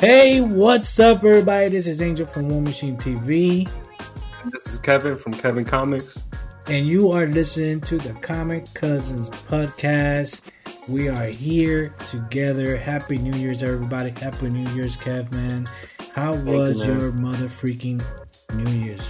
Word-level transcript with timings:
Hey, 0.00 0.40
what's 0.40 0.98
up, 1.00 1.18
everybody? 1.24 1.70
This 1.70 1.86
is 1.86 2.00
Angel 2.00 2.26
from 2.26 2.48
War 2.48 2.62
Machine 2.62 2.96
TV, 2.96 3.68
This 4.52 4.66
is 4.66 4.78
Kevin 4.78 5.16
from 5.18 5.32
Kevin 5.32 5.64
Comics. 5.64 6.22
and 6.68 6.86
you 6.86 7.10
are 7.10 7.26
listening 7.26 7.80
to 7.82 7.98
the 7.98 8.12
Comic 8.14 8.72
Cousins 8.74 9.28
podcast. 9.30 10.42
We 10.86 11.08
are 11.08 11.26
here 11.26 11.88
together. 12.10 12.76
Happy 12.76 13.18
New 13.18 13.36
Year's, 13.38 13.62
everybody! 13.62 14.10
Happy 14.10 14.48
New 14.50 14.70
Year's, 14.74 14.96
Kev, 14.96 15.30
man. 15.32 15.68
How 16.14 16.34
you, 16.34 16.44
was 16.44 16.78
man. 16.78 17.00
your 17.00 17.12
mother 17.12 17.46
freaking 17.46 18.02
New 18.54 18.70
Year's? 18.70 19.02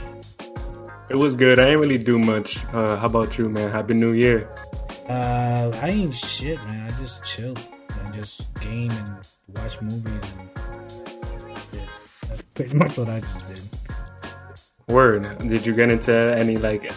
It 1.10 1.16
was 1.16 1.36
good. 1.36 1.58
I 1.58 1.64
didn't 1.66 1.80
really 1.80 1.98
do 1.98 2.18
much. 2.18 2.64
Uh, 2.72 2.96
how 2.96 3.06
about 3.06 3.36
you, 3.38 3.48
man? 3.48 3.70
Happy 3.70 3.94
New 3.94 4.12
Year. 4.12 4.48
Uh, 5.08 5.70
I 5.82 5.88
ain't 5.90 6.14
shit, 6.14 6.58
man. 6.64 6.90
I 6.90 6.98
just 6.98 7.22
chilled 7.24 7.60
and 8.04 8.14
just 8.14 8.42
game 8.60 8.90
and 8.90 9.26
watch 9.56 9.80
movies. 9.80 10.32
And 10.38 10.50
pretty 12.58 12.74
much 12.74 12.98
what 12.98 13.08
I 13.08 13.20
just 13.20 13.46
did. 13.48 13.60
Word. 14.88 15.22
Did 15.46 15.64
you 15.64 15.74
get 15.74 15.90
into 15.90 16.12
any 16.12 16.56
like 16.56 16.90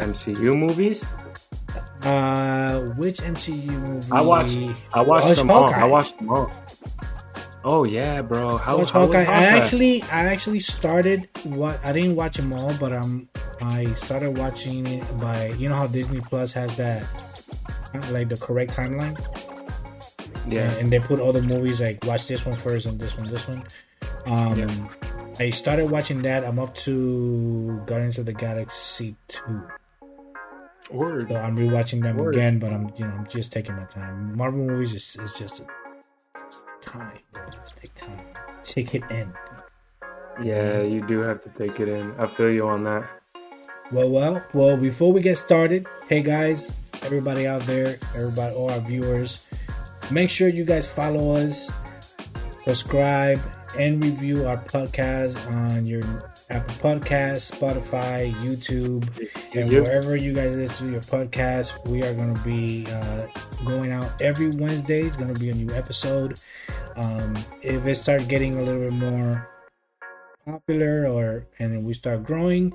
MCU 0.00 0.56
movies? 0.56 1.04
Uh, 2.02 2.80
which 2.96 3.18
MCU 3.18 3.68
movie? 3.68 4.08
I 4.10 4.22
watched. 4.22 4.56
I 4.94 5.02
watched 5.02 5.26
Watch 5.28 5.36
them 5.38 5.50
all. 5.50 5.66
I 5.68 5.84
watched 5.84 6.16
them 6.18 6.30
all. 6.30 6.50
Oh 7.64 7.84
yeah, 7.84 8.22
bro. 8.22 8.56
How, 8.56 8.78
Watch 8.78 8.90
how 8.92 9.06
Hawkeye. 9.06 9.24
I 9.24 9.44
actually, 9.44 10.02
I 10.04 10.24
actually 10.32 10.60
started. 10.60 11.28
What 11.44 11.76
I 11.84 11.92
didn't 11.92 12.16
watch 12.16 12.36
them 12.36 12.52
all, 12.52 12.72
but 12.80 12.92
um, 12.92 13.28
I 13.60 13.92
started 13.94 14.38
watching 14.38 14.86
it 14.86 15.04
by. 15.20 15.48
You 15.60 15.68
know 15.68 15.74
how 15.76 15.86
Disney 15.86 16.20
Plus 16.20 16.52
has 16.52 16.76
that, 16.76 17.04
like 18.10 18.28
the 18.28 18.36
correct 18.36 18.72
timeline, 18.76 19.16
Yeah. 20.48 20.70
and 20.80 20.92
they 20.92 20.98
put 21.00 21.20
all 21.20 21.32
the 21.32 21.42
movies 21.42 21.80
like 21.80 22.04
watch 22.04 22.26
this 22.28 22.44
one 22.46 22.56
first 22.56 22.84
and 22.86 23.00
this 23.00 23.16
one, 23.18 23.28
this 23.30 23.48
one. 23.48 23.64
Um, 24.26 24.58
Yeah. 24.58 24.68
I 25.40 25.50
started 25.50 25.90
watching 25.90 26.22
that. 26.22 26.44
I'm 26.44 26.58
up 26.58 26.74
to 26.86 27.82
Guardians 27.86 28.18
of 28.18 28.26
the 28.26 28.32
Galaxy 28.32 29.16
two. 29.28 29.62
Word. 30.90 31.28
So 31.28 31.36
I'm 31.36 31.56
rewatching 31.56 32.02
them 32.02 32.18
Word. 32.18 32.34
again, 32.36 32.58
but 32.58 32.72
I'm 32.72 32.92
you 32.96 33.06
know 33.06 33.14
I'm 33.14 33.26
just 33.26 33.52
taking 33.52 33.74
my 33.74 33.84
time. 33.84 34.36
Marvel 34.36 34.60
movies 34.64 34.94
is, 34.94 35.16
is 35.20 35.34
just 35.34 35.60
a, 35.60 35.66
time. 36.82 37.18
Take 37.80 37.94
time. 37.94 38.18
Take 38.62 38.94
it 38.94 39.02
in. 39.10 39.32
Yeah, 40.42 40.82
you 40.82 41.00
do 41.06 41.20
have 41.20 41.42
to 41.44 41.48
take 41.50 41.80
it 41.80 41.88
in. 41.88 42.12
I 42.18 42.26
feel 42.26 42.50
you 42.50 42.68
on 42.68 42.84
that. 42.84 43.08
Well, 43.92 44.10
well, 44.10 44.44
well. 44.52 44.76
Before 44.76 45.12
we 45.12 45.20
get 45.20 45.38
started, 45.38 45.86
hey 46.08 46.22
guys, 46.22 46.70
everybody 47.02 47.46
out 47.46 47.62
there, 47.62 47.98
everybody, 48.14 48.54
all 48.54 48.70
our 48.70 48.80
viewers, 48.80 49.46
make 50.10 50.28
sure 50.30 50.48
you 50.48 50.64
guys 50.64 50.86
follow 50.86 51.32
us, 51.34 51.70
subscribe, 52.64 53.40
and 53.78 54.02
review 54.02 54.46
our 54.46 54.56
podcast 54.56 55.36
on 55.52 55.84
your 55.86 56.02
Apple 56.50 56.74
Podcast, 56.76 57.50
Spotify, 57.52 58.32
YouTube, 58.34 59.08
and 59.56 59.70
Yep. 59.70 59.82
wherever 59.82 60.16
you 60.16 60.32
guys 60.32 60.54
listen 60.56 60.86
to 60.86 60.92
your 60.92 61.00
podcast. 61.02 61.86
We 61.88 62.02
are 62.04 62.14
going 62.14 62.34
to 62.34 62.40
be 62.42 62.86
uh, 62.90 63.26
going 63.64 63.92
out 63.92 64.10
every 64.22 64.50
Wednesday. 64.50 65.00
It's 65.02 65.16
going 65.16 65.32
to 65.32 65.38
be 65.40 65.50
a 65.50 65.54
new 65.54 65.74
episode. 65.74 66.38
Um, 66.96 67.34
if 67.62 67.84
it 67.86 67.96
starts 67.96 68.24
getting 68.26 68.54
a 68.56 68.62
little 68.62 68.80
bit 68.82 68.92
more 68.92 69.48
popular 70.46 71.06
or 71.08 71.46
and 71.58 71.84
we 71.84 71.94
start 71.94 72.22
growing 72.22 72.70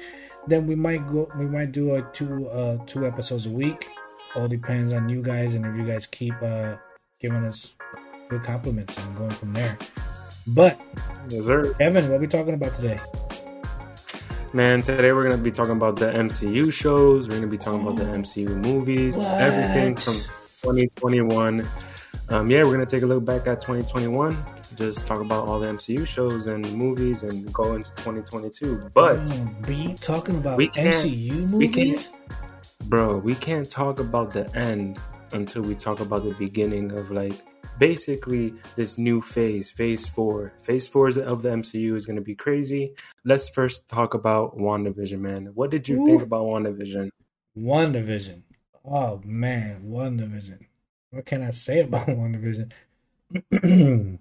then 0.48 0.66
we 0.66 0.74
might 0.74 1.08
go 1.08 1.30
we 1.38 1.46
might 1.46 1.72
do 1.72 1.94
a 1.94 2.02
two 2.14 2.50
uh 2.50 2.76
two 2.88 3.06
episodes 3.06 3.46
a 3.46 3.50
week 3.50 3.88
all 4.36 4.48
depends 4.48 4.92
on 4.92 5.08
you 5.08 5.22
guys 5.22 5.54
and 5.54 5.64
if 5.68 5.76
you 5.76 5.86
guys 5.86 6.08
keep 6.08 6.34
uh 6.42 6.76
giving 7.22 7.46
us 7.46 7.76
good 8.30 8.44
compliments 8.44 8.96
and 9.04 9.18
going 9.18 9.30
from 9.32 9.54
there 9.54 9.78
but 10.48 10.80
Yes, 11.30 11.46
sir. 11.46 11.76
evan 11.80 12.10
what 12.12 12.20
we 12.22 12.28
talking 12.28 12.54
about 12.54 12.76
today 12.76 12.98
Man, 14.52 14.82
today 14.82 15.12
we're 15.12 15.30
gonna 15.30 15.38
be 15.42 15.52
talking 15.52 15.74
about 15.74 15.96
the 15.98 16.08
MCU 16.12 16.74
shows. 16.74 17.28
We're 17.28 17.36
gonna 17.36 17.46
be 17.46 17.58
talking 17.60 17.84
about 17.84 17.98
the 17.98 18.06
MCU 18.06 18.50
movies, 18.50 19.16
What? 19.16 19.40
everything 19.40 19.96
from 19.96 20.16
2021. 20.64 21.64
Um, 22.30 22.50
yeah, 22.50 22.64
we're 22.64 22.72
gonna 22.72 22.88
take 22.88 23.04
a 23.04 23.06
look 23.06 23.24
back 23.24 23.46
at 23.46 23.62
2021, 23.62 24.36
just 24.74 25.06
talk 25.06 25.22
about 25.22 25.46
all 25.48 25.60
the 25.60 25.68
MCU 25.68 26.04
shows 26.08 26.48
and 26.48 26.66
movies, 26.74 27.22
and 27.22 27.54
go 27.54 27.76
into 27.76 27.94
2022. 27.98 28.90
But 28.92 29.20
Oh, 29.32 29.48
be 29.68 29.94
talking 30.02 30.38
about 30.38 30.58
we 30.58 30.70
mcu 30.70 31.30
we 31.52 31.68
movies 31.68 32.12
bro, 32.86 33.18
we 33.18 33.36
can't 33.36 33.70
talk 33.70 34.00
about 34.00 34.32
the 34.32 34.50
end 34.58 34.98
until 35.32 35.62
we 35.62 35.76
talk 35.76 36.00
about 36.00 36.24
the 36.24 36.34
beginning 36.34 36.92
of 36.94 37.12
like 37.12 37.36
basically 37.80 38.54
this 38.76 38.98
new 38.98 39.22
phase, 39.22 39.72
phase 39.72 40.06
four. 40.06 40.54
Phase 40.62 40.88
four 40.88 41.08
of 41.08 41.42
the 41.42 41.50
MCU 41.50 41.96
is 41.96 42.06
gonna 42.06 42.22
be 42.22 42.36
crazy. 42.36 42.94
Let's 43.26 43.50
first 43.50 43.88
talk 43.88 44.14
about 44.14 44.58
WandaVision, 44.58 45.20
man. 45.20 45.52
What 45.56 45.72
did 45.72 45.88
you 45.88 46.06
think 46.06 46.22
Ooh. 46.22 46.26
about 46.26 46.46
WandaVision? 46.46 47.10
one 47.54 47.92
division 47.92 48.44
oh 48.86 49.22
man 49.26 49.82
WandaVision 49.86 50.60
what 51.12 51.26
can 51.26 51.44
i 51.44 51.50
say 51.50 51.80
about 51.80 52.08
WandaVision 52.08 52.72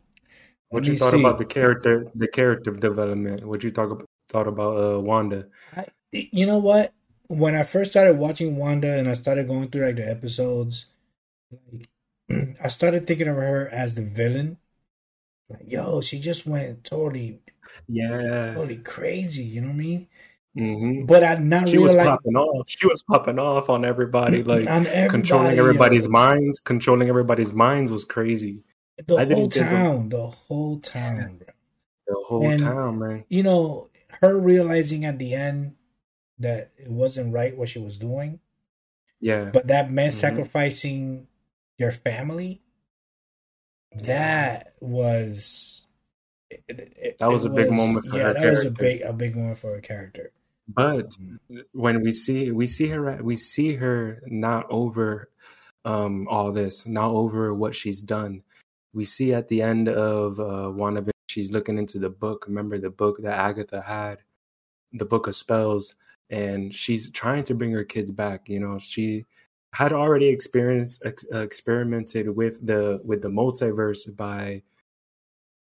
What 0.70 0.84
you 0.84 0.98
thought 0.98 1.14
about 1.14 1.38
the 1.38 1.46
character, 1.46 2.08
the 2.14 2.28
character 2.28 2.70
development? 2.72 3.42
What 3.42 3.64
you 3.64 3.70
thought 3.70 4.04
thought 4.28 4.46
about 4.46 4.76
uh, 4.76 5.00
Wanda? 5.00 5.46
I, 5.74 5.86
you 6.12 6.44
know 6.44 6.58
what? 6.58 6.92
When 7.28 7.54
I 7.54 7.62
first 7.62 7.92
started 7.92 8.18
watching 8.18 8.54
Wanda 8.54 8.92
and 8.92 9.08
I 9.08 9.14
started 9.14 9.48
going 9.48 9.70
through 9.70 9.86
like 9.86 9.96
the 9.96 10.06
episodes, 10.06 10.84
like 11.50 11.88
I 12.30 12.68
started 12.68 13.06
thinking 13.06 13.28
of 13.28 13.36
her 13.36 13.68
as 13.72 13.94
the 13.94 14.02
villain. 14.02 14.58
Like, 15.48 15.64
yo, 15.66 16.00
she 16.02 16.18
just 16.18 16.46
went 16.46 16.84
totally, 16.84 17.40
Yeah, 17.86 18.52
totally 18.54 18.76
crazy. 18.78 19.44
You 19.44 19.62
know 19.62 19.68
what 19.68 19.74
I 19.74 19.76
mean? 19.76 20.08
hmm 20.54 21.04
But 21.06 21.24
I 21.24 21.36
not 21.36 21.68
she 21.68 21.78
was 21.78 21.94
popping 21.94 22.36
off. 22.36 22.68
She 22.68 22.86
was 22.86 23.02
popping 23.02 23.38
off 23.38 23.70
on 23.70 23.84
everybody, 23.84 24.42
like 24.44 24.66
on 24.66 24.86
everybody, 24.86 25.08
controlling 25.08 25.56
yo. 25.56 25.62
everybody's 25.64 26.08
minds. 26.08 26.60
Controlling 26.60 27.08
everybody's 27.08 27.52
minds 27.52 27.90
was 27.90 28.04
crazy. 28.04 28.62
the 29.06 29.16
I 29.16 29.24
whole 29.24 29.44
of- 29.46 29.52
town, 29.54 30.08
the 30.10 30.26
whole 30.26 30.80
town, 30.80 31.38
bro. 31.38 31.46
The 32.08 32.24
whole 32.26 32.50
And- 32.50 32.60
town, 32.62 32.98
man. 32.98 33.24
You 33.28 33.42
know, 33.42 33.88
her 34.20 34.38
realizing 34.38 35.04
at 35.04 35.18
the 35.18 35.32
end 35.34 35.76
that 36.38 36.72
it 36.76 36.90
wasn't 36.90 37.32
right 37.32 37.56
what 37.56 37.68
she 37.68 37.78
was 37.78 37.96
doing, 37.96 38.40
Yeah, 39.20 39.44
but 39.52 39.66
that 39.68 39.90
meant 39.92 40.12
Mhm. 40.14 40.18
sacrificing 40.18 41.27
your 41.78 41.92
family? 41.92 42.60
That 43.92 44.74
was 44.80 45.86
it- 46.50 46.64
it- 46.68 47.18
That 47.18 47.30
was 47.30 47.44
a 47.44 47.50
big 47.50 47.70
moment 47.70 48.06
for 48.06 48.16
yeah 48.16 48.24
her 48.28 48.34
that 48.34 48.50
was 48.50 48.64
a 48.64 48.70
big 48.70 49.00
a 49.02 49.12
big 49.12 49.36
moment 49.36 49.58
for 49.58 49.74
her 49.74 49.80
character. 49.80 50.32
But 50.68 51.16
when 51.72 52.02
we 52.02 52.12
see 52.12 52.50
we 52.52 52.66
see 52.66 52.88
her 52.88 53.22
we 53.22 53.36
see 53.36 53.74
her 53.74 54.22
not 54.26 54.66
over 54.70 55.30
um 55.84 56.26
all 56.28 56.52
this 56.52 56.86
not 56.86 57.10
over 57.10 57.54
what 57.54 57.74
she's 57.74 58.02
done. 58.02 58.42
We 58.92 59.04
see 59.04 59.32
at 59.32 59.48
the 59.48 59.62
end 59.62 59.88
of 59.88 60.38
uh 60.40 60.70
WandaVision 60.74 61.10
she's 61.28 61.50
looking 61.50 61.78
into 61.78 61.98
the 61.98 62.10
book. 62.10 62.46
Remember 62.46 62.78
the 62.78 62.90
book 62.90 63.22
that 63.22 63.38
agatha 63.38 63.80
had? 63.80 64.22
The 64.92 65.04
book 65.06 65.26
of 65.26 65.36
spells. 65.36 65.94
And 66.30 66.74
she's 66.74 67.10
trying 67.10 67.44
to 67.44 67.54
bring 67.54 67.72
her 67.72 67.84
kids 67.84 68.10
back 68.10 68.48
you 68.48 68.60
know? 68.60 68.78
She 68.78 69.24
had 69.72 69.92
already 69.92 70.28
experienced 70.28 71.02
ex- 71.04 71.24
uh, 71.32 71.38
experimented 71.40 72.34
with 72.34 72.64
the 72.66 73.00
with 73.04 73.22
the 73.22 73.28
multiverse 73.28 74.14
by 74.16 74.62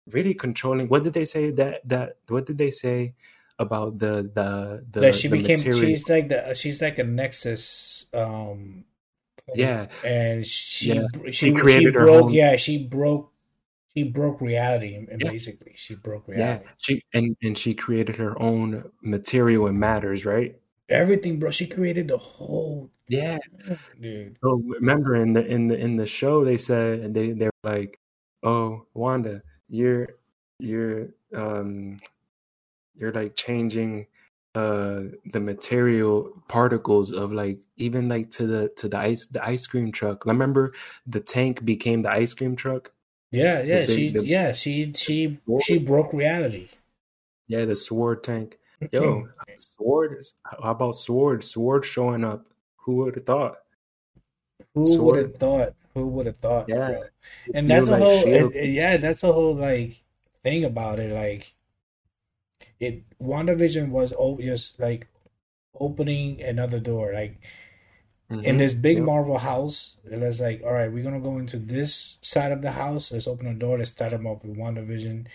really 0.09 0.33
controlling 0.33 0.87
what 0.87 1.03
did 1.03 1.13
they 1.13 1.25
say 1.25 1.51
that 1.51 1.87
that 1.87 2.17
what 2.27 2.45
did 2.45 2.57
they 2.57 2.71
say 2.71 3.13
about 3.59 3.99
the 3.99 4.29
the 4.33 4.83
the, 4.89 4.99
that 5.01 5.15
she 5.15 5.27
the 5.27 5.37
became 5.37 5.57
material- 5.59 5.81
she's 5.81 6.09
like 6.09 6.29
the 6.29 6.53
she's 6.55 6.81
like 6.81 6.97
a 6.97 7.03
nexus 7.03 8.05
um 8.13 8.85
Yeah. 9.53 9.87
and 10.03 10.45
she 10.47 10.93
Yeah. 10.93 11.03
she 11.25 11.31
She 11.31 11.45
she, 11.49 11.53
created 11.53 11.95
her 11.95 12.05
broke 12.05 12.23
own- 12.25 12.33
yeah 12.33 12.55
she 12.55 12.83
broke 12.87 13.31
she 13.93 14.03
broke 14.03 14.39
reality 14.41 14.95
and 14.95 15.21
Yeah. 15.21 15.29
basically 15.31 15.73
she 15.75 15.95
broke 15.95 16.27
reality 16.27 16.63
yeah 16.65 16.71
she 16.77 17.03
and 17.13 17.35
and 17.43 17.57
she 17.57 17.75
created 17.75 18.15
her 18.15 18.41
own 18.41 18.89
material 19.03 19.67
and 19.67 19.77
matters 19.79 20.25
right 20.25 20.57
everything 20.91 21.39
bro. 21.39 21.51
She 21.51 21.67
created 21.67 22.07
the 22.07 22.17
whole 22.17 22.91
yeah. 23.07 23.39
dude. 23.99 24.37
So 24.43 24.61
remember 24.79 25.15
in 25.15 25.33
the 25.33 25.45
in 25.45 25.67
the 25.67 25.77
in 25.77 25.97
the 25.97 26.07
show 26.07 26.43
they 26.43 26.57
said 26.57 27.13
they 27.13 27.31
they're 27.31 27.51
like 27.63 27.99
oh 28.43 28.85
wanda 28.93 29.43
you're 29.69 30.07
you're 30.59 31.09
um 31.35 31.99
you're 32.95 33.11
like 33.13 33.35
changing 33.35 34.07
uh 34.55 35.03
the 35.31 35.39
material 35.39 36.31
particles 36.49 37.11
of 37.13 37.31
like 37.31 37.59
even 37.77 38.09
like 38.09 38.31
to 38.31 38.45
the 38.47 38.69
to 38.77 38.89
the 38.89 38.97
ice 38.97 39.27
the 39.27 39.43
ice 39.45 39.67
cream 39.67 39.91
truck. 39.91 40.25
Remember 40.25 40.73
the 41.05 41.19
tank 41.21 41.63
became 41.63 42.01
the 42.01 42.11
ice 42.11 42.33
cream 42.33 42.55
truck? 42.55 42.91
Yeah 43.31 43.61
yeah 43.61 43.85
The- 43.85 43.93
she 43.93 44.09
the- 44.09 44.25
yeah 44.25 44.51
she 44.53 44.91
she 44.93 45.39
she 45.63 45.77
broke 45.79 46.13
reality. 46.13 46.69
Yeah 47.47 47.65
the 47.65 47.75
sword 47.75 48.23
tank 48.23 48.57
yo 48.91 49.27
sword 49.57 50.23
how 50.43 50.71
about 50.71 50.95
sword 50.95 51.43
sword 51.43 51.85
showing 51.85 52.23
up 52.23 52.45
who 52.77 52.95
would 52.97 53.15
have 53.15 53.25
thought 53.25 53.57
Who 54.73 55.03
would 55.03 55.17
have 55.19 55.35
thought? 55.35 55.73
Who 55.93 56.07
would 56.07 56.25
have 56.27 56.37
thought? 56.37 56.69
Yeah. 56.69 56.87
bro? 56.91 57.03
And 57.53 57.69
that's 57.69 57.87
a 57.87 57.91
like 57.91 58.01
whole, 58.01 58.23
and- 58.33 58.53
and 58.53 58.73
yeah, 58.73 58.95
that's 58.97 59.23
a 59.23 59.33
whole 59.33 59.53
like 59.55 60.01
thing 60.43 60.63
about 60.63 60.99
it, 60.99 61.11
like 61.13 61.53
it 62.79 63.03
WandaVision 63.21 63.89
was 63.89 64.13
o- 64.17 64.39
just 64.39 64.79
like 64.79 65.07
opening 65.77 66.41
another 66.41 66.79
door. 66.79 67.11
Like 67.13 67.39
Mhm. 68.31 68.43
in 68.45 68.57
this 68.57 68.73
big 68.73 68.97
Yep. 68.97 69.05
Marvel 69.05 69.37
house, 69.39 69.97
it 70.09 70.17
was 70.19 70.39
like, 70.39 70.63
all 70.63 70.71
right, 70.73 70.91
we're 70.91 71.03
gonna 71.03 71.19
go 71.19 71.37
into 71.37 71.57
this 71.57 72.17
side 72.21 72.53
of 72.53 72.61
the 72.61 72.71
house. 72.71 73.11
Let's 73.11 73.27
open 73.27 73.47
a 73.47 73.53
door. 73.53 73.77
Let's 73.77 73.91
start 73.91 74.11
them 74.11 74.25
off 74.25 74.43
with 74.45 74.55
WandaVision 74.57 75.27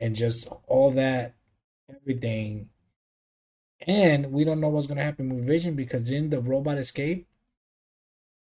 and 0.00 0.16
just 0.16 0.46
all 0.66 0.90
that, 0.92 1.34
everything. 1.90 2.70
And 3.86 4.32
we 4.32 4.44
don't 4.44 4.60
know 4.60 4.68
what's 4.68 4.86
gonna 4.86 5.02
happen 5.04 5.34
with 5.34 5.46
Vision 5.46 5.74
because 5.74 6.04
didn't 6.04 6.30
the 6.30 6.40
robot 6.40 6.78
escape? 6.78 7.26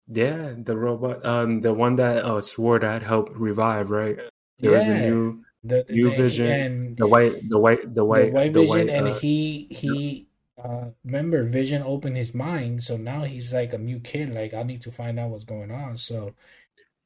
Yeah, 0.07 0.53
the 0.57 0.77
robot, 0.77 1.25
um, 1.25 1.61
the 1.61 1.73
one 1.73 1.95
that 1.95 2.23
uh, 2.23 2.39
swore 2.41 2.77
that 2.79 3.01
helped 3.01 3.35
revive, 3.35 3.89
right? 3.89 4.19
There 4.59 4.71
was 4.71 4.85
a 4.87 4.91
Yeah. 4.91 5.01
new, 5.01 5.43
The, 5.63 5.83
new 5.89 6.09
the- 6.11 6.15
Vision, 6.15 6.45
and 6.45 6.97
the 6.97 7.07
white, 7.07 7.49
the 7.49 7.57
white, 7.59 7.93
the 7.93 8.05
white 8.05 8.19
the 8.19 8.25
white, 8.27 8.33
white 8.33 8.53
the 8.53 8.59
vision 8.61 8.87
white. 8.87 8.89
and 8.89 9.07
uh, 9.07 9.13
he 9.19 9.67
he 9.71 10.27
uh 10.63 10.91
remember 11.03 11.43
vision 11.43 11.81
opened 11.81 12.15
his 12.15 12.33
mind 12.33 12.81
so 12.83 12.95
now 12.95 13.23
he's 13.23 13.51
like 13.51 13.73
a 13.73 13.77
new 13.77 13.99
kid 13.99 14.29
like 14.33 14.53
i 14.53 14.63
need 14.63 14.79
to 14.79 14.89
find 14.91 15.19
out 15.19 15.29
what's 15.29 15.43
going 15.43 15.69
on 15.69 15.97
so 15.97 16.33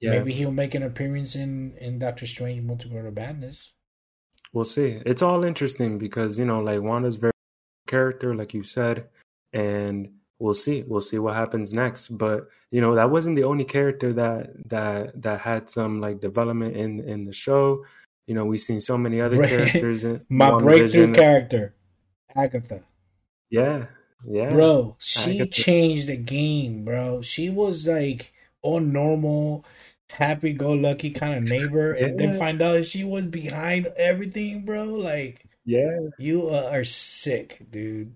yeah, 0.01 0.11
maybe 0.11 0.33
he'll 0.33 0.51
make 0.51 0.75
an 0.75 0.83
appearance 0.83 1.35
in 1.35 1.75
in 1.77 1.97
doctor 1.97 2.27
strange 2.27 2.61
multiverse 2.63 3.07
of 3.07 3.15
madness 3.15 3.71
we'll 4.53 4.65
see. 4.65 5.01
It's 5.05 5.21
all 5.21 5.43
interesting 5.43 5.97
because 5.97 6.37
you 6.37 6.45
know, 6.45 6.59
like 6.59 6.81
Wanda's 6.81 7.15
very 7.15 7.33
character, 7.89 8.35
like 8.35 8.53
you 8.53 8.63
said, 8.63 9.09
and 9.53 10.09
we'll 10.39 10.53
see. 10.55 10.83
We'll 10.87 11.01
see 11.01 11.19
what 11.19 11.35
happens 11.35 11.73
next. 11.73 12.09
But 12.09 12.47
you 12.71 12.81
know, 12.81 12.95
that 12.95 13.11
wasn't 13.11 13.35
the 13.37 13.43
only 13.45 13.65
character 13.65 14.13
that 14.13 14.69
that 14.69 15.21
that 15.21 15.41
had 15.41 15.69
some 15.69 15.99
like 16.01 16.21
development 16.21 16.77
in 16.77 17.01
in 17.01 17.25
the 17.25 17.33
show. 17.33 17.85
You 18.27 18.35
know, 18.35 18.45
we've 18.45 18.61
seen 18.61 18.81
so 18.81 18.97
many 18.97 19.21
other 19.21 19.39
characters 19.41 20.03
in 20.03 20.25
my 20.29 20.51
breakthrough 20.51 21.13
character 21.13 21.73
agatha 22.35 22.83
Yeah, 23.49 23.87
yeah, 24.25 24.49
bro 24.49 24.95
she 24.99 25.41
Agatha. 25.41 25.51
changed 25.51 26.07
the 26.07 26.17
game 26.17 26.85
bro 26.85 27.21
she 27.21 27.49
was 27.49 27.87
like 27.87 28.33
all 28.61 28.79
normal 28.79 29.65
happy-go-lucky 30.11 31.11
kind 31.11 31.35
of 31.37 31.43
neighbor 31.43 31.93
and 31.93 32.19
then 32.19 32.33
find 32.33 32.61
out 32.61 32.83
she 32.85 33.03
was 33.03 33.25
behind 33.27 33.87
everything 33.97 34.65
bro 34.65 34.85
like 34.85 35.45
yeah. 35.69 35.99
You 36.17 36.49
uh, 36.49 36.69
are 36.71 36.83
sick, 36.83 37.65
dude. 37.69 38.15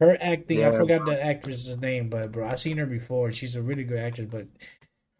Her 0.00 0.16
acting, 0.20 0.64
I 0.64 0.70
forgot 0.70 1.04
the 1.06 1.22
actress's 1.22 1.76
name, 1.78 2.08
but 2.08 2.32
bro, 2.32 2.48
I've 2.48 2.58
seen 2.60 2.78
her 2.78 2.86
before. 2.86 3.32
She's 3.32 3.54
a 3.56 3.62
really 3.62 3.84
good 3.84 3.98
actress, 3.98 4.28
but 4.30 4.46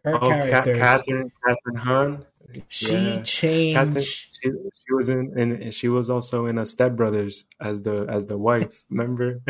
her 0.03 0.15
Oh, 0.15 0.29
character, 0.29 0.75
Kathryn, 0.75 1.31
Kathryn 1.47 1.77
Hahn. 1.77 2.25
she 2.67 2.93
yeah. 2.95 3.21
changed. 3.21 3.77
Kathryn, 3.79 4.03
she, 4.03 4.51
she 4.51 4.93
was 4.93 5.09
in, 5.09 5.37
in, 5.37 5.71
she 5.71 5.87
was 5.87 6.09
also 6.09 6.45
in 6.47 6.57
a 6.57 6.65
Step 6.65 6.95
Brothers 6.95 7.45
as 7.59 7.83
the 7.83 8.05
as 8.09 8.25
the 8.25 8.37
wife. 8.37 8.83
Remember? 8.89 9.41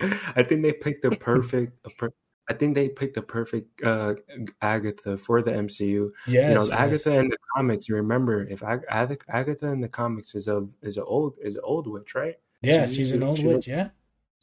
I 0.00 0.42
think 0.42 0.62
they 0.62 0.72
picked 0.72 1.02
the 1.02 1.10
perfect. 1.10 1.72
per- 1.98 2.12
I 2.50 2.52
think 2.52 2.74
they 2.74 2.88
picked 2.88 3.14
the 3.14 3.22
perfect 3.22 3.80
uh, 3.84 4.14
Agatha 4.60 5.16
for 5.16 5.40
the 5.40 5.52
MCU. 5.52 6.12
yes, 6.26 6.48
you 6.48 6.54
know, 6.56 6.64
yes. 6.64 6.72
Agatha 6.72 7.12
in 7.12 7.28
the 7.28 7.36
comics. 7.56 7.88
You 7.88 7.94
remember 7.94 8.42
if 8.42 8.62
Ag- 8.64 8.84
Ag- 8.90 9.24
Agatha 9.28 9.68
in 9.68 9.80
the 9.80 9.88
comics 9.88 10.34
is 10.34 10.48
a 10.48 10.66
is 10.82 10.96
a 10.96 11.04
old 11.04 11.34
is 11.40 11.54
an 11.54 11.60
old 11.62 11.86
witch, 11.86 12.14
right? 12.16 12.36
Yeah, 12.60 12.88
she- 12.88 12.94
she's 12.96 13.12
an 13.12 13.22
old 13.22 13.38
she 13.38 13.44
witch. 13.46 13.54
looked- 13.54 13.66
Yeah, 13.68 13.88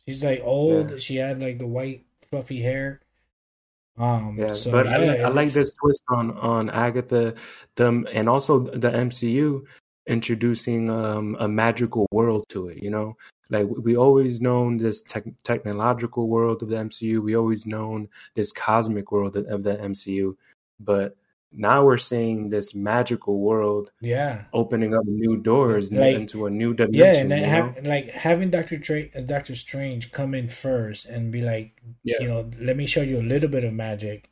she's 0.06 0.24
like 0.24 0.42
old. 0.44 0.92
Yeah. 0.92 0.98
She 0.98 1.16
had 1.18 1.42
like 1.42 1.58
the 1.60 1.68
white 1.68 2.06
fluffy 2.30 2.62
hair. 2.62 3.02
Um, 3.98 4.38
Yeah, 4.40 4.54
so, 4.54 4.72
but 4.72 4.86
yeah, 4.86 5.26
I, 5.26 5.28
I 5.28 5.30
like 5.30 5.52
this 5.52 5.74
twist 5.74 6.04
on 6.08 6.32
on 6.38 6.70
Agatha, 6.70 7.36
them, 7.76 8.08
and 8.14 8.30
also 8.30 8.60
the 8.60 8.90
MCU 8.90 9.66
introducing 10.08 10.90
um, 10.90 11.36
a 11.42 11.48
magical 11.50 12.06
world 12.12 12.46
to 12.50 12.70
it. 12.70 12.78
You 12.82 12.92
know, 12.92 13.18
like 13.50 13.68
we 13.70 13.96
always 13.96 14.42
known 14.42 14.78
this 14.78 15.02
tech 15.02 15.24
technological 15.44 16.28
world 16.28 16.62
of 16.64 16.70
the 16.70 16.76
MCU. 16.76 17.22
We 17.24 17.36
always 17.36 17.66
known 17.66 18.10
this 18.36 18.52
cosmic 18.52 19.12
world 19.12 19.36
of 19.38 19.64
the 19.64 19.76
MCU, 19.78 20.36
but 20.80 21.16
now 21.54 21.86
we're 21.86 21.98
seeing 21.98 22.50
this 22.50 22.76
magical 22.76 23.40
world 23.40 23.92
Yeah, 24.02 24.44
opening 24.54 24.94
up 24.94 25.06
new 25.06 25.38
doors 25.38 25.92
Like- 25.92 26.16
into 26.16 26.46
a 26.46 26.50
new 26.50 26.74
dimension. 26.74 27.00
yeah, 27.14 27.22
and 27.22 27.32
then 27.32 27.44
have, 27.44 27.86
like 27.86 28.10
having 28.12 28.50
Doctor 28.52 28.78
Tra- 28.78 29.08
uh, 29.16 29.22
Doctor 29.22 29.56
Strange 29.56 30.12
come 30.12 30.34
in 30.34 30.50
first 30.50 31.06
and 31.06 31.32
be 31.32 31.42
like, 31.42 31.82
Yeah. 32.04 32.18
you 32.20 32.28
know, 32.28 32.50
let 32.60 32.76
me 32.76 32.86
show 32.86 33.02
you 33.02 33.20
a 33.22 33.30
little 33.34 33.50
bit 33.50 33.64
of 33.64 33.74
magic. 33.74 34.30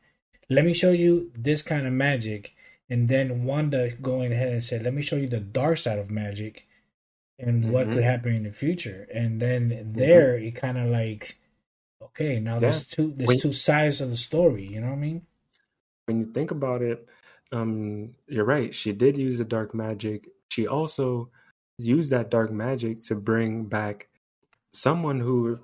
Let 0.49 0.65
me 0.65 0.73
show 0.73 0.91
you 0.91 1.31
this 1.33 1.61
kind 1.63 1.87
of 1.87 1.93
magic, 1.93 2.53
and 2.89 3.07
then 3.07 3.45
Wanda 3.45 3.91
going 4.01 4.33
ahead 4.33 4.51
and 4.51 4.63
said, 4.63 4.83
let 4.83 4.93
me 4.93 5.01
show 5.01 5.15
you 5.15 5.27
the 5.27 5.39
dark 5.39 5.77
side 5.77 5.97
of 5.97 6.11
magic 6.11 6.67
and 7.39 7.71
what 7.71 7.87
Mhm. 7.87 7.93
could 7.93 8.03
happen 8.03 8.33
in 8.33 8.43
the 8.43 8.53
future. 8.53 9.07
And 9.13 9.41
then 9.41 9.91
there, 9.93 10.37
it 10.37 10.55
kind 10.55 10.77
of 10.77 10.87
like, 10.89 11.37
okay, 12.01 12.39
now 12.39 12.59
there's 12.59 12.85
two 12.87 13.11
there's 13.15 13.27
When- 13.27 13.39
two 13.39 13.51
sides 13.51 14.01
of 14.01 14.09
the 14.09 14.17
story. 14.17 14.65
You 14.65 14.81
know 14.81 14.87
what 14.87 14.93
I 14.97 14.99
mean? 14.99 15.21
when 16.07 16.19
you 16.19 16.25
think 16.25 16.51
about 16.51 16.83
it, 16.83 17.09
um, 17.51 18.13
you're 18.27 18.45
right. 18.45 18.75
She 18.75 18.91
did 18.93 19.17
use 19.17 19.39
the 19.39 19.43
dark 19.43 19.73
magic. 19.73 20.29
She 20.51 20.67
also 20.67 21.31
used 21.79 22.11
that 22.11 22.29
dark 22.29 22.51
magic 22.51 23.01
to 23.01 23.15
bring 23.15 23.65
back 23.65 24.07
someone 24.71 25.19
who 25.19 25.57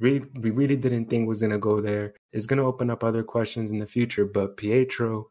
really, 0.00 0.24
we 0.40 0.50
really 0.50 0.76
didn't 0.76 1.10
think 1.10 1.28
was 1.28 1.40
going 1.40 1.52
to 1.52 1.58
go 1.58 1.82
there. 1.82 2.14
Is 2.32 2.46
going 2.46 2.56
to 2.58 2.64
open 2.64 2.88
up 2.88 3.04
other 3.04 3.22
questions 3.22 3.70
in 3.70 3.80
the 3.80 3.86
future. 3.86 4.24
But 4.24 4.56
Pietro, 4.56 5.28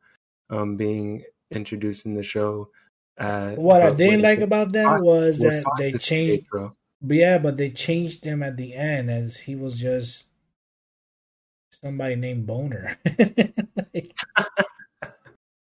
um, 0.51 0.75
being 0.77 1.23
introduced 1.49 2.05
in 2.05 2.13
the 2.13 2.21
show, 2.21 2.69
uh, 3.17 3.51
What 3.51 3.81
I 3.81 3.91
didn't 3.91 4.21
like 4.21 4.39
about 4.39 4.71
that 4.73 4.85
Fox- 4.85 5.01
was 5.01 5.39
that 5.39 5.63
they 5.77 5.93
changed. 5.93 6.45
But 7.01 7.17
yeah, 7.17 7.37
but 7.39 7.57
they 7.57 7.71
changed 7.71 8.25
him 8.25 8.43
at 8.43 8.57
the 8.57 8.75
end 8.75 9.09
as 9.09 9.37
he 9.37 9.55
was 9.55 9.79
just 9.79 10.27
somebody 11.83 12.15
named 12.15 12.47
Bohner. 12.47 12.97
like, 13.93 14.13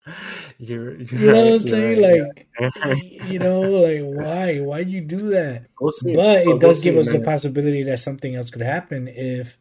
You're, 0.59 1.01
you're 1.01 1.21
you 1.21 1.33
know 1.33 1.45
what 1.45 1.53
I'm 1.55 1.59
saying? 1.61 2.03
you're 2.03 2.27
Like, 2.27 2.49
right, 2.61 3.03
you 3.25 3.39
know, 3.39 3.61
like 3.63 4.03
why? 4.03 4.59
Why'd 4.59 4.91
you 4.91 5.01
do 5.01 5.31
that? 5.31 5.67
We'll. 5.81 5.93
But 6.03 6.47
We'll 6.47 6.57
it 6.57 6.61
does 6.61 6.81
see, 6.81 6.91
give 6.91 6.99
us 6.99 7.07
the 7.09 7.21
possibility 7.21 7.83
that 7.85 8.01
something 8.01 8.35
else 8.35 8.51
could 8.51 8.63
happen 8.63 9.09
if. 9.09 9.59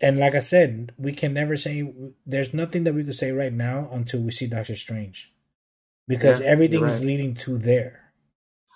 And 0.00 0.18
like 0.18 0.34
I 0.34 0.40
said, 0.40 0.92
we 0.96 1.12
can 1.12 1.34
never 1.34 1.56
say 1.56 1.92
there's 2.24 2.54
nothing 2.54 2.84
that 2.84 2.94
we 2.94 3.04
could 3.04 3.14
say 3.14 3.32
right 3.32 3.52
now 3.52 3.90
until 3.92 4.20
we 4.20 4.30
see 4.30 4.46
Doctor 4.46 4.74
Strange, 4.76 5.33
because 6.08 6.40
Yeah, 6.40 6.46
everything 6.46 6.84
is 6.84 6.94
right. 6.94 7.02
leading 7.06 7.34
to 7.34 7.58
there. 7.58 8.00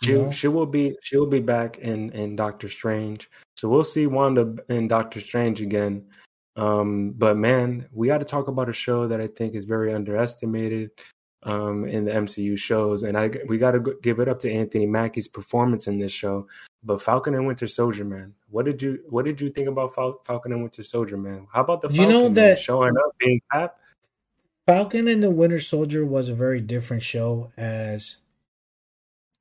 She 0.03 0.13
know? 0.15 0.31
she 0.31 0.47
will 0.49 0.67
be 0.67 0.97
she 1.03 1.17
will 1.17 1.27
be 1.27 1.41
back 1.41 1.79
in 1.79 2.11
in 2.13 2.37
Doctor 2.37 2.69
Strange. 2.69 3.29
So 3.57 3.69
we'll 3.69 3.85
see 3.85 4.07
Wanda 4.07 4.55
in 4.69 4.87
Doctor 4.89 5.21
Strange 5.21 5.61
again. 5.61 6.07
Um, 6.57 7.11
but 7.17 7.37
man, 7.37 7.87
we 7.93 8.07
got 8.09 8.19
to 8.19 8.25
talk 8.25 8.49
about 8.49 8.69
a 8.69 8.73
show 8.73 9.09
that 9.09 9.21
I 9.21 9.27
think 9.27 9.55
is 9.55 9.65
very 9.65 9.93
underestimated 9.95 10.91
um, 11.45 11.85
in 11.87 12.05
the 12.05 12.11
MCU 12.13 12.57
shows, 12.59 13.03
and 13.05 13.17
I 13.19 13.31
we 13.49 13.59
got 13.59 13.73
to 13.73 13.97
give 14.03 14.19
it 14.21 14.29
up 14.29 14.39
to 14.41 14.53
Anthony 14.53 14.87
Mackie's 14.87 15.29
performance 15.29 15.87
in 15.87 15.99
this 15.99 16.13
show. 16.13 16.47
But 16.85 17.03
Falcon 17.03 17.35
and 17.35 17.47
Winter 17.47 17.67
Soldier, 17.67 18.05
man, 18.05 18.35
what 18.51 18.65
did 18.67 18.81
you 18.83 19.01
what 19.09 19.25
did 19.25 19.41
you 19.41 19.51
think 19.51 19.69
about 19.69 19.95
Fal- 19.97 20.21
Falcon 20.25 20.53
and 20.53 20.63
Winter 20.63 20.85
Soldier, 20.85 21.17
man? 21.17 21.47
How 21.53 21.61
about 21.63 21.81
the 21.81 21.89
You 21.89 21.97
Falcon 21.99 22.13
know 22.15 22.23
man, 22.25 22.35
that- 22.35 22.59
showing 22.61 22.97
up 22.97 23.17
being 23.19 23.41
Cap? 23.53 23.79
Falcon 24.69 25.09
and 25.09 25.23
the 25.23 25.31
Winter 25.31 25.61
Soldier 25.61 26.05
was 26.05 26.29
a 26.29 26.35
very 26.35 26.61
different 26.61 27.03
show 27.03 27.53
as 27.57 28.19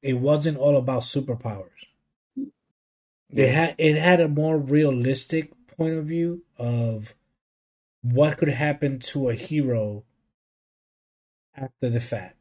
it 0.01 0.13
wasn't 0.13 0.57
all 0.57 0.77
about 0.77 1.03
superpowers. 1.03 1.67
It 3.29 3.51
had 3.51 3.75
it 3.77 3.97
had 3.97 4.21
a 4.21 4.29
more 4.29 4.57
realistic 4.57 5.51
point 5.77 5.95
of 5.95 6.05
view 6.05 6.43
of 6.57 7.13
what 8.01 8.37
could 8.37 8.47
happen 8.47 8.99
to 8.99 9.29
a 9.29 9.35
hero 9.35 10.05
after 11.57 11.89
the 11.89 11.99
fact. 11.99 12.37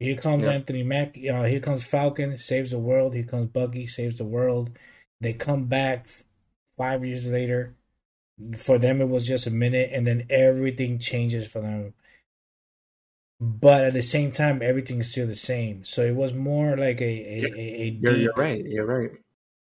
Here 0.00 0.16
comes 0.16 0.42
Yeah. 0.42 0.50
Anthony 0.50 0.82
Mack. 0.82 1.16
Uh, 1.18 1.44
here 1.44 1.60
comes 1.60 1.84
Falcon, 1.84 2.36
saves 2.36 2.72
the 2.72 2.80
world. 2.80 3.14
Here 3.14 3.22
comes 3.22 3.50
Bucky, 3.50 3.86
saves 3.86 4.18
the 4.18 4.24
world. 4.24 4.76
They 5.20 5.34
come 5.34 5.66
back 5.66 6.08
five 6.76 7.04
years 7.04 7.26
later. 7.26 7.76
For 8.56 8.78
them, 8.78 9.00
it 9.00 9.08
was 9.08 9.26
just 9.26 9.46
a 9.46 9.50
minute, 9.50 9.90
and 9.92 10.06
then 10.06 10.26
everything 10.30 10.98
changes 10.98 11.46
for 11.48 11.60
them. 11.60 11.94
But 13.40 13.84
at 13.84 13.94
the 13.94 14.02
same 14.02 14.30
time, 14.32 14.62
everything 14.62 15.00
is 15.00 15.10
still 15.10 15.26
the 15.26 15.34
same. 15.34 15.84
So 15.84 16.02
it 16.04 16.14
was 16.14 16.32
more 16.32 16.76
like 16.76 17.00
a 17.00 17.04
a, 17.04 17.52
a, 17.56 17.82
a 17.86 17.90
You're, 18.00 18.16
deep 18.16 18.20
you're 18.20 18.34
right. 18.34 18.64
You're 18.64 18.86
right. 18.86 19.10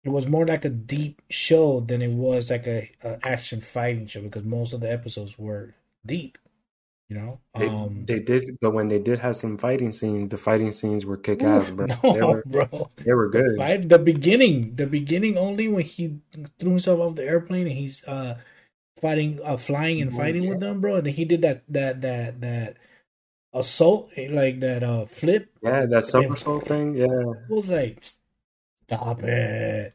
it 0.04 0.10
was 0.10 0.28
more 0.28 0.46
like 0.46 0.66
a 0.66 0.70
deep 0.70 1.22
show 1.30 1.80
than 1.82 2.02
it 2.02 2.14
was 2.14 2.50
like 2.50 2.68
a, 2.68 2.92
a 3.04 3.26
action 3.26 3.62
fighting 3.62 4.08
show 4.08 4.22
because 4.22 4.44
most 4.44 4.74
of 4.74 4.82
the 4.82 4.92
episodes 4.92 5.38
were 5.38 5.76
deep. 6.06 6.38
You 7.10 7.18
know, 7.18 7.42
They, 7.56 7.70
um, 7.70 8.08
they 8.08 8.20
did, 8.20 8.58
but 8.62 8.72
when 8.72 8.88
they 8.88 9.00
did 9.00 9.20
have 9.20 9.36
some 9.38 9.58
fighting 9.58 9.92
scenes, 9.92 10.30
the 10.30 10.38
fighting 10.38 10.72
scenes 10.72 11.06
were 11.06 11.18
kick 11.18 11.44
ass, 11.44 11.70
bro. 11.70 11.88
no, 11.88 12.02
They 12.12 12.22
were 12.24 12.46
bro. 12.46 12.90
they 13.06 13.14
were 13.14 13.30
good. 13.30 13.58
Right, 13.58 13.88
the 13.88 14.00
beginning, 14.00 14.76
the 14.76 14.88
beginning 14.88 15.38
only 15.38 15.68
when 15.68 15.84
he 15.86 16.20
threw 16.60 16.72
himself 16.72 17.00
off 17.00 17.16
the 17.16 17.26
airplane 17.26 17.68
and 17.68 17.78
he's 17.78 18.04
uh 18.06 18.40
fighting, 19.00 19.40
uh 19.44 19.58
flying 19.58 20.02
and 20.02 20.14
Oh, 20.14 20.18
fighting 20.18 20.44
yeah. 20.44 20.50
with 20.50 20.60
them, 20.60 20.82
bro. 20.82 20.96
And 20.96 21.08
then 21.08 21.14
he 21.14 21.26
did 21.26 21.42
that 21.42 21.64
that 21.70 22.02
that 22.02 22.42
that 22.42 22.78
assault, 23.54 24.12
like 24.18 24.60
that 24.60 24.84
uh 24.84 25.06
flip. 25.06 25.50
Yeah, 25.62 25.86
that 25.86 26.06
somersault 26.06 26.68
thing. 26.68 26.96
Yeah, 26.96 27.06
I 27.08 27.54
was 27.54 27.70
like, 27.70 28.04
stop 28.88 29.24
it. 29.24 29.94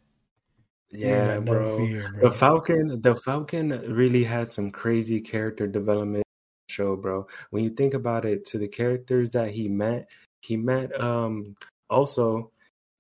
Yeah, 0.90 1.38
no 1.38 1.40
bro. 1.40 1.76
Fear, 1.76 2.08
bro. 2.08 2.30
The 2.30 2.36
Falcon, 2.36 3.00
the 3.00 3.16
Falcon 3.16 3.70
really 3.92 4.24
had 4.24 4.50
some 4.50 4.70
crazy 4.70 5.20
character 5.20 5.66
development 5.66 6.24
show, 6.68 6.96
bro. 6.96 7.26
When 7.50 7.64
you 7.64 7.70
think 7.70 7.94
about 7.94 8.24
it, 8.24 8.44
to 8.46 8.58
the 8.58 8.68
characters 8.68 9.30
that 9.32 9.50
he 9.50 9.68
met, 9.68 10.08
he 10.42 10.56
met 10.56 10.98
um 11.00 11.56
also 11.90 12.52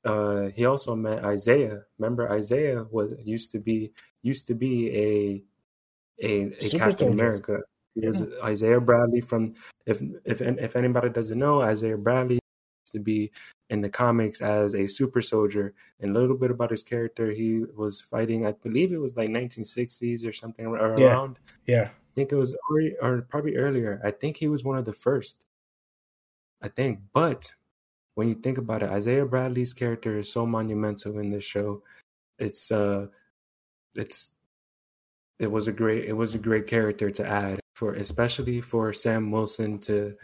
uh 0.04 0.46
he 0.56 0.66
also 0.66 0.96
met 0.96 1.24
Isaiah. 1.24 1.82
Remember 1.98 2.30
Isaiah 2.32 2.84
was 2.90 3.14
used 3.24 3.52
to 3.52 3.60
be 3.60 3.92
used 4.22 4.46
to 4.48 4.54
be 4.54 4.90
a 4.90 5.42
a, 6.22 6.52
a 6.64 6.70
Captain 6.70 7.12
America. 7.12 7.60
He 7.94 8.06
was 8.06 8.22
Isaiah 8.42 8.80
Bradley 8.80 9.20
from 9.20 9.54
if 9.86 10.02
if 10.24 10.40
if 10.40 10.76
anybody 10.76 11.10
doesn't 11.10 11.38
know, 11.38 11.62
Isaiah 11.62 11.96
Bradley 11.96 12.34
used 12.34 12.92
to 12.92 12.98
be 12.98 13.30
in 13.70 13.80
the 13.80 13.88
comics 13.88 14.40
as 14.40 14.74
a 14.74 14.86
super 14.86 15.22
soldier. 15.22 15.74
And 16.00 16.16
a 16.16 16.20
little 16.20 16.36
bit 16.36 16.50
about 16.50 16.70
his 16.70 16.82
character, 16.82 17.30
he 17.30 17.64
was 17.76 18.00
fighting. 18.00 18.46
I 18.46 18.52
believe 18.52 18.92
it 18.92 19.00
was 19.00 19.16
like 19.16 19.30
1960s 19.30 20.26
or 20.26 20.32
something 20.32 20.66
or 20.66 20.98
yeah. 20.98 21.06
around. 21.06 21.38
Yeah, 21.66 21.90
I 21.92 22.10
think 22.14 22.32
it 22.32 22.36
was 22.36 22.54
early, 22.70 22.94
or 23.00 23.22
probably 23.22 23.56
earlier. 23.56 24.00
I 24.04 24.10
think 24.10 24.36
he 24.36 24.48
was 24.48 24.64
one 24.64 24.78
of 24.78 24.84
the 24.84 24.92
first. 24.92 25.44
I 26.62 26.68
think, 26.68 27.00
but 27.12 27.52
when 28.14 28.28
you 28.28 28.34
think 28.34 28.58
about 28.58 28.82
it, 28.82 28.90
Isaiah 28.90 29.26
Bradley's 29.26 29.72
character 29.74 30.18
is 30.18 30.32
so 30.32 30.46
monumental 30.46 31.18
in 31.18 31.28
this 31.28 31.44
show. 31.44 31.82
It's 32.38 32.70
uh, 32.70 33.06
it's 33.94 34.28
it 35.38 35.50
was 35.50 35.68
a 35.68 35.72
great 35.72 36.04
it 36.04 36.12
was 36.12 36.34
a 36.34 36.38
great 36.38 36.66
character 36.66 37.10
to 37.10 37.26
add 37.26 37.60
for 37.74 37.94
especially 37.94 38.60
for 38.60 38.92
Sam 38.92 39.30
Wilson 39.30 39.78
to 39.80 40.14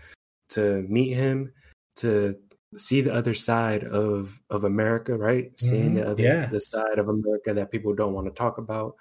to 0.51 0.85
meet 0.89 1.15
him 1.15 1.53
to 1.97 2.37
see 2.79 3.01
the 3.01 3.13
other 3.13 3.35
side 3.35 3.85
of 3.85 4.41
of 4.51 4.65
America, 4.65 5.17
right? 5.17 5.55
Mm-hmm. 5.57 5.67
Seeing 5.67 5.95
the 5.95 6.09
other 6.09 6.23
yeah. 6.23 6.47
the 6.47 6.61
side 6.61 6.99
of 6.99 7.09
America 7.09 7.53
that 7.55 7.71
people 7.71 7.95
don't 7.95 8.15
want 8.15 8.27
to 8.27 8.33
talk 8.33 8.59
about, 8.59 8.97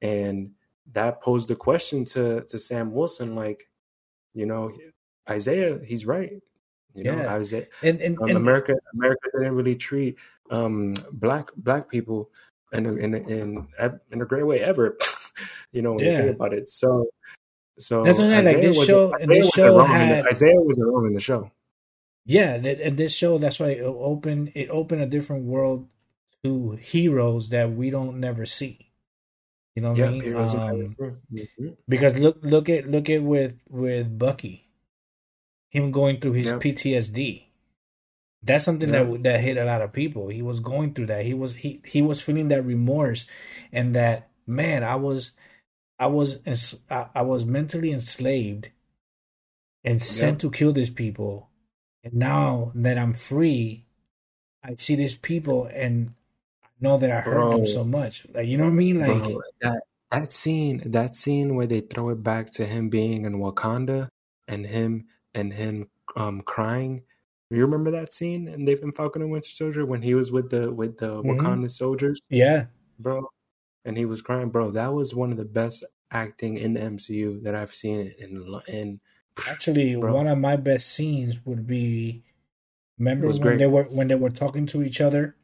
and 0.00 0.50
that 0.92 1.20
posed 1.20 1.50
a 1.50 1.56
question 1.56 2.04
to 2.06 2.42
to 2.42 2.58
Sam 2.58 2.92
Wilson, 2.92 3.34
like, 3.34 3.68
you 4.34 4.46
know, 4.46 4.72
Isaiah, 5.28 5.78
he's 5.84 6.06
right. 6.06 6.32
You 6.94 7.04
yeah. 7.04 7.14
know, 7.14 7.28
Isaiah, 7.28 7.66
and, 7.82 8.00
and, 8.02 8.18
um, 8.18 8.28
and, 8.28 8.36
America 8.36 8.74
America 8.94 9.30
didn't 9.32 9.54
really 9.54 9.76
treat 9.76 10.16
um, 10.50 10.94
black 11.12 11.48
black 11.56 11.88
people 11.88 12.30
in 12.72 12.86
a, 12.86 12.92
in 12.94 13.14
a, 13.14 13.18
in, 13.18 13.68
in 14.10 14.22
a 14.22 14.26
great 14.26 14.46
way 14.46 14.60
ever. 14.60 14.96
you 15.72 15.82
know, 15.82 15.94
when 15.94 16.04
yeah. 16.04 16.10
you 16.10 16.16
think 16.18 16.36
about 16.36 16.54
it. 16.54 16.68
So, 16.68 17.06
so 17.78 18.02
that's 18.02 18.18
what 18.18 18.32
I'm 18.32 18.44
saying. 18.44 18.56
Like 18.56 18.62
this 18.62 18.86
show, 18.86 19.12
and 19.12 19.30
this 19.30 19.50
show 19.50 19.78
had 19.80 20.26
Isaiah 20.26 20.60
was 20.60 20.78
a 20.78 20.84
wrong 20.84 21.06
in 21.06 21.14
the 21.14 21.20
show. 21.20 21.50
Yeah, 22.24 22.54
and 22.54 22.96
this 22.96 23.14
show 23.14 23.38
that's 23.38 23.58
why 23.58 23.70
it 23.70 23.82
opened 23.82 24.52
it 24.54 24.68
opened 24.70 25.02
a 25.02 25.06
different 25.06 25.44
world 25.44 25.88
to 26.44 26.72
heroes 26.72 27.48
that 27.48 27.72
we 27.72 27.90
don't 27.90 28.20
never 28.20 28.46
see. 28.46 28.90
You 29.74 29.82
know 29.82 29.92
what 29.92 30.00
I 30.00 30.10
mean? 30.10 30.36
Um, 30.36 30.96
mm-hmm. 31.32 31.68
Because 31.88 32.18
look 32.18 32.38
look 32.42 32.68
at 32.68 32.88
look 32.88 33.08
at 33.08 33.22
with 33.22 33.58
with 33.70 34.18
Bucky, 34.18 34.68
him 35.70 35.90
going 35.90 36.20
through 36.20 36.32
his. 36.32 36.48
PTSD. 36.48 37.44
That's 38.44 38.64
something 38.64 38.92
yep. 38.92 39.08
that 39.08 39.22
that 39.22 39.40
hit 39.40 39.56
a 39.56 39.64
lot 39.64 39.82
of 39.82 39.92
people. 39.92 40.28
He 40.28 40.42
was 40.42 40.60
going 40.60 40.94
through 40.94 41.06
that. 41.06 41.24
He 41.24 41.32
was 41.32 41.54
he 41.54 41.80
he 41.86 42.02
was 42.02 42.20
feeling 42.20 42.48
that 42.48 42.64
remorse, 42.64 43.24
and 43.72 43.94
that 43.96 44.28
man, 44.54 44.84
I 44.84 44.96
was 44.96 45.32
I 45.98 46.06
was 46.06 46.38
I 46.90 47.22
was 47.22 47.44
mentally 47.44 47.92
enslaved 47.92 48.70
and 49.84 50.00
sent 50.00 50.34
yep. 50.34 50.38
to 50.40 50.50
kill 50.56 50.72
these 50.72 50.90
people 50.90 51.48
and 52.04 52.14
now 52.14 52.72
that 52.74 52.98
I'm 52.98 53.14
free, 53.14 53.84
I 54.62 54.74
see 54.76 54.96
these 54.96 55.14
people 55.14 55.66
and 55.66 56.14
I 56.64 56.68
know 56.80 56.98
that 56.98 57.10
I 57.10 57.20
hurt 57.20 57.34
Bro. 57.34 57.56
them 57.58 57.66
so 57.66 57.84
much. 57.84 58.26
Like 58.34 58.46
you 58.46 58.58
know 58.58 58.64
what 58.64 58.70
I 58.70 58.74
mean? 58.74 59.00
Like 59.00 59.22
Bro, 59.22 59.42
that 59.60 59.82
that 60.10 60.32
scene, 60.32 60.82
that 60.86 61.16
scene 61.16 61.54
where 61.54 61.66
they 61.66 61.80
throw 61.80 62.10
it 62.10 62.22
back 62.22 62.50
to 62.52 62.66
him 62.66 62.88
being 62.88 63.24
in 63.24 63.34
Wakanda 63.34 64.08
and 64.48 64.66
him 64.66 65.06
and 65.34 65.52
him 65.52 65.88
um 66.16 66.42
crying. 66.42 67.02
You 67.50 67.60
remember 67.60 67.90
that 67.92 68.14
scene 68.14 68.48
in 68.48 68.64
They've 68.64 68.80
been 68.80 68.92
Falcon 68.92 69.22
and 69.22 69.30
Winter 69.30 69.50
Soldier 69.50 69.84
when 69.84 70.02
he 70.02 70.14
was 70.14 70.32
with 70.32 70.50
the 70.50 70.72
with 70.72 70.96
the 70.98 71.08
mm-hmm. 71.08 71.40
Wakanda 71.40 71.70
soldiers? 71.70 72.20
Yeah, 72.30 72.66
bro, 72.98 73.28
and 73.84 73.96
he 73.96 74.04
was 74.04 74.22
crying, 74.22 74.50
bro. 74.50 74.70
That 74.70 74.92
was 74.94 75.14
one 75.14 75.30
of 75.30 75.36
the 75.38 75.44
best 75.44 75.84
acting 76.10 76.56
in 76.58 76.74
the 76.74 76.80
MCU 76.80 77.42
that 77.42 77.54
I've 77.54 77.74
seen 77.74 78.14
in 78.18 78.60
in 78.68 79.00
Actually, 79.48 79.96
Bro. 80.00 80.14
one 80.14 80.26
of 80.26 80.38
my 80.38 80.56
best 80.56 80.88
scenes 80.88 81.40
would 81.44 81.66
be 81.66 82.22
remember 82.98 83.28
when 83.28 83.40
great. 83.40 83.58
they 83.58 83.66
were 83.66 83.84
when 83.84 84.08
they 84.08 84.14
were 84.14 84.30
talking 84.30 84.66
to 84.66 84.82
each 84.82 85.00
other 85.00 85.36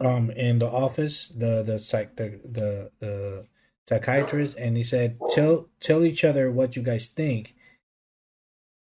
um 0.00 0.30
in 0.30 0.58
the 0.58 0.68
office, 0.68 1.28
the 1.28 1.62
the 1.62 1.78
psych 1.78 2.16
the 2.16 2.40
the, 2.44 2.90
the 3.00 3.46
psychiatrist 3.88 4.56
and 4.58 4.76
he 4.76 4.82
said, 4.82 5.18
Tell 5.32 5.68
tell 5.80 6.04
each 6.04 6.24
other 6.24 6.50
what 6.50 6.76
you 6.76 6.82
guys 6.82 7.06
think. 7.06 7.54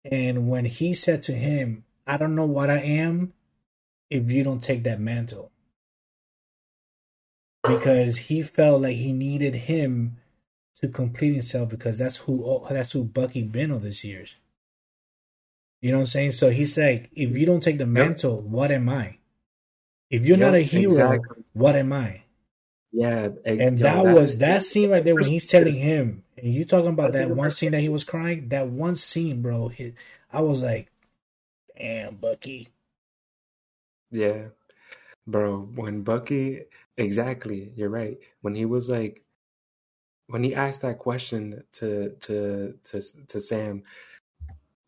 And 0.04 0.50
when 0.50 0.66
he 0.66 0.94
said 0.94 1.22
to 1.24 1.34
him, 1.34 1.84
I 2.06 2.18
don't 2.18 2.36
know 2.36 2.46
what 2.46 2.70
I 2.70 2.78
am 2.80 3.34
if 4.10 4.32
you 4.32 4.44
don't 4.44 4.64
take 4.64 4.84
that 4.84 5.00
mantle. 5.00 5.52
Because 7.68 8.18
he 8.18 8.42
felt 8.42 8.82
like 8.82 8.96
he 8.96 9.12
needed 9.12 9.56
him 9.56 10.18
to 10.80 10.88
complete 10.88 11.34
himself 11.34 11.70
because 11.70 11.98
that's 11.98 12.18
who 12.18 12.44
oh, 12.46 12.68
that's 12.70 12.92
who 12.92 13.04
Bucky 13.04 13.42
been 13.42 13.72
all 13.72 13.80
these 13.80 14.04
years. 14.04 14.36
You 15.82 15.92
know 15.92 15.98
what 15.98 16.04
I'm 16.04 16.08
saying? 16.08 16.32
So 16.34 16.50
he's 16.50 16.78
like, 16.78 17.10
if 17.14 17.38
you 17.38 17.46
don't 17.46 17.62
take 17.62 17.78
the 17.78 17.86
mantle, 17.86 18.38
yep. 18.38 18.44
what 18.44 18.72
am 18.72 18.90
I? 18.90 19.18
If 20.10 20.26
you're 20.26 20.38
yep, 20.38 20.48
not 20.48 20.56
a 20.56 20.62
hero, 20.62 20.92
exactly. 20.92 21.44
what 21.54 21.76
am 21.76 21.94
I? 21.94 22.24
Yeah, 22.92 23.30
eh, 23.46 23.58
and 23.60 23.78
that, 23.80 24.04
that 24.04 24.14
was 24.14 24.38
that 24.38 24.64
scene 24.64 24.90
right 24.90 25.04
there 25.04 25.16
when 25.16 25.26
he's 25.26 25.46
telling 25.46 25.76
him, 25.76 26.24
and 26.38 26.54
you 26.54 26.66
talking 26.66 26.90
about 26.90 27.14
that 27.14 27.30
one 27.30 27.52
scene 27.52 27.72
that 27.74 27.82
he 27.82 27.90
was 27.90 28.04
crying. 28.04 28.50
That 28.50 28.68
one 28.68 28.96
scene, 28.96 29.42
bro. 29.42 29.72
I 30.32 30.42
was 30.42 30.62
like, 30.62 30.90
damn, 31.78 32.16
Bucky. 32.16 32.70
Yeah, 34.10 34.48
bro. 35.28 35.60
When 35.60 36.02
Bucky, 36.04 36.64
exactly, 36.98 37.72
you're 37.76 37.90
right. 37.90 38.18
When 38.42 38.56
he 38.56 38.66
was 38.66 38.90
like, 38.90 39.24
when 40.28 40.44
he 40.44 40.54
asked 40.54 40.82
that 40.82 41.00
question 41.00 41.64
to 41.74 42.10
to 42.22 42.74
to 42.84 43.02
to 43.28 43.40
Sam, 43.40 43.84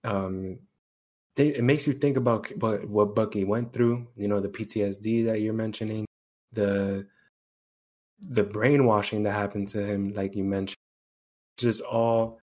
um, 0.03 0.59
they, 1.35 1.49
it 1.49 1.63
makes 1.63 1.87
you 1.87 1.93
think 1.93 2.17
about 2.17 2.51
what 2.57 2.87
what 2.89 3.15
Bucky 3.15 3.45
went 3.45 3.73
through. 3.73 4.07
You 4.15 4.27
know, 4.27 4.39
the 4.39 4.49
PTSD 4.49 5.25
that 5.25 5.41
you're 5.41 5.53
mentioning, 5.53 6.05
the 6.51 7.07
the 8.21 8.43
brainwashing 8.43 9.23
that 9.23 9.31
happened 9.31 9.69
to 9.69 9.83
him, 9.85 10.13
like 10.13 10.35
you 10.35 10.43
mentioned, 10.43 10.77
just 11.57 11.81
all. 11.81 12.39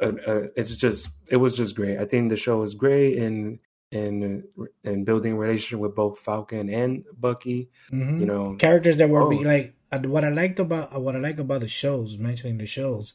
Uh, 0.00 0.12
uh, 0.26 0.46
it's 0.56 0.76
just 0.76 1.08
it 1.28 1.36
was 1.36 1.56
just 1.56 1.74
great. 1.74 1.98
I 1.98 2.04
think 2.04 2.28
the 2.28 2.36
show 2.36 2.58
was 2.58 2.74
great 2.74 3.16
in 3.16 3.58
in 3.90 4.44
in 4.82 5.04
building 5.04 5.36
relationship 5.36 5.78
with 5.78 5.94
both 5.94 6.18
Falcon 6.18 6.68
and 6.68 7.04
Bucky. 7.18 7.70
Mm-hmm. 7.92 8.20
You 8.20 8.26
know, 8.26 8.56
characters 8.56 8.96
that 8.98 9.08
were 9.08 9.22
oh. 9.22 9.30
be 9.30 9.44
like 9.44 9.74
what 10.04 10.24
I 10.24 10.30
liked 10.30 10.58
about 10.58 11.00
what 11.00 11.16
I 11.16 11.18
like 11.18 11.38
about 11.38 11.60
the 11.60 11.68
shows, 11.68 12.18
mentioning 12.18 12.58
the 12.58 12.66
shows, 12.66 13.14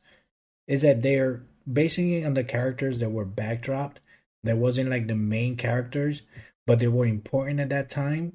is 0.68 0.82
that 0.82 1.02
they're 1.02 1.44
basing 1.72 2.12
it 2.12 2.26
on 2.26 2.34
the 2.34 2.44
characters 2.44 3.00
that 3.00 3.12
were 3.12 3.26
backdropped. 3.26 3.98
That 4.44 4.58
wasn't 4.58 4.90
like 4.90 5.08
the 5.08 5.16
main 5.16 5.56
characters, 5.56 6.24
but 6.66 6.80
they 6.80 6.88
were 6.88 7.06
important 7.06 7.60
at 7.60 7.70
that 7.70 7.90
time. 7.90 8.34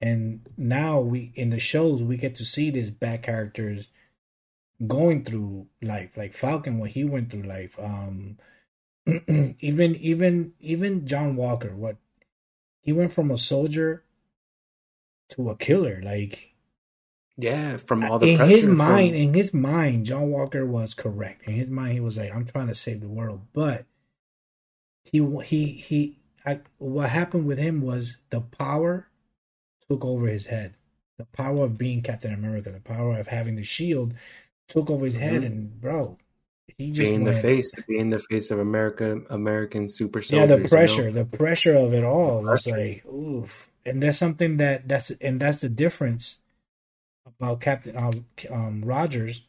And 0.00 0.46
now 0.58 1.00
we 1.00 1.32
in 1.34 1.50
the 1.50 1.58
shows 1.58 2.02
we 2.02 2.18
get 2.18 2.34
to 2.36 2.44
see 2.44 2.70
these 2.70 2.90
back 2.90 3.22
characters 3.22 3.88
going 4.86 5.24
through 5.24 5.68
life, 5.80 6.16
like 6.16 6.34
Falcon 6.34 6.78
when 6.78 6.90
he 6.90 7.04
went 7.04 7.30
through 7.30 7.44
life. 7.44 7.78
Um, 7.78 8.36
even 9.60 9.94
even 9.96 10.52
even 10.60 11.06
John 11.06 11.36
Walker, 11.36 11.74
what 11.74 11.96
he 12.80 12.92
went 12.92 13.12
from 13.12 13.30
a 13.30 13.38
soldier 13.38 14.04
to 15.30 15.50
a 15.50 15.56
killer, 15.56 16.00
like 16.04 16.54
yeah, 17.36 17.76
from 17.76 18.04
all 18.04 18.18
the 18.18 18.32
in 18.32 18.48
his 18.48 18.66
mind, 18.66 19.10
from... 19.10 19.20
in 19.20 19.34
his 19.34 19.52
mind, 19.52 20.06
John 20.06 20.30
Walker 20.30 20.64
was 20.64 20.94
correct. 20.94 21.46
In 21.46 21.54
his 21.54 21.68
mind, 21.68 21.92
he 21.92 22.00
was 22.00 22.16
like, 22.16 22.34
"I'm 22.34 22.46
trying 22.46 22.68
to 22.68 22.74
save 22.74 23.00
the 23.00 23.08
world," 23.08 23.42
but 23.52 23.84
he 25.04 25.24
he 25.44 25.66
he. 25.72 26.18
I, 26.44 26.60
what 26.78 27.10
happened 27.10 27.46
with 27.46 27.58
him 27.58 27.82
was 27.82 28.18
the 28.30 28.40
power 28.40 29.08
took 29.88 30.04
over 30.04 30.26
his 30.28 30.46
head. 30.46 30.74
The 31.18 31.24
power 31.24 31.64
of 31.64 31.78
being 31.78 32.02
Captain 32.02 32.32
America, 32.32 32.70
the 32.70 32.80
power 32.80 33.18
of 33.18 33.26
having 33.28 33.56
the 33.56 33.64
shield, 33.64 34.14
took 34.68 34.90
over 34.90 35.04
his 35.04 35.14
mm-hmm. 35.14 35.22
head, 35.22 35.44
and 35.44 35.80
bro, 35.80 36.18
he 36.78 36.90
just 36.90 37.10
being 37.10 37.24
went, 37.24 37.36
the 37.36 37.42
face, 37.42 37.72
being 37.88 38.10
the 38.10 38.18
face 38.18 38.50
of 38.50 38.58
America, 38.58 39.20
American 39.30 39.88
super 39.88 40.20
soldiers. 40.20 40.50
Yeah, 40.50 40.56
the 40.56 40.68
pressure, 40.68 41.04
you 41.04 41.10
know? 41.10 41.22
the 41.22 41.36
pressure 41.36 41.74
of 41.74 41.94
it 41.94 42.04
all 42.04 42.42
was 42.42 42.66
like, 42.66 43.04
oof. 43.06 43.70
And 43.84 44.02
that's 44.02 44.18
something 44.18 44.56
that 44.58 44.88
that's 44.88 45.10
and 45.20 45.40
that's 45.40 45.58
the 45.58 45.68
difference 45.68 46.38
about 47.26 47.60
Captain 47.60 47.96
um, 47.96 48.26
um, 48.50 48.82
Rogers 48.84 49.42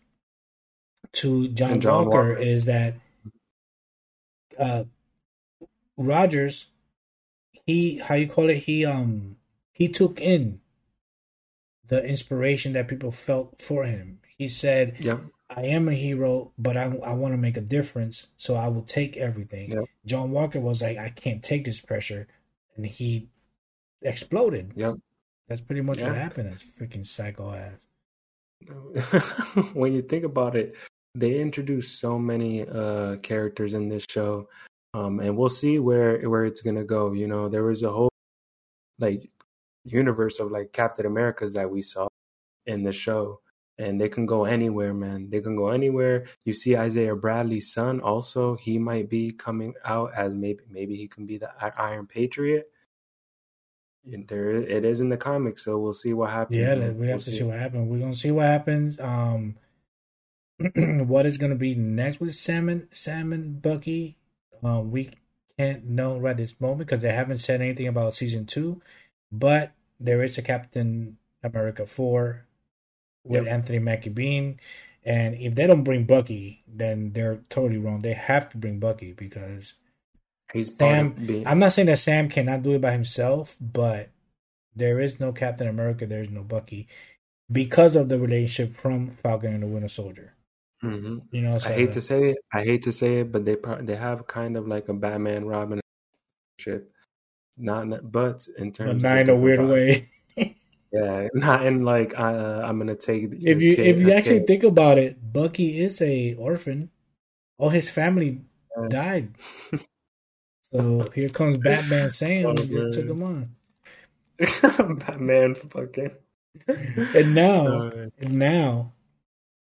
to 1.14 1.48
John, 1.50 1.82
John 1.82 2.06
Walker, 2.06 2.30
Walker, 2.30 2.38
is 2.38 2.66
that 2.66 2.96
uh, 4.58 4.84
Rogers, 5.98 6.68
he 7.52 7.98
how 7.98 8.16
you 8.16 8.28
call 8.28 8.50
it? 8.50 8.60
He 8.60 8.86
um 8.86 9.38
he 9.74 9.88
took 9.88 10.22
in 10.22 10.62
the 11.88 12.04
inspiration 12.04 12.74
that 12.74 12.88
people 12.88 13.12
felt 13.12 13.62
for 13.62 13.86
him. 13.86 14.20
He 14.38 14.48
said, 14.48 14.96
Yep. 15.00 15.22
I 15.50 15.62
am 15.64 15.88
a 15.88 15.94
hero, 15.94 16.52
but 16.58 16.76
I, 16.76 16.84
I 17.06 17.14
want 17.14 17.34
to 17.34 17.38
make 17.38 17.56
a 17.58 17.62
difference, 17.62 18.28
so 18.38 18.56
I 18.56 18.68
will 18.68 18.82
take 18.84 19.16
everything. 19.16 19.72
Yep. 19.72 19.86
John 20.06 20.32
Walker 20.32 20.60
was 20.60 20.82
like, 20.82 20.98
I 20.98 21.10
can't 21.10 21.42
take 21.42 21.64
this 21.66 21.80
pressure, 21.80 22.28
and 22.76 22.86
he 22.86 23.30
exploded. 24.02 24.74
Yep. 24.76 24.96
That's 25.48 25.62
pretty 25.62 25.82
much 25.82 26.00
Yeah. 26.00 26.08
what 26.10 26.18
happened. 26.18 26.52
That's 26.52 26.64
freaking 26.64 27.08
psycho 27.08 27.54
ass. 27.54 27.74
when 29.74 29.94
you 29.94 30.02
think 30.02 30.26
about 30.26 30.56
it, 30.56 30.76
they 31.16 31.40
introduced 31.40 32.00
so 32.00 32.18
many 32.20 32.68
uh 32.68 33.16
characters 33.18 33.74
in 33.74 33.88
this 33.88 34.06
show. 34.10 34.50
Um 34.94 35.20
and 35.20 35.38
we'll 35.38 35.50
see 35.50 35.80
where 35.80 36.20
where 36.30 36.44
it's 36.46 36.62
gonna 36.62 36.84
go. 36.84 37.14
You 37.14 37.28
know, 37.28 37.50
there 37.50 37.64
was 37.64 37.84
a 37.84 37.92
whole 37.92 38.10
like 39.00 39.30
universe 39.86 40.40
of 40.40 40.52
like 40.52 40.74
Captain 40.74 41.06
Americas 41.06 41.54
that 41.54 41.70
we 41.70 41.82
saw 41.82 42.08
in 42.66 42.84
the 42.84 42.92
show. 42.92 43.40
And 43.80 44.02
they 44.02 44.10
can 44.10 44.26
go 44.26 44.46
anywhere, 44.46 44.94
man. 44.94 45.30
They 45.30 45.40
can 45.40 45.56
go 45.56 45.70
anywhere. 45.70 46.26
You 46.46 46.54
see 46.54 46.76
Isaiah 46.76 47.16
Bradley's 47.16 47.72
son 47.72 48.02
also, 48.02 48.56
he 48.56 48.80
might 48.80 49.08
be 49.08 49.32
coming 49.32 49.76
out 49.86 50.14
as 50.16 50.34
maybe 50.36 50.62
maybe 50.70 50.96
he 50.96 51.08
can 51.08 51.28
be 51.28 51.38
the 51.38 51.52
Iron 51.80 52.08
Patriot. 52.08 52.72
There 54.04 54.52
it 54.52 54.86
is 54.86 55.00
in 55.02 55.10
the 55.10 55.18
comics, 55.18 55.66
so 55.66 55.78
we'll 55.78 55.94
see 55.94 56.14
what 56.14 56.32
happens. 56.32 56.58
Yeah, 56.58 56.76
man. 56.76 56.98
we 56.98 57.08
have 57.08 57.18
We'll 57.18 57.26
to 57.26 57.32
see 57.32 57.44
what 57.44 57.60
happens. 57.60 57.90
We're 57.90 58.00
gonna 58.00 58.16
see 58.16 58.32
what 58.32 58.46
happens. 58.46 59.00
Um, 59.00 59.58
what 60.76 61.26
is 61.26 61.38
gonna 61.38 61.56
be 61.56 61.76
next 61.76 62.20
with 62.20 62.34
Salmon, 62.34 62.88
Salmon 62.94 63.60
Bucky? 63.60 64.18
Um, 64.64 64.92
we 64.92 65.12
can't 65.58 65.86
know 65.86 66.18
right 66.18 66.38
this 66.38 66.60
moment 66.60 66.88
because 66.88 67.02
they 67.02 67.12
haven't 67.12 67.40
said 67.40 67.62
anything 67.62 67.88
about 67.88 68.16
season 68.16 68.46
two, 68.46 68.82
but 69.32 69.74
there 70.00 70.24
is 70.24 70.38
a 70.38 70.42
Captain 70.42 71.18
America 71.44 71.86
four 71.86 72.47
with 73.28 73.44
Yep. 73.44 73.54
Anthony 73.54 73.80
Mackie 73.80 74.10
Bean, 74.10 74.60
and 75.04 75.36
if 75.36 75.56
they 75.56 75.68
don't 75.68 75.84
bring 75.84 76.06
Bucky, 76.06 76.64
then 76.68 77.12
they're 77.14 77.42
totally 77.50 77.78
wrong. 77.78 78.02
They 78.02 78.14
have 78.14 78.50
to 78.52 78.58
bring 78.58 78.80
Bucky 78.80 79.14
because 79.14 79.76
He's 80.54 80.74
Sam. 80.78 81.44
I'm 81.46 81.60
not 81.60 81.74
saying 81.74 81.88
that 81.88 82.00
Sam 82.00 82.30
cannot 82.30 82.64
do 82.64 82.74
it 82.74 82.82
by 82.82 82.92
himself, 82.92 83.58
but 83.60 84.10
there 84.76 85.00
is 85.00 85.20
no 85.20 85.32
Captain 85.34 85.68
America, 85.68 86.06
there 86.06 86.22
is 86.22 86.30
no 86.30 86.44
Bucky 86.44 86.88
because 87.52 87.96
of 87.96 88.10
the 88.10 88.20
relationship 88.20 88.78
from 88.80 89.18
Falcon 89.24 89.54
and 89.54 89.64
the 89.64 89.68
Winter 89.68 89.90
Soldier. 89.90 90.34
Mhm. 90.84 91.24
You 91.32 91.42
know, 91.42 91.58
so 91.58 91.70
I 91.70 91.74
hate 91.74 91.92
to 91.94 92.02
say 92.02 92.32
it. 92.32 92.38
I 92.54 92.64
hate 92.64 92.84
to 92.84 92.92
say 92.92 93.22
it, 93.22 93.32
but 93.32 93.46
they 93.46 93.58
they 93.82 93.96
have 93.96 94.28
kind 94.28 94.56
of 94.56 94.68
like 94.68 94.90
a 94.90 94.94
Batman 94.94 95.46
Robin 95.46 95.80
ship. 96.60 96.92
Not, 97.58 98.12
but 98.12 98.48
in 98.58 98.72
terms, 98.72 98.90
but 98.90 98.96
of 98.98 99.02
not 99.02 99.18
in 99.18 99.30
a 99.30 99.36
weird 99.36 99.68
way. 99.68 100.10
Yeah, 101.04 101.28
not 101.34 101.66
in 101.66 101.84
like 101.86 102.18
uh, 102.18 102.62
I'm 102.66 102.78
gonna 102.80 102.96
take. 102.96 103.24
if 103.34 103.62
you 103.62 103.76
kid- 103.76 103.88
if 103.88 104.00
you 104.02 104.12
actually 104.12 104.40
kid. 104.40 104.48
think 104.48 104.64
about 104.64 104.98
it, 104.98 105.18
Bucky 105.34 105.80
is 105.80 106.02
a 106.02 106.34
orphan. 106.36 106.90
All 107.58 107.70
his 107.70 107.90
family 107.90 108.42
Yeah. 108.78 108.88
died. 108.90 109.28
So 110.70 111.10
here 111.16 111.30
comes 111.30 111.56
Batman 111.64 112.10
saying 112.12 112.46
Oh, 112.46 112.54
just 112.54 112.92
took 113.00 113.08
him 113.08 113.24
on. 113.24 113.56
Batman, 115.00 115.56
fucking. 115.56 116.12
And 116.68 117.34
now, 117.34 117.88
and 118.20 118.34
now, 118.38 118.92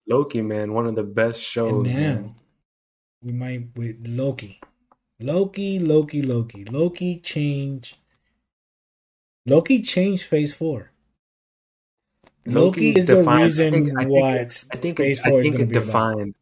Loki, 0.08 0.40
man, 0.40 0.72
one 0.72 0.86
of 0.86 0.94
the 0.94 1.02
best 1.02 1.42
shows. 1.42 1.70
and 1.70 1.82
now, 1.84 1.92
man. 1.92 2.34
we 3.22 3.32
might 3.32 3.76
with 3.76 3.96
Loki. 4.06 4.60
Loki, 5.20 5.78
Loki, 5.78 6.22
Loki. 6.22 6.64
Loki 6.64 7.20
change. 7.20 7.96
Loki 9.44 9.82
changed 9.82 10.24
Phase 10.24 10.54
Four. 10.54 10.90
Loki, 12.46 12.90
is 12.90 13.06
the 13.06 13.16
defined- 13.16 13.40
I 13.40 13.44
reason 13.44 13.72
think- 13.72 13.88
I 13.98 14.02
think 14.02 14.10
what 14.10 14.64
I 14.72 14.76
think 14.76 14.96
Phase 14.98 15.20
I 15.24 15.28
Four 15.30 15.40
is 15.40 15.42
think 15.44 15.60
it 15.60 15.72
defined. 15.72 16.34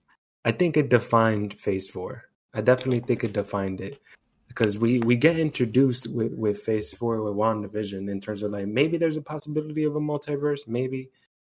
I 0.45 0.53
think 0.53 0.77
it 0.77 0.89
defined 0.89 1.55
Phase 1.55 1.89
Four. 1.89 2.25
I 2.55 2.61
definitely 2.61 3.01
think 3.01 3.25
it 3.25 3.33
defined 3.33 3.81
it 3.81 4.01
because 4.49 4.77
we 4.79 4.99
we 5.01 5.17
get 5.17 5.39
introduced 5.39 6.07
with 6.09 6.33
with 6.35 6.61
Phase 6.63 6.93
Four 6.93 7.23
with 7.23 7.35
WandaVision 7.35 8.11
in 8.11 8.21
terms 8.21 8.43
of 8.43 8.51
like 8.53 8.67
maybe 8.67 8.97
there's 8.99 9.17
a 9.17 9.23
possibility 9.23 9.85
of 9.85 9.97
a 9.97 10.01
multiverse, 10.01 10.67
maybe, 10.67 11.11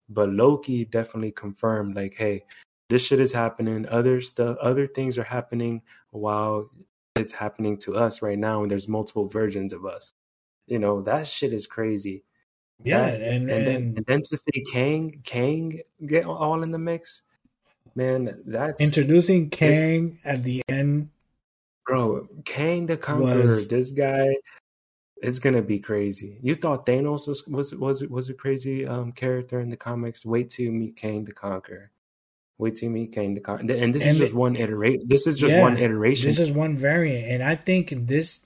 but 0.08 0.30
Loki 0.30 0.84
definitely 0.86 1.32
confirmed 1.32 1.94
like, 1.94 2.14
hey, 2.14 2.44
this 2.88 3.04
shit 3.06 3.20
is 3.20 3.32
happening. 3.32 3.86
Other 3.88 4.20
stuff, 4.22 4.56
other 4.62 4.86
things 4.86 5.18
are 5.18 5.24
happening 5.24 5.82
while 6.10 6.70
it's 7.16 7.32
happening 7.34 7.76
to 7.78 7.96
us 7.96 8.22
right 8.22 8.38
now, 8.38 8.62
and 8.62 8.70
there's 8.70 8.88
multiple 8.88 9.28
versions 9.28 9.72
of 9.74 9.84
us. 9.84 10.10
You 10.66 10.78
know 10.78 11.02
that 11.02 11.28
shit 11.28 11.52
is 11.52 11.66
crazy. 11.66 12.24
Yeah, 12.84 13.10
That- 13.10 13.20
and 13.22 13.50
and 13.50 13.66
then, 13.66 13.76
and 13.76 13.96
and 13.98 14.06
then 14.06 14.22
to 14.22 14.36
see 14.36 14.62
Kang, 14.72 15.20
Kang 15.24 15.80
get 16.06 16.24
all 16.26 16.62
in 16.62 16.70
the 16.70 16.78
mix, 16.78 17.22
man. 17.94 18.40
That's 18.46 18.80
introducing 18.80 19.50
Kang 19.50 20.18
at 20.24 20.44
the 20.44 20.62
end. 20.68 21.10
bro. 21.86 22.28
Kang 22.44 22.86
the 22.86 22.96
Conqueror. 22.96 23.42
Was- 23.54 23.68
This 23.68 23.92
guy 23.92 24.28
is 25.22 25.40
gonna 25.40 25.62
be 25.62 25.80
crazy. 25.80 26.38
You 26.42 26.54
thought 26.54 26.86
Thanos 26.86 27.26
was 27.26 27.46
was 27.48 27.74
was 27.74 28.04
was 28.06 28.28
a 28.28 28.34
crazy 28.34 28.86
um 28.86 29.10
character 29.12 29.58
in 29.58 29.70
the 29.70 29.76
comics? 29.76 30.24
Wait 30.24 30.50
till 30.50 30.66
you 30.66 30.72
meet 30.72 30.94
Kang 30.96 31.24
the 31.24 31.32
Conqueror. 31.32 31.90
Wait 32.58 32.76
till 32.76 32.88
you 32.88 32.94
meet 32.94 33.12
Kang 33.12 33.34
the 33.34 33.40
Conqueror. 33.40 33.74
And 33.74 33.92
this 33.94 34.02
And 34.04 34.12
is 34.12 34.18
just 34.18 34.32
the- 34.32 34.38
one 34.38 34.54
iteration. 34.54 35.08
This 35.08 35.26
is 35.26 35.36
just 35.38 35.54
Yeah, 35.54 35.62
one 35.62 35.78
iteration. 35.78 36.28
This 36.28 36.38
is 36.38 36.52
one 36.52 36.76
variant, 36.76 37.26
and 37.26 37.42
I 37.42 37.56
think 37.56 37.90
this 38.06 38.40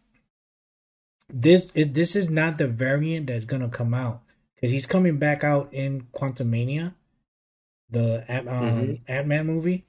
this 1.29 1.71
it, 1.75 1.95
this 1.95 2.17
is 2.17 2.29
not 2.31 2.59
the 2.59 2.69
variant 2.69 3.27
that's 3.27 3.45
gonna 3.45 3.69
come 3.69 3.95
out 3.95 4.23
because 4.55 4.71
he's 4.73 4.87
coming 4.87 5.19
back 5.19 5.43
out 5.45 5.73
in 5.73 6.03
Quantumania, 6.15 6.95
the 7.91 8.25
Ant- 8.29 8.49
um, 8.49 8.65
Mhm. 8.65 9.01
Ant 9.09 9.27
Man 9.29 9.47
movie, 9.47 9.85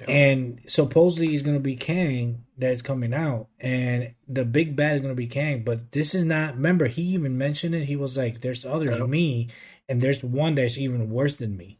Yeah. 0.00 0.10
and 0.10 0.60
supposedly 0.66 1.28
he's 1.28 1.42
gonna 1.42 1.60
be 1.60 1.76
Kang 1.76 2.44
that's 2.56 2.82
coming 2.82 3.12
out, 3.14 3.48
and 3.60 4.14
the 4.28 4.44
big 4.44 4.76
bad 4.76 4.96
is 4.96 5.02
gonna 5.02 5.14
be 5.14 5.26
Kang. 5.26 5.62
But 5.64 5.92
this 5.92 6.14
is 6.14 6.24
not. 6.24 6.54
Remember, 6.56 6.86
he 6.86 7.02
even 7.02 7.36
mentioned 7.38 7.74
it. 7.74 7.84
He 7.86 7.96
was 7.96 8.16
like, 8.16 8.40
"There's 8.40 8.64
others, 8.64 8.98
Yeah. 8.98 9.06
me, 9.06 9.48
and 9.88 10.00
there's 10.00 10.22
one 10.24 10.54
that's 10.54 10.78
even 10.78 11.10
worse 11.10 11.36
than 11.36 11.56
me." 11.56 11.78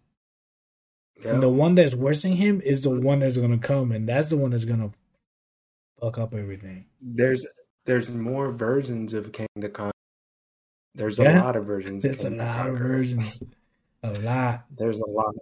Yeah. 1.24 1.34
And 1.34 1.42
the 1.42 1.48
one 1.50 1.74
that's 1.76 1.94
worse 1.94 2.22
than 2.22 2.32
him 2.32 2.60
is 2.62 2.82
the 2.82 2.90
one 2.90 3.20
that's 3.20 3.36
gonna 3.38 3.58
come, 3.58 3.92
and 3.92 4.08
that's 4.08 4.30
the 4.30 4.36
one 4.36 4.50
that's 4.50 4.64
gonna 4.64 4.92
fuck 6.00 6.18
up 6.18 6.34
everything. 6.34 6.86
there's 7.00 7.44
there's 7.84 8.10
more 8.10 8.52
versions 8.52 9.14
of 9.14 9.32
Kang 9.32 9.48
the 9.56 9.68
Conqueror. 9.68 9.92
There's 10.94 11.18
a 11.18 11.24
Yeah. 11.24 11.42
lot 11.42 11.56
of 11.56 11.64
versions. 11.64 12.04
It's 12.04 12.24
a 12.24 12.30
lot 12.30 12.68
of 12.68 12.78
versions, 12.78 13.42
a 14.02 14.12
lot. 14.20 14.66
There's 14.76 15.00
a 15.00 15.06
lot. 15.08 15.34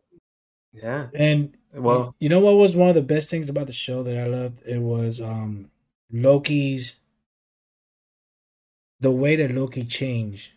Yeah. 0.72 1.09
And 1.14 1.57
Well, 1.72 2.14
you 2.20 2.29
know 2.29 2.40
what 2.40 2.57
was 2.57 2.76
one 2.76 2.88
of 2.88 2.94
the 2.94 3.03
best 3.03 3.31
things 3.31 3.48
about 3.48 3.66
the 3.66 3.72
show 3.72 4.03
that 4.05 4.16
I 4.16 4.26
loved? 4.26 4.62
It 4.66 4.79
was 4.79 5.20
um 5.20 5.70
Loki's 6.12 6.96
the 9.00 9.11
way 9.11 9.37
that 9.37 9.50
Loki 9.55 9.85
changed 9.85 10.53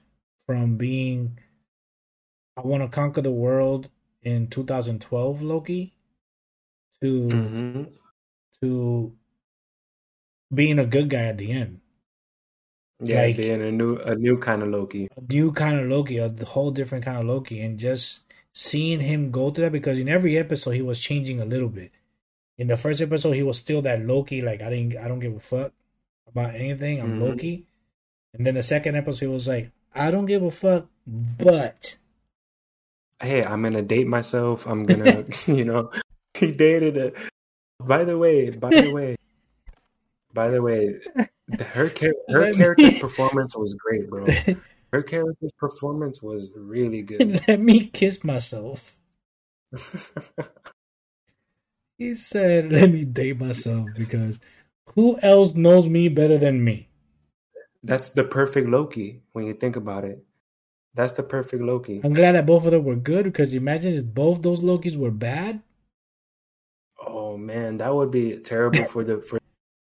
from 0.45 0.77
being 0.77 1.39
I 2.57 2.61
want 2.61 2.83
to 2.83 2.89
conquer 2.89 3.21
the 3.21 3.31
world 3.31 3.89
in 4.21 4.47
2012 4.47 5.41
Loki 5.41 5.93
to 7.01 7.27
mhm. 7.27 7.93
to 8.61 9.13
being 10.53 10.79
a 10.79 10.85
good 10.85 11.09
guy 11.09 11.23
at 11.33 11.37
the 11.37 11.51
end. 11.51 11.79
yeah, 13.01 13.21
like- 13.23 13.37
being 13.37 13.61
a 13.61 13.71
new 13.71 13.97
a 13.97 14.15
new 14.15 14.37
kind 14.37 14.61
of 14.63 14.69
Loki. 14.69 15.09
a 15.17 15.21
new 15.33 15.51
kind 15.51 15.79
of 15.79 15.87
Loki, 15.87 16.17
a 16.17 16.29
whole 16.45 16.71
different 16.71 17.03
kind 17.05 17.17
of 17.17 17.25
Loki, 17.25 17.59
and 17.61 17.77
just 17.79 18.19
seeing 18.53 18.99
him 18.99 19.31
go 19.31 19.49
through 19.51 19.65
that 19.65 19.71
because 19.71 19.99
in 19.99 20.07
every 20.07 20.37
episode 20.37 20.71
he 20.71 20.81
was 20.81 21.01
changing 21.01 21.39
a 21.41 21.45
little 21.45 21.69
bit. 21.69 21.91
In 22.57 22.67
the 22.67 22.77
first 22.77 23.01
episode, 23.01 23.31
he 23.31 23.41
was 23.43 23.57
still 23.57 23.81
that 23.81 24.05
Loki, 24.05 24.41
like 24.41 24.61
I 24.61 24.69
didn't, 24.69 24.95
I 24.97 25.07
don't 25.07 25.19
give 25.19 25.35
a 25.35 25.39
fuck 25.39 25.73
about 26.27 26.53
anything. 26.55 27.01
I'm 27.01 27.19
Mhm. 27.19 27.21
Loki, 27.21 27.65
and 28.33 28.45
then 28.45 28.53
the 28.55 28.63
second 28.63 28.95
episode, 28.95 29.25
he 29.25 29.31
was 29.31 29.47
like, 29.47 29.71
I 29.95 30.11
don't 30.11 30.27
give 30.27 30.43
a 30.43 30.51
fuck, 30.51 30.87
but 31.07 31.97
Hey, 33.19 33.43
I'm 33.43 33.63
gonna 33.63 33.81
date 33.81 34.07
myself. 34.07 34.67
I'm 34.67 34.83
gonna, 34.85 35.23
you 35.47 35.65
know, 35.65 35.89
he 36.35 36.51
dated 36.51 36.97
a. 36.97 37.11
By 37.79 38.03
the 38.05 38.17
way, 38.17 38.49
by 38.51 38.69
the 38.69 38.91
way, 38.97 39.15
by 40.33 40.49
the 40.49 40.61
way, 40.61 40.99
the- 41.47 41.63
her 41.63 41.89
char- 41.89 42.13
her 42.29 42.51
character's 42.53 42.95
performance 42.99 43.55
was 43.55 43.73
great, 43.75 44.09
bro. 44.09 44.27
Her 44.91 45.03
character's 45.03 45.53
performance 45.57 46.21
was 46.21 46.51
really 46.55 47.01
good. 47.01 47.41
let 47.47 47.59
me 47.59 47.87
kiss 47.87 48.23
myself. 48.23 48.95
He 51.97 52.15
said, 52.15 52.71
"Let 52.71 52.91
me 52.91 53.05
date 53.05 53.39
myself 53.39 53.89
because 53.97 54.39
who 54.95 55.19
else 55.21 55.53
knows 55.55 55.87
me 55.87 56.09
better 56.09 56.37
than 56.37 56.63
me?" 56.63 56.89
That's 57.83 58.09
the 58.09 58.23
perfect 58.23 58.69
Loki 58.69 59.21
when 59.33 59.45
you 59.45 59.53
think 59.53 59.75
about 59.75 60.05
it. 60.05 60.23
That's 60.93 61.13
the 61.13 61.23
perfect 61.23 61.63
Loki. 61.63 62.01
I'm 62.03 62.13
glad 62.13 62.33
that 62.35 62.45
both 62.45 62.65
of 62.65 62.71
them 62.71 62.83
were 62.83 62.95
good 62.95 63.23
because 63.25 63.53
imagine 63.53 63.95
if 63.95 64.05
both 64.05 64.41
those 64.41 64.59
Lokis 64.59 64.95
were 64.95 65.11
bad. 65.11 65.61
Oh 67.05 67.35
man, 67.35 67.77
that 67.77 67.93
would 67.93 68.11
be 68.11 68.37
terrible 68.37 68.85
for 68.85 69.03
the 69.03 69.21
for 69.21 69.39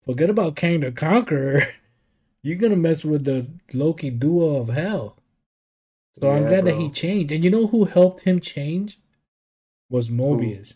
forget 0.07 0.31
about 0.31 0.57
Kang 0.57 0.81
the 0.81 0.92
Conqueror. 0.92 1.66
You're 2.42 2.57
gonna 2.59 2.77
mess 2.77 3.05
with 3.05 3.25
the 3.25 3.51
Loki 3.73 4.11
duo 4.11 4.57
of 4.57 4.69
hell. 4.69 5.16
So 6.19 6.31
I'm 6.31 6.45
Yeah, 6.45 6.49
glad 6.49 6.64
that 6.66 6.77
he 6.77 6.90
changed. 6.90 7.33
And 7.33 7.45
you 7.45 7.51
know 7.51 7.66
who 7.66 7.85
helped 7.85 8.21
him 8.23 8.40
change? 8.40 8.99
Was 9.90 10.09
Mobius. 10.09 10.75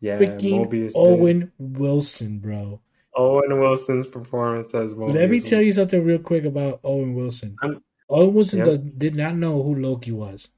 Yeah, 0.00 0.18
Freaking 0.18 0.66
Mobius. 0.66 0.92
did. 0.92 0.96
Owen 0.96 1.52
Wilson, 1.58 2.38
bro. 2.38 2.80
Owen 3.16 3.58
Wilson's 3.60 4.06
performance 4.06 4.74
as 4.74 4.94
Mobius. 4.94 5.14
Let 5.14 5.30
me 5.30 5.40
tell 5.40 5.60
you 5.62 5.72
something 5.72 6.04
real 6.04 6.18
quick 6.18 6.44
about 6.44 6.80
Owen 6.84 7.14
Wilson. 7.14 7.56
I'm- 7.62 7.82
Owen 8.10 8.32
Wilson 8.34 8.58
Yep. 8.60 8.66
did- 8.66 8.98
did 8.98 9.16
not 9.16 9.36
know 9.36 9.62
who 9.62 9.74
Loki 9.74 10.12
was. 10.12 10.48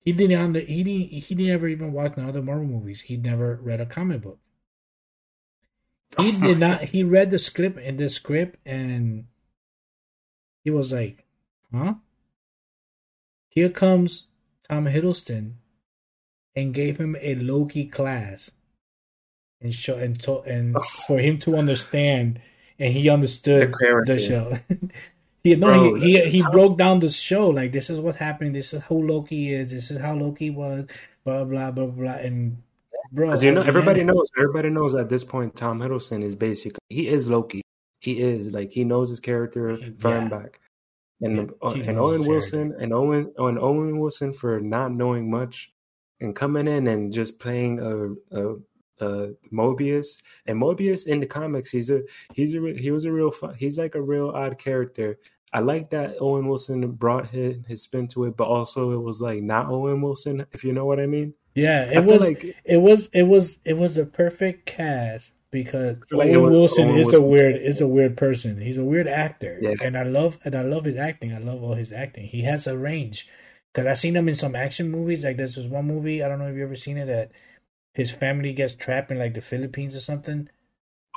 He 0.00 0.12
didn't. 0.12 0.54
He 0.56 0.82
didn't. 0.82 1.08
He 1.22 1.34
never 1.34 1.66
even 1.68 1.92
watched 1.92 2.16
none 2.16 2.28
of 2.28 2.34
the 2.34 2.42
Marvel 2.42 2.66
movies. 2.66 3.02
He 3.02 3.16
never 3.16 3.56
read 3.62 3.80
a 3.80 3.86
comic 3.86 4.20
book. 4.22 4.38
He 6.18 6.32
did 6.40 6.58
not. 6.58 6.84
He 6.84 7.02
read 7.02 7.30
the 7.30 7.38
script 7.38 7.78
and 7.78 7.98
the 7.98 8.08
script, 8.08 8.58
and 8.66 9.26
he 10.64 10.70
was 10.70 10.92
like, 10.92 11.24
"Huh." 11.72 11.94
Here 13.48 13.68
comes 13.68 14.28
Tom 14.68 14.86
Hiddleston, 14.86 15.54
and 16.54 16.74
gave 16.74 16.98
him 16.98 17.16
a 17.20 17.34
Loki 17.34 17.84
class, 17.84 18.50
and 19.60 19.74
show 19.74 19.96
and 19.96 20.18
to, 20.22 20.40
and 20.40 20.76
for 21.06 21.18
him 21.18 21.38
to 21.40 21.56
understand, 21.56 22.40
and 22.78 22.92
he 22.92 23.08
understood 23.08 23.72
The 23.72 24.02
the 24.06 24.18
show. 24.18 24.58
he 25.44 25.54
no, 25.56 25.66
Bro, 25.66 25.94
he 25.96 26.20
he, 26.20 26.30
he 26.30 26.42
broke 26.50 26.78
down 26.78 27.00
the 27.00 27.10
show 27.10 27.48
like 27.48 27.72
this 27.72 27.90
is 27.90 28.00
what 28.00 28.16
happened. 28.16 28.54
This 28.54 28.72
is 28.72 28.82
who 28.84 29.06
Loki 29.06 29.52
is. 29.52 29.70
This 29.70 29.90
is 29.90 30.00
how 30.00 30.14
Loki 30.14 30.50
was. 30.50 30.86
Blah 31.24 31.44
blah 31.44 31.70
blah 31.70 31.86
blah. 31.86 32.12
And 32.12 32.62
bro, 33.12 33.28
'Cause 33.28 33.42
you 33.42 33.52
know, 33.52 33.62
everybody 33.62 34.02
knows. 34.04 34.30
Everybody 34.36 34.70
knows 34.70 34.94
at 34.94 35.08
this 35.08 35.24
point, 35.24 35.54
Tom 35.54 35.78
Hiddleston 35.78 36.22
is 36.22 36.34
basically 36.34 36.80
he 36.88 37.08
is 37.08 37.28
Loki. 37.28 37.62
He 38.00 38.20
is 38.20 38.50
like 38.50 38.70
he 38.70 38.84
knows 38.84 39.10
his 39.10 39.20
character 39.20 39.76
front 39.98 40.30
yeah. 40.30 40.38
back. 40.38 40.60
And 41.20 41.36
Yeah, 41.36 41.44
uh, 41.62 41.74
and 41.74 41.98
Owen 41.98 42.26
Wilson 42.26 42.74
and 42.80 42.92
Owen 42.92 43.32
and 43.38 43.58
Owen 43.58 43.98
Wilson 43.98 44.32
for 44.32 44.60
not 44.60 44.92
knowing 44.92 45.30
much 45.30 45.72
and 46.20 46.34
coming 46.34 46.66
in 46.66 46.88
and 46.88 47.12
just 47.12 47.38
playing 47.38 47.78
a, 47.78 48.36
a, 48.36 48.56
a 49.00 49.34
Mobius 49.52 50.18
and 50.46 50.60
Mobius 50.60 51.06
in 51.06 51.20
the 51.20 51.26
comics 51.26 51.70
he's 51.70 51.90
a 51.90 52.02
he's 52.34 52.54
a 52.54 52.74
he 52.76 52.90
was 52.90 53.04
a 53.04 53.12
real 53.12 53.30
fun, 53.30 53.54
he's 53.54 53.78
like 53.78 53.94
a 53.94 54.02
real 54.02 54.30
odd 54.30 54.58
character. 54.58 55.18
I 55.52 55.60
like 55.60 55.90
that 55.90 56.16
Owen 56.18 56.48
Wilson 56.48 56.90
brought 56.92 57.26
his, 57.26 57.58
his 57.66 57.82
spin 57.82 58.08
to 58.08 58.24
it, 58.24 58.36
but 58.36 58.48
also 58.48 58.92
it 58.92 59.02
was 59.02 59.20
like 59.20 59.42
not 59.42 59.68
Owen 59.68 60.00
Wilson, 60.00 60.46
if 60.52 60.64
you 60.64 60.72
know 60.72 60.86
what 60.86 60.98
I 60.98 61.06
mean. 61.06 61.34
Yeah, 61.54 61.82
it 61.84 61.94
feel 61.94 62.04
was. 62.04 62.22
like 62.22 62.56
it 62.64 62.78
was. 62.78 63.08
It 63.12 63.24
was. 63.24 63.58
It 63.64 63.76
was 63.76 63.96
a 63.98 64.06
perfect 64.06 64.66
cast 64.66 65.32
because 65.50 65.96
like 66.10 66.30
Owen 66.30 66.42
was 66.44 66.50
Wilson 66.52 66.88
Owen 66.88 66.98
is 66.98 67.12
a 67.12 67.22
weird. 67.22 67.56
Is 67.56 67.80
a 67.80 67.86
weird 67.88 68.16
person. 68.16 68.60
He's 68.60 68.78
a 68.78 68.84
weird 68.84 69.06
actor, 69.06 69.58
Yeah. 69.60 69.74
and 69.82 69.96
I 69.98 70.02
love 70.04 70.38
and 70.44 70.54
I 70.54 70.62
love 70.62 70.84
his 70.84 70.96
acting. 70.96 71.32
I 71.34 71.38
love 71.38 71.62
all 71.62 71.74
his 71.74 71.92
acting. 71.92 72.26
He 72.26 72.42
has 72.44 72.66
a 72.66 72.76
range 72.78 73.28
because 73.72 73.86
I've 73.86 73.98
seen 73.98 74.16
him 74.16 74.28
in 74.28 74.34
some 74.34 74.54
action 74.56 74.90
movies. 74.90 75.24
Like 75.24 75.36
there's 75.36 75.56
this 75.56 75.66
one 75.66 75.86
movie. 75.86 76.22
I 76.22 76.28
don't 76.28 76.38
know 76.38 76.46
if 76.48 76.56
you 76.56 76.62
ever 76.64 76.76
seen 76.76 76.96
it. 76.96 77.06
That 77.06 77.30
his 77.92 78.10
family 78.12 78.54
gets 78.54 78.74
trapped 78.74 79.10
in 79.10 79.18
like 79.18 79.34
the 79.34 79.42
Philippines 79.42 79.94
or 79.94 80.00
something. 80.00 80.48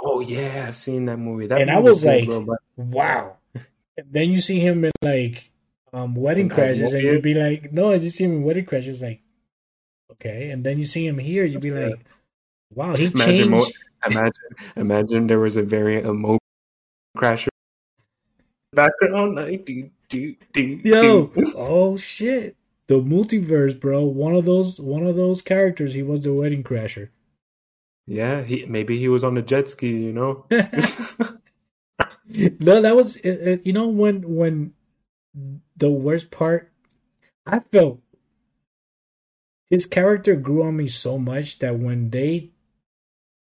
Oh 0.04 0.20
yeah, 0.20 0.66
I've 0.68 0.76
seen 0.76 1.06
that 1.06 1.18
movie. 1.18 1.48
That 1.48 1.62
And 1.62 1.72
I 1.72 1.80
was 1.80 2.04
like, 2.04 2.26
bro, 2.26 2.58
Wow. 2.76 3.38
then 3.96 4.30
you 4.32 4.42
see 4.42 4.60
him 4.60 4.84
in 4.84 4.92
like 5.02 5.52
um 5.94 6.14
Wedding 6.16 6.48
In 6.48 6.50
Crashes, 6.50 6.92
and 6.92 7.02
you'd 7.02 7.22
be 7.22 7.34
like, 7.34 7.72
no, 7.72 7.94
you 7.94 8.10
see 8.10 8.26
him 8.26 8.34
in 8.34 8.44
Wedding 8.44 8.66
Crashes, 8.66 9.02
like, 9.02 9.22
okay. 10.14 10.50
And 10.50 10.64
then 10.64 10.78
you 10.78 10.86
see 10.86 11.06
him 11.08 11.18
here, 11.20 11.46
you'd 11.46 11.62
be 11.62 11.70
Yeah. 11.70 11.88
like, 11.88 12.06
wow, 12.74 12.96
he 12.96 13.12
Imagine 13.14 13.50
changed. 13.50 13.50
mo- 13.50 13.68
imagine, 14.06 14.34
imagine 14.76 15.28
there 15.28 15.40
was 15.40 15.56
a 15.58 15.64
variant 15.64 16.06
of 16.08 16.16
Mo 16.16 16.38
Crasher 17.18 17.50
background, 18.74 19.36
like 19.36 19.66
do 19.66 19.90
do 20.10 20.36
do. 20.54 20.82
Yo, 20.84 21.28
do. 21.28 21.54
oh 21.56 21.98
shit, 21.98 22.56
the 22.88 22.96
multiverse, 22.96 23.80
bro. 23.80 24.04
One 24.06 24.36
of 24.36 24.46
those, 24.46 24.80
one 24.80 25.06
of 25.06 25.16
those 25.16 25.42
characters. 25.42 25.94
He 25.94 26.04
was 26.04 26.22
the 26.22 26.34
Wedding 26.34 26.64
Crasher. 26.64 27.10
yeah, 28.06 28.44
he 28.44 28.66
maybe 28.66 28.98
he 28.98 29.08
was 29.10 29.24
on 29.24 29.36
the 29.36 29.42
jet 29.42 29.70
ski, 29.70 29.90
you 29.90 30.14
know. 30.14 30.46
no, 32.28 32.82
that 32.82 32.96
was 32.96 33.20
you 33.24 33.74
know 33.74 33.88
when 33.88 34.36
when 34.36 34.74
the 35.78 35.90
worst 35.92 36.32
part. 36.32 36.72
I 37.48 37.60
felt 37.72 38.00
his 39.70 39.86
character 39.86 40.36
grew 40.36 40.64
on 40.64 40.78
me 40.78 40.88
so 40.88 41.18
much 41.18 41.60
that 41.60 41.80
when 41.80 42.10
they 42.10 42.52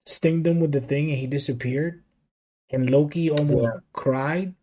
stinged 0.07 0.47
him 0.47 0.61
with 0.61 0.73
the 0.73 0.81
thing 0.81 1.11
and 1.11 1.19
he 1.19 1.27
disappeared, 1.27 2.03
and 2.71 2.89
Loki 2.91 3.31
almost 3.31 3.63
Yeah. 3.65 3.81
cried. 3.93 4.55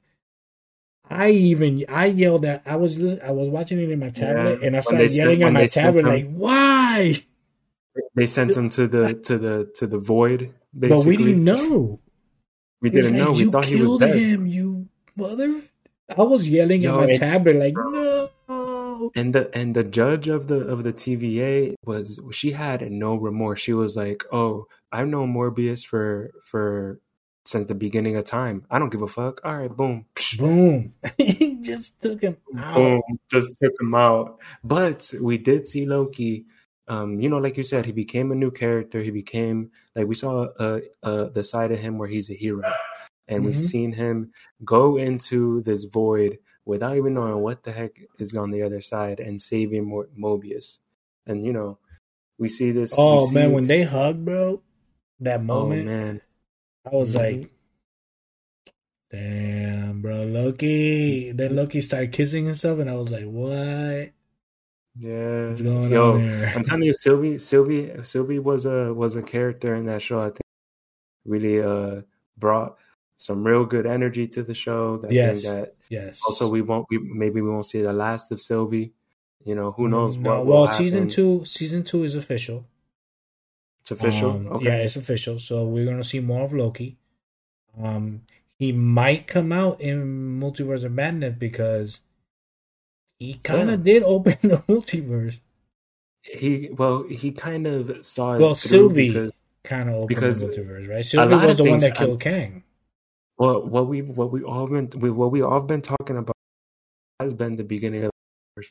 I 1.09 1.29
even 1.29 1.85
I 1.87 2.07
yelled 2.07 2.43
at 2.45 2.63
I 2.65 2.75
was 2.75 2.99
I 3.21 3.31
was 3.31 3.47
watching 3.49 3.79
it 3.79 3.89
in 3.89 3.99
my 3.99 4.09
tablet 4.09 4.59
Yeah, 4.61 4.67
and 4.67 4.75
I 4.77 4.81
started 4.81 5.11
yelling 5.11 5.41
at 5.43 5.53
my 5.53 5.67
tablet 5.67 6.05
him- 6.05 6.11
like 6.11 6.35
why? 6.35 7.23
they 8.13 8.27
sent 8.27 8.55
him 8.55 8.69
to 8.71 8.87
the 8.87 9.13
to 9.13 9.37
the 9.37 9.71
to 9.75 9.87
the 9.87 9.97
void. 9.97 10.53
Basically, 10.77 10.97
But 11.01 11.05
we 11.07 11.17
didn't 11.17 11.43
know. 11.43 11.99
We 12.81 12.89
didn't 12.91 13.13
like, 13.17 13.23
know. 13.23 13.31
We 13.31 13.45
thought 13.45 13.65
he 13.65 13.75
was 13.75 13.83
killed 13.83 14.01
dead. 14.01 14.15
him, 14.17 14.45
you 14.47 14.89
mother. 15.15 15.61
I 16.15 16.21
was 16.21 16.47
yelling 16.49 16.81
Yo, 16.81 16.93
at 16.99 17.05
my 17.07 17.09
and- 17.11 17.19
tablet 17.19 17.55
like 17.55 17.73
no. 17.73 18.29
And 19.15 19.33
the 19.35 19.49
and 19.55 19.75
the 19.75 19.83
judge 19.83 20.27
of 20.29 20.47
the 20.47 20.67
of 20.67 20.83
the 20.83 20.93
TVA 20.93 21.75
was 21.85 22.19
she 22.31 22.51
had 22.51 22.81
no 22.91 23.15
remorse. 23.15 23.61
She 23.61 23.73
was 23.73 23.95
like, 23.95 24.23
"Oh, 24.31 24.67
I've 24.91 25.07
known 25.07 25.33
Mobius 25.33 25.85
for 25.85 26.31
for 26.43 26.99
since 27.45 27.65
the 27.67 27.75
beginning 27.75 28.15
of 28.17 28.25
time. 28.25 28.65
I 28.69 28.79
don't 28.79 28.89
give 28.89 29.01
a 29.01 29.07
fuck. 29.07 29.41
All 29.45 29.57
right, 29.57 29.69
boom, 29.75 30.05
Boom! 30.37 30.93
he 31.17 31.57
just 31.61 31.99
took 32.01 32.21
him 32.21 32.37
out. 32.57 32.75
boom, 32.75 33.01
just 33.31 33.57
took 33.61 33.73
him 33.79 33.95
out." 33.95 34.39
But 34.63 35.13
we 35.21 35.37
did 35.37 35.67
see 35.67 35.85
Loki. 35.85 36.45
Um, 36.89 37.19
you 37.19 37.29
know, 37.29 37.37
like 37.37 37.57
you 37.57 37.63
said, 37.63 37.85
he 37.85 37.91
became 37.91 38.31
a 38.31 38.35
new 38.35 38.51
character. 38.51 39.01
He 39.01 39.11
became 39.11 39.71
like 39.95 40.07
we 40.07 40.15
saw 40.15 40.47
uh, 40.59 40.79
uh 41.03 41.25
the 41.29 41.43
side 41.43 41.71
of 41.71 41.79
him 41.79 41.97
where 41.97 42.07
he's 42.09 42.29
a 42.29 42.33
hero, 42.33 42.63
and 43.27 43.43
we've 43.45 43.55
Mhm. 43.55 43.65
seen 43.65 43.91
him 43.91 44.31
go 44.63 44.97
into 44.97 45.61
this 45.63 45.83
void 45.85 46.39
without 46.67 46.97
even 46.97 47.13
knowing 47.13 47.39
what 47.41 47.63
the 47.63 47.71
heck 47.71 47.97
is 48.19 48.35
on 48.35 48.51
the 48.51 48.61
other 48.61 48.81
side 48.81 49.19
and 49.21 49.39
saving 49.39 49.89
Mo- 49.89 50.05
Mobius. 50.19 50.79
And 51.25 51.45
you 51.45 51.53
know, 51.53 51.79
we 52.37 52.49
see 52.49 52.71
this. 52.71 52.93
Oh 52.97 53.25
see- 53.27 53.33
man, 53.35 53.53
when 53.53 53.67
they 53.67 53.83
hug, 53.83 54.23
bro, 54.25 54.61
that 55.21 55.39
oh 55.39 55.43
moment, 55.43 55.85
man, 55.85 56.21
I 56.85 56.95
was 56.95 57.15
Mhm. 57.15 57.17
like, 57.17 57.51
"Damn, 59.11 60.01
bro, 60.01 60.23
Loki." 60.25 61.31
Then 61.31 61.55
Loki 61.55 61.81
started 61.81 62.11
kissing 62.11 62.45
himself, 62.45 62.79
and 62.79 62.89
I 62.89 62.95
was 62.95 63.11
like, 63.11 63.25
"What? 63.25 64.11
yeah, 64.99 65.47
What's 65.47 65.61
going 65.61 65.91
yo, 65.91 66.13
on 66.15 66.27
here?" 66.27 66.51
I'm 66.55 66.63
telling 66.63 66.83
you, 66.83 66.93
Sylvie, 66.93 67.39
Sylvie, 67.39 67.91
Sylvie 68.03 68.39
was 68.39 68.65
a 68.65 68.93
was 68.93 69.15
a 69.15 69.21
character 69.23 69.73
in 69.75 69.85
that 69.85 70.01
show. 70.01 70.19
I 70.19 70.29
think 70.29 70.41
really 71.25 71.61
uh 71.61 72.01
brought 72.37 72.77
some 73.17 73.43
real 73.43 73.65
good 73.65 73.85
energy 73.85 74.27
to 74.27 74.43
the 74.43 74.53
show. 74.53 75.01
I 75.03 75.09
Yes. 75.09 75.43
that 75.43 75.75
yes. 75.89 76.21
also 76.25 76.47
we 76.49 76.61
won't 76.61 76.85
we 76.89 76.99
maybe 76.99 77.41
we 77.41 77.49
won't 77.49 77.65
see 77.65 77.81
the 77.81 77.93
last 77.93 78.31
of 78.31 78.39
Sylvie. 78.41 78.93
You 79.43 79.55
know, 79.55 79.71
who 79.71 79.87
knows 79.87 80.17
No, 80.17 80.37
what 80.37 80.45
well, 80.45 80.71
season 80.71 80.99
happen. 80.99 81.09
two, 81.09 81.45
season 81.45 81.83
two 81.83 82.03
is 82.03 82.15
official. 82.15 82.65
It's 83.81 83.91
official. 83.91 84.31
Um, 84.31 84.47
okay. 84.47 84.65
Yeah, 84.65 84.75
it's 84.77 84.95
official. 84.97 85.39
So 85.39 85.63
we're 85.65 85.85
gonna 85.85 86.03
see 86.03 86.19
more 86.19 86.43
of 86.43 86.53
Loki. 86.53 86.97
Um, 87.81 88.23
he 88.59 88.71
might 88.71 89.27
come 89.27 89.51
out 89.51 89.79
in 89.79 90.39
Multiverse 90.39 90.83
of 90.83 90.91
Madness 90.91 91.35
because 91.37 92.01
he 93.19 93.35
kind 93.35 93.69
Yeah. 93.69 93.75
of 93.75 93.83
did 93.83 94.03
open 94.03 94.37
the 94.43 94.57
multiverse. 94.67 95.39
He 96.23 96.69
well, 96.75 97.03
he 97.07 97.31
kind 97.31 97.65
of 97.65 98.05
saw 98.05 98.33
it 98.35 98.41
Well, 98.41 98.55
Sylvie 98.55 99.31
kind 99.63 99.89
of 99.89 99.95
opened 99.95 100.17
the 100.21 100.45
multiverse, 100.45 100.89
right? 100.89 101.05
Sylvie 101.05 101.35
was 101.47 101.55
the 101.55 101.63
one 101.63 101.79
that 101.79 101.95
killed 101.95 102.19
Kang. 102.19 102.63
Well, 103.37 103.65
what 103.65 103.87
we 103.87 104.01
what 104.01 104.31
we 104.31 104.43
all 104.43 104.67
been 104.67 104.89
we, 104.97 105.11
what 105.11 105.31
we 105.31 105.41
all 105.41 105.61
been 105.61 105.81
talking 105.81 106.17
about 106.17 106.35
has 107.19 107.33
been 107.33 107.55
the 107.55 107.63
beginning 107.63 108.03
of 108.05 108.11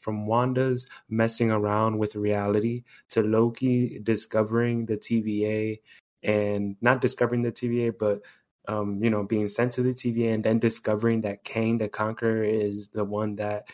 from 0.01 0.27
Wanda's 0.27 0.87
messing 1.09 1.51
around 1.51 1.99
with 1.99 2.17
reality 2.17 2.83
to 3.11 3.23
Loki 3.23 4.01
discovering 4.03 4.87
the 4.87 4.97
TVA 4.97 5.79
and 6.25 6.77
not 6.81 7.01
discovering 7.01 7.43
the 7.43 7.53
TVA, 7.53 7.97
but 7.97 8.21
um, 8.69 9.03
you 9.03 9.11
know, 9.11 9.23
being 9.23 9.49
sent 9.49 9.73
to 9.73 9.83
the 9.83 9.91
TVA 9.91 10.35
and 10.35 10.45
then 10.45 10.59
discovering 10.59 11.21
that 11.21 11.45
Kang 11.45 11.79
the 11.79 11.89
Conqueror 11.89 12.43
is 12.43 12.89
the 12.89 13.05
one 13.05 13.37
that 13.37 13.69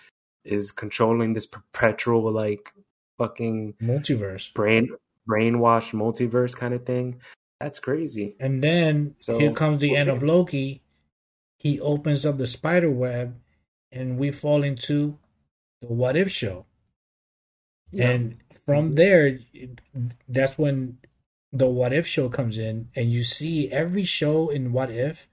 is 0.45 0.71
controlling 0.71 1.33
this 1.33 1.47
perpetual 1.47 2.31
like 2.31 2.73
fucking 3.17 3.75
Multiverse. 3.81 4.53
brain 4.53 4.91
brainwashed 5.29 5.93
multiverse 5.93 6.55
kind 6.55 6.75
of 6.75 6.85
thing. 6.85 7.21
That's 7.61 7.79
crazy. 7.79 8.35
And 8.41 8.63
then 8.63 9.15
So, 9.21 9.39
here 9.39 9.53
comes 9.53 9.81
the 9.81 9.91
we'll 9.91 9.99
end 9.99 10.09
see. 10.09 10.17
of 10.17 10.23
Loki. 10.23 10.82
He 11.63 11.79
opens 11.79 12.27
up 12.27 12.39
the 12.39 12.47
spider 12.49 12.91
web, 12.91 13.39
and 13.93 14.19
we 14.19 14.33
fall 14.33 14.65
into 14.65 15.19
the 15.81 15.87
What 15.93 16.17
If 16.17 16.29
show. 16.31 16.67
Yeah. 17.93 18.09
And 18.11 18.37
from 18.67 18.97
there, 18.97 19.39
that's 20.29 20.59
when 20.59 20.99
the 21.53 21.69
What 21.69 21.93
If 21.93 22.07
show 22.07 22.29
comes 22.29 22.59
in, 22.59 22.89
and 22.97 23.13
you 23.13 23.23
see 23.23 23.71
every 23.71 24.03
show 24.05 24.49
in 24.49 24.73
What 24.73 24.91
If 24.91 25.29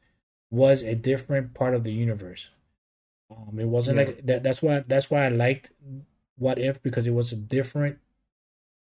was 0.52 0.84
a 0.84 0.94
different 0.94 1.54
part 1.56 1.74
of 1.74 1.84
the 1.84 1.94
universe. 1.94 2.50
Um, 3.32 3.60
it 3.60 3.66
wasn't 3.68 3.98
Yeah. 3.98 4.04
like 4.06 4.26
that. 4.26 4.44
That's 4.44 4.62
why. 4.62 4.84
That's 4.88 5.10
why 5.10 5.26
I 5.26 5.30
liked 5.30 5.72
What 6.38 6.60
If 6.60 6.82
because 6.84 7.08
it 7.08 7.12
was 7.14 7.32
a 7.32 7.36
different. 7.36 7.98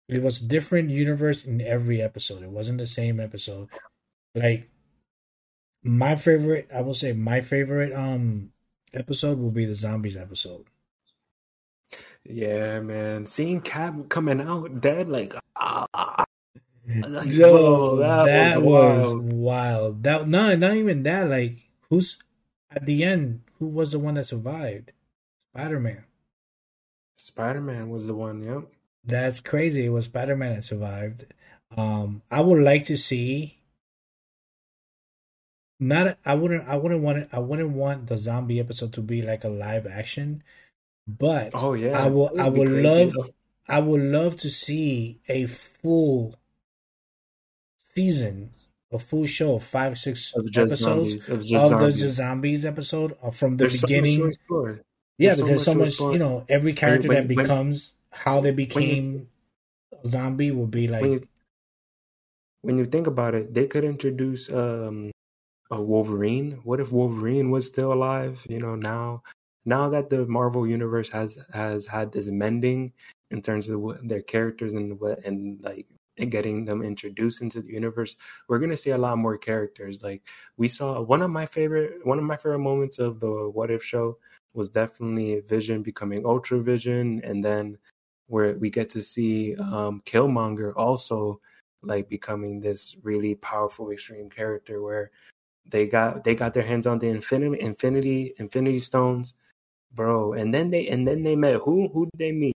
It 0.09 0.23
was 0.23 0.41
a 0.41 0.47
different 0.47 0.91
universe 0.91 1.45
in 1.45 1.61
every 1.61 2.01
episode. 2.03 2.43
It 2.43 2.51
wasn't 2.51 2.79
the 2.79 2.87
same 2.87 3.21
episode. 3.21 3.69
Like 4.35 4.71
my 5.89 6.17
favorite, 6.17 6.69
I 6.75 6.81
will 6.83 6.95
say 6.95 7.13
my 7.13 7.41
favorite 7.41 7.93
um 7.93 8.53
episode 8.93 9.39
will 9.39 9.51
be 9.51 9.65
the 9.65 9.75
zombies 9.75 10.17
episode. 10.17 10.65
Yeah, 12.25 12.81
man. 12.81 13.27
Seeing 13.27 13.61
Cap 13.61 13.95
coming 14.09 14.41
out 14.41 14.81
dead, 14.81 15.09
like, 15.09 15.35
ah, 15.57 16.25
Like, 16.87 17.27
Yo, 17.27 17.51
bro, 17.51 17.97
that 17.97 18.25
that, 18.27 18.63
was 18.63 19.05
was, 19.05 19.15
wild. 19.15 19.33
wild. 19.33 20.03
That 20.05 20.29
no, 20.29 20.55
not 20.57 20.75
even 20.77 21.03
that. 21.05 21.29
Like, 21.29 21.59
who's 21.91 22.19
at 22.71 22.87
the 22.87 23.05
end? 23.05 23.43
Who 23.59 23.67
was 23.67 23.93
the 23.93 23.99
one 23.99 24.15
that 24.15 24.25
survived? 24.25 24.93
Spider 25.55 25.81
Man. 25.81 26.05
Spider 27.17 27.61
Man 27.61 27.89
was 27.91 28.07
the 28.07 28.15
one. 28.15 28.43
Yep. 28.43 28.69
That's 29.05 29.41
crazy. 29.41 29.87
It 29.87 29.91
was 29.91 30.07
Spider 30.07 30.37
Man 30.37 30.55
that 30.55 30.65
survived. 30.65 31.27
Um, 31.77 32.23
I 32.31 32.41
would 32.41 32.63
like 32.63 32.85
to 32.85 32.97
see. 32.97 33.58
Not, 35.81 36.19
I 36.25 36.35
wouldn't. 36.35 36.67
I 36.69 36.77
wouldn't 36.77 37.03
want 37.03 37.19
it. 37.19 37.29
I 37.33 37.39
wouldn't 37.39 37.71
want 37.71 38.09
the 38.09 38.19
zombie 38.19 38.59
episode 38.59 38.93
to 38.95 39.01
be 39.01 39.23
like 39.23 39.45
a 39.45 39.49
live 39.49 39.87
action, 39.87 40.43
but 41.07 41.51
Oh 41.55 41.75
yeah. 41.75 41.97
I 42.05 42.09
will- 42.09 42.33
I 42.39 42.49
would 42.49 42.69
love- 42.71 43.13
though. 43.13 43.27
I 43.69 43.79
would 43.81 44.01
love 44.01 44.37
to 44.39 44.51
see 44.51 45.21
a 45.29 45.47
full 45.47 46.35
season, 47.83 48.51
a 48.91 48.99
full 48.99 49.27
show 49.27 49.55
of 49.55 49.63
five, 49.63 49.99
six 49.99 50.33
of 50.35 50.51
just 50.51 50.73
episodes 50.73 50.81
zombies. 51.11 51.29
Of 51.29 51.41
just 51.47 51.65
of 51.65 51.71
zombies. 51.71 52.01
the 52.01 52.09
zombies 52.09 52.65
episode 52.65 53.17
uh, 53.23 53.31
from 53.31 53.57
the 53.57 53.65
There's 53.65 53.81
so 53.81 53.87
beginning. 53.87 54.33
yeah, 55.19 55.35
there's 55.35 55.39
so 55.39 55.45
because 55.75 55.79
much 55.79 55.93
so 55.95 56.07
much, 56.07 56.13
you 56.15 56.19
know, 56.19 56.45
every 56.49 56.73
character 56.73 57.09
when- 57.09 57.29
that 57.29 57.37
when- 57.37 57.45
becomes 57.45 57.93
how 58.11 58.41
they 58.41 58.51
became 58.53 59.29
a 59.93 60.07
zombie 60.09 60.51
will 60.51 60.67
be 60.67 60.89
like 60.89 61.03
when 61.03 61.13
you 61.13 61.29
when 62.63 62.79
you 62.79 62.87
think 62.87 63.07
about 63.07 63.35
it, 63.35 63.53
they 63.55 63.67
could 63.67 63.85
introduce 63.85 64.51
um 64.51 65.11
a 65.71 65.81
Wolverine. 65.81 66.61
What 66.65 66.81
if 66.81 66.93
Wolverine 66.93 67.51
was 67.51 67.67
still 67.67 67.93
alive? 67.93 68.45
You 68.49 68.61
know, 68.61 68.75
now 68.75 69.23
now 69.65 69.89
that 69.91 70.11
the 70.11 70.27
Marvel 70.27 70.67
universe 70.67 71.09
has 71.11 71.39
has 71.53 71.87
had 71.87 72.13
this 72.13 72.29
mending 72.29 72.93
in 73.31 73.43
terms 73.43 73.69
of 73.69 73.81
what 73.81 74.07
their 74.09 74.23
characters 74.23 74.75
and 74.75 74.99
what 75.01 75.25
and 75.25 75.63
like 75.63 75.87
and 76.17 76.31
getting 76.31 76.65
them 76.65 76.83
introduced 76.83 77.43
into 77.43 77.61
the 77.61 77.73
universe, 77.73 78.17
we're 78.49 78.59
gonna 78.59 78.77
see 78.77 78.91
a 78.91 78.99
lot 78.99 79.19
more 79.19 79.39
characters. 79.39 80.03
Like 80.03 80.23
we 80.57 80.69
saw 80.69 81.01
one 81.01 81.23
of 81.23 81.31
my 81.31 81.47
favorite 81.47 82.07
one 82.07 82.19
of 82.19 82.25
my 82.25 82.37
favorite 82.37 82.61
moments 82.61 82.99
of 82.99 83.21
the 83.21 83.51
What 83.51 83.71
If 83.71 83.85
show 83.85 84.19
was 84.55 84.71
definitely 84.71 85.41
Vision 85.41 85.83
becoming 85.83 86.25
Ultra 86.27 86.61
Vision, 86.61 87.21
and 87.25 87.45
then 87.45 87.79
where 88.29 88.55
we 88.55 88.71
get 88.71 88.91
to 88.91 89.03
see 89.03 89.57
um, 89.57 90.03
Killmonger 90.07 90.73
also 90.77 91.41
like 91.83 92.09
becoming 92.09 92.61
this 92.61 92.97
really 93.03 93.35
powerful 93.37 93.91
extreme 93.91 94.29
character 94.29 94.83
where 94.83 95.11
they 95.69 95.87
got 95.87 96.25
they 96.25 96.35
got 96.35 96.55
their 96.55 96.63
hands 96.63 96.87
on 96.87 96.99
the 96.99 97.09
infinity 97.09 97.61
infinity 97.61 98.35
infinity 98.39 98.81
stones 98.81 99.35
bro 99.93 100.33
and 100.35 100.53
then 100.55 100.71
they 100.71 100.89
and 100.89 101.07
then 101.07 101.23
they 101.23 101.37
met 101.37 101.57
who 101.57 101.89
who 101.89 102.07
did 102.07 102.19
they 102.19 102.33
meet 102.33 102.55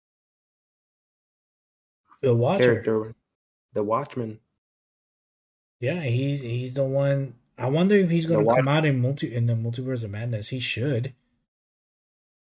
the 2.20 2.34
Watcher. 2.34 2.82
character 2.82 3.14
the 3.74 3.82
watchman 3.82 4.38
Yeah, 5.80 6.00
he's 6.02 6.40
he's 6.42 6.74
the 6.74 6.84
one. 6.84 7.34
I 7.58 7.66
wonder 7.68 7.96
if 7.96 8.10
he's 8.10 8.26
gonna 8.26 8.46
come 8.46 8.68
out 8.68 8.84
in 8.86 9.00
multi 9.00 9.34
in 9.34 9.46
the 9.46 9.54
multiverse 9.54 10.04
of 10.04 10.10
madness. 10.10 10.48
He 10.50 10.60
should. 10.60 11.14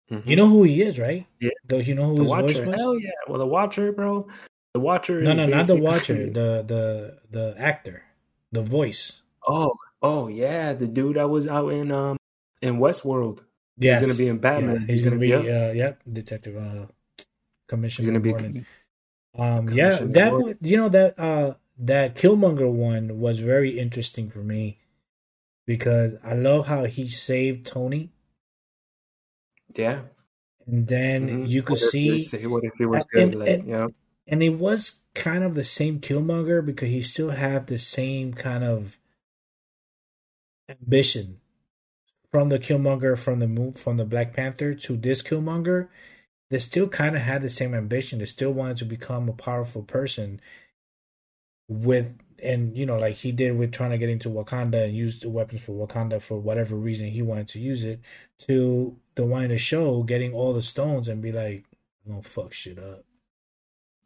Mhm. 0.10 0.26
You 0.26 0.36
know 0.36 0.48
who 0.48 0.64
he 0.64 0.82
is, 0.82 0.98
right? 1.00 1.26
Yeah. 1.42 1.50
Though 1.68 1.80
you 1.80 1.96
know 1.96 2.10
who 2.16 2.16
the 2.16 2.22
his 2.24 2.32
voice 2.32 2.56
watcher 2.56 2.66
was. 2.66 2.76
hell 2.76 3.00
yeah 3.00 3.12
well 3.28 3.40
the 3.40 3.46
watcher 3.48 3.92
bro 3.92 4.28
the 4.74 4.80
watcher 4.80 5.22
no, 5.22 5.32
is 5.32 5.38
no, 5.38 5.46
not 5.48 5.68
the 5.68 5.76
Watcher. 5.76 6.26
The 6.30 6.64
the 6.68 7.20
the 7.32 7.56
actor, 7.58 8.04
the 8.52 8.62
voice. 8.64 9.22
oh 9.48 9.76
oh 10.08 10.28
yeah 10.28 10.74
the 10.82 10.88
dude 10.98 11.16
that 11.18 11.30
was 11.36 11.46
out 11.48 11.70
in 11.80 11.88
um 11.92 12.18
in 12.62 12.74
westworld. 12.84 13.38
Yes, 13.78 14.00
He's 14.00 14.08
gonna 14.08 14.18
be 14.24 14.28
in 14.34 14.38
Batman. 14.38 14.74
Yeah, 14.76 14.80
he's, 14.80 14.90
He's 14.90 15.04
gonna, 15.04 15.18
gonna 15.28 15.44
be, 15.44 15.52
uh, 15.52 15.72
yep, 15.82 15.94
Detective 16.20 16.56
uh, 16.56 16.86
he's 17.18 17.26
Commissioner 17.68 18.08
gonna 18.20 18.20
be. 18.28 18.66
Um, 19.38 19.70
yeah, 19.70 20.00
that 20.18 20.32
one- 20.32 20.58
you 20.62 20.78
know 20.78 20.90
that 20.90 21.20
uh 21.20 21.50
that 21.94 22.16
Killmonger 22.16 22.72
one 22.72 23.20
was 23.20 23.42
very 23.42 23.72
interesting 23.78 24.30
for 24.30 24.40
me 24.54 24.80
because 25.66 26.14
I 26.24 26.34
love 26.36 26.68
how 26.68 26.86
he 26.86 27.10
saved 27.10 27.68
Tony, 27.68 28.12
yeah. 29.76 30.02
And 30.68 30.88
then 30.88 31.28
Mhm. 31.30 31.50
you 31.50 31.62
could 31.64 31.78
see, 31.78 32.26
what 32.48 32.64
if 32.64 32.74
it 32.80 32.86
was 32.88 33.06
and- 33.14 33.32
good 33.32 33.40
like 33.40 33.50
and- 33.50 33.68
yeah. 33.68 33.88
and 34.28 34.42
it 34.42 34.56
was 34.58 35.02
kind 35.14 35.44
of 35.44 35.54
the 35.56 35.64
same 35.64 36.00
Killmonger 36.00 36.66
because 36.66 36.90
he 36.90 37.02
still 37.04 37.32
had 37.32 37.68
the 37.68 37.78
same 37.78 38.34
kind 38.34 38.64
of 38.64 38.98
ambition 40.70 41.40
from 42.32 42.50
the 42.50 42.60
Killmonger 42.60 43.18
from 43.18 43.40
the 43.40 43.48
move 43.48 43.78
from 43.78 43.98
the 43.98 44.06
Black 44.06 44.34
Panther 44.34 44.76
to 44.76 44.98
this 44.98 45.24
Killmonger. 45.24 45.90
They 46.52 46.60
still 46.60 46.88
kind 46.90 47.16
of 47.16 47.24
had 47.24 47.42
the 47.44 47.50
same 47.50 47.74
ambition. 47.76 48.20
They 48.20 48.26
still 48.26 48.52
wanted 48.54 48.78
to 48.78 48.86
become 48.86 49.30
a 49.30 49.34
powerful 49.34 49.84
person 49.84 50.42
with 51.70 52.18
and 52.44 52.78
you 52.78 52.86
know 52.86 52.98
like 53.00 53.16
he 53.18 53.32
did 53.34 53.58
with 53.58 53.72
trying 53.74 53.92
to 53.92 53.98
get 54.00 54.10
into 54.10 54.30
Wakanda 54.30 54.86
and 54.86 54.96
use 54.96 55.22
the 55.22 55.30
weapons 55.30 55.62
for 55.62 55.88
Wakanda 55.88 56.22
for 56.22 56.40
whatever 56.40 56.76
reason 56.76 57.08
he 57.08 57.24
wanted 57.24 57.50
to 57.50 57.60
use 57.60 57.84
it 57.84 58.02
to 58.42 58.98
the 59.16 59.26
one 59.26 59.46
in 59.46 59.50
the 59.52 59.58
show 59.60 60.04
getting 60.04 60.34
all 60.34 60.54
the 60.54 60.62
stones 60.64 61.08
and 61.08 61.22
be 61.24 61.32
like 61.32 61.66
I'm 62.06 62.14
gonna 62.14 62.24
fuck 62.24 62.54
shit 62.54 62.80
up. 62.80 63.06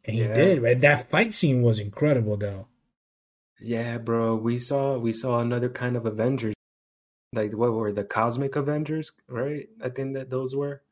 And 0.04 0.16
he 0.16 0.22
Yeah. 0.22 0.34
did, 0.34 0.62
right? 0.62 0.80
That 0.80 1.10
fight 1.10 1.32
scene 1.34 1.62
was 1.62 1.78
incredible 1.78 2.36
though. 2.36 2.68
Yeah, 3.60 3.98
bro. 3.98 4.36
We 4.36 4.58
saw 4.58 4.96
we 4.98 5.12
saw 5.12 5.40
another 5.40 5.68
kind 5.68 5.96
of 5.96 6.06
Avengers. 6.06 6.54
Like 7.32 7.52
what 7.52 7.72
were 7.72 7.92
the 7.92 8.04
cosmic 8.04 8.56
Avengers, 8.56 9.12
right? 9.28 9.68
I 9.82 9.88
think 9.90 10.14
that 10.14 10.30
those 10.30 10.54
were. 10.56 10.82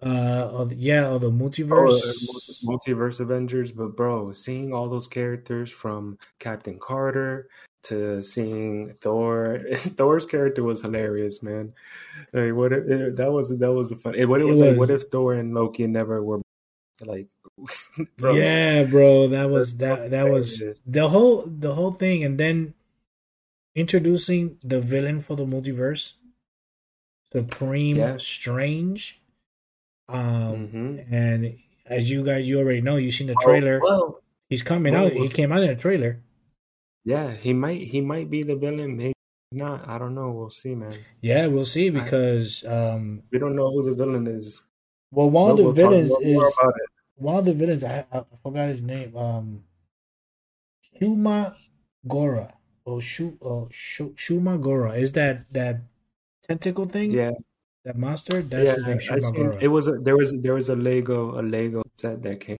Uh 0.00 0.66
yeah, 0.70 1.08
of 1.08 1.22
the 1.22 1.26
Oh, 1.26 1.32
multiverse. 1.32 2.02
uh, 2.04 2.66
multi- 2.66 2.92
multiverse 2.92 3.18
Avengers, 3.20 3.72
but 3.72 3.96
bro, 3.96 4.32
seeing 4.32 4.72
all 4.72 4.88
those 4.88 5.08
characters 5.08 5.72
from 5.72 6.18
Captain 6.38 6.78
Carter 6.78 7.48
to 7.84 8.22
seeing 8.22 8.94
Thor, 9.00 9.60
Thor's 9.96 10.26
character 10.26 10.62
was 10.62 10.82
hilarious, 10.82 11.42
man. 11.42 11.72
Like 12.32 12.54
what 12.54 12.72
if, 12.72 12.84
it- 12.88 13.16
that 13.16 13.32
was 13.32 13.48
that 13.58 13.72
was 13.72 13.90
a 13.90 13.96
fun. 13.96 14.14
It, 14.14 14.28
what 14.28 14.40
it 14.40 14.44
It 14.44 14.50
was, 14.50 14.60
like, 14.60 14.78
what 14.78 14.90
if 14.90 15.04
Thor 15.10 15.34
and 15.34 15.52
Loki 15.52 15.86
never 15.88 16.22
were 16.22 16.40
like, 17.04 17.26
bro? 18.16 18.34
Yeah, 18.34 18.84
bro, 18.84 19.28
that 19.28 19.50
was 19.50 19.76
that 19.76 20.10
that 20.10 20.28
was 20.28 20.62
the 20.86 21.08
whole 21.08 21.44
the 21.46 21.74
whole 21.74 21.92
thing 21.92 22.24
and 22.24 22.38
then 22.38 22.74
introducing 23.74 24.58
the 24.62 24.80
villain 24.80 25.20
for 25.20 25.36
the 25.36 25.44
multiverse, 25.46 26.14
Supreme 27.32 27.96
Yeah. 27.96 28.16
Strange. 28.18 29.20
Um 30.08 30.68
Mhm. 30.72 31.12
and 31.12 31.58
as 31.86 32.10
you 32.10 32.24
guys 32.24 32.46
you 32.48 32.58
already 32.58 32.80
know, 32.80 32.96
you've 32.96 33.14
seen 33.14 33.26
the 33.28 33.36
Oh, 33.38 33.44
trailer. 33.44 33.80
well, 33.80 34.22
He's 34.48 34.62
coming 34.62 34.94
well, 34.94 35.06
out. 35.06 35.12
He 35.12 35.28
came 35.28 35.52
out 35.52 35.62
in 35.62 35.68
a 35.70 35.76
trailer. 35.76 36.20
Yeah, 37.04 37.32
he 37.36 37.52
might 37.52 37.82
he 37.82 38.00
might 38.00 38.30
be 38.30 38.42
the 38.42 38.56
villain, 38.56 38.96
maybe 38.96 39.12
not. 39.52 39.86
I 39.86 39.98
don't 39.98 40.14
know. 40.14 40.30
We'll 40.30 40.48
see, 40.50 40.74
man. 40.74 40.96
Yeah, 41.20 41.46
we'll 41.48 41.66
see 41.68 41.90
because 41.90 42.64
um 42.64 43.22
We 43.30 43.38
don't 43.38 43.54
know 43.56 43.70
who 43.70 43.82
the 43.84 43.94
villain 43.94 44.26
is. 44.26 44.60
well 45.12 45.28
one 45.30 45.50
of 45.52 45.56
the 45.58 45.62
we'll 45.64 45.72
villains 45.72 46.10
is. 46.22 46.40
One 47.18 47.36
of 47.36 47.44
the 47.44 47.54
villains 47.54 47.84
I, 47.84 48.06
I 48.12 48.24
forgot 48.42 48.68
his 48.68 48.82
name 48.82 49.16
um 49.16 49.64
Shuma 51.00 51.56
Gora 52.06 52.58
or 52.84 53.00
Shu 53.00 53.38
or 53.40 53.68
Shu, 53.70 54.10
Shuma 54.14 54.60
Gora 54.60 54.92
is 54.96 55.12
that 55.12 55.50
that 55.52 55.80
tentacle 56.42 56.86
thing 56.86 57.10
Yeah, 57.12 57.30
that 57.84 57.96
monster 57.96 58.42
that's 58.42 58.76
yeah. 58.76 58.78
name 58.78 58.98
I 59.10 59.18
seen, 59.18 59.32
Gora 59.34 59.60
it 59.60 59.68
was 59.68 59.88
a, 59.88 59.92
there 59.92 60.16
was 60.16 60.32
there 60.42 60.54
was 60.54 60.68
a 60.68 60.76
Lego 60.76 61.38
a 61.38 61.42
Lego 61.42 61.82
set 61.98 62.22
that 62.22 62.40
came. 62.40 62.56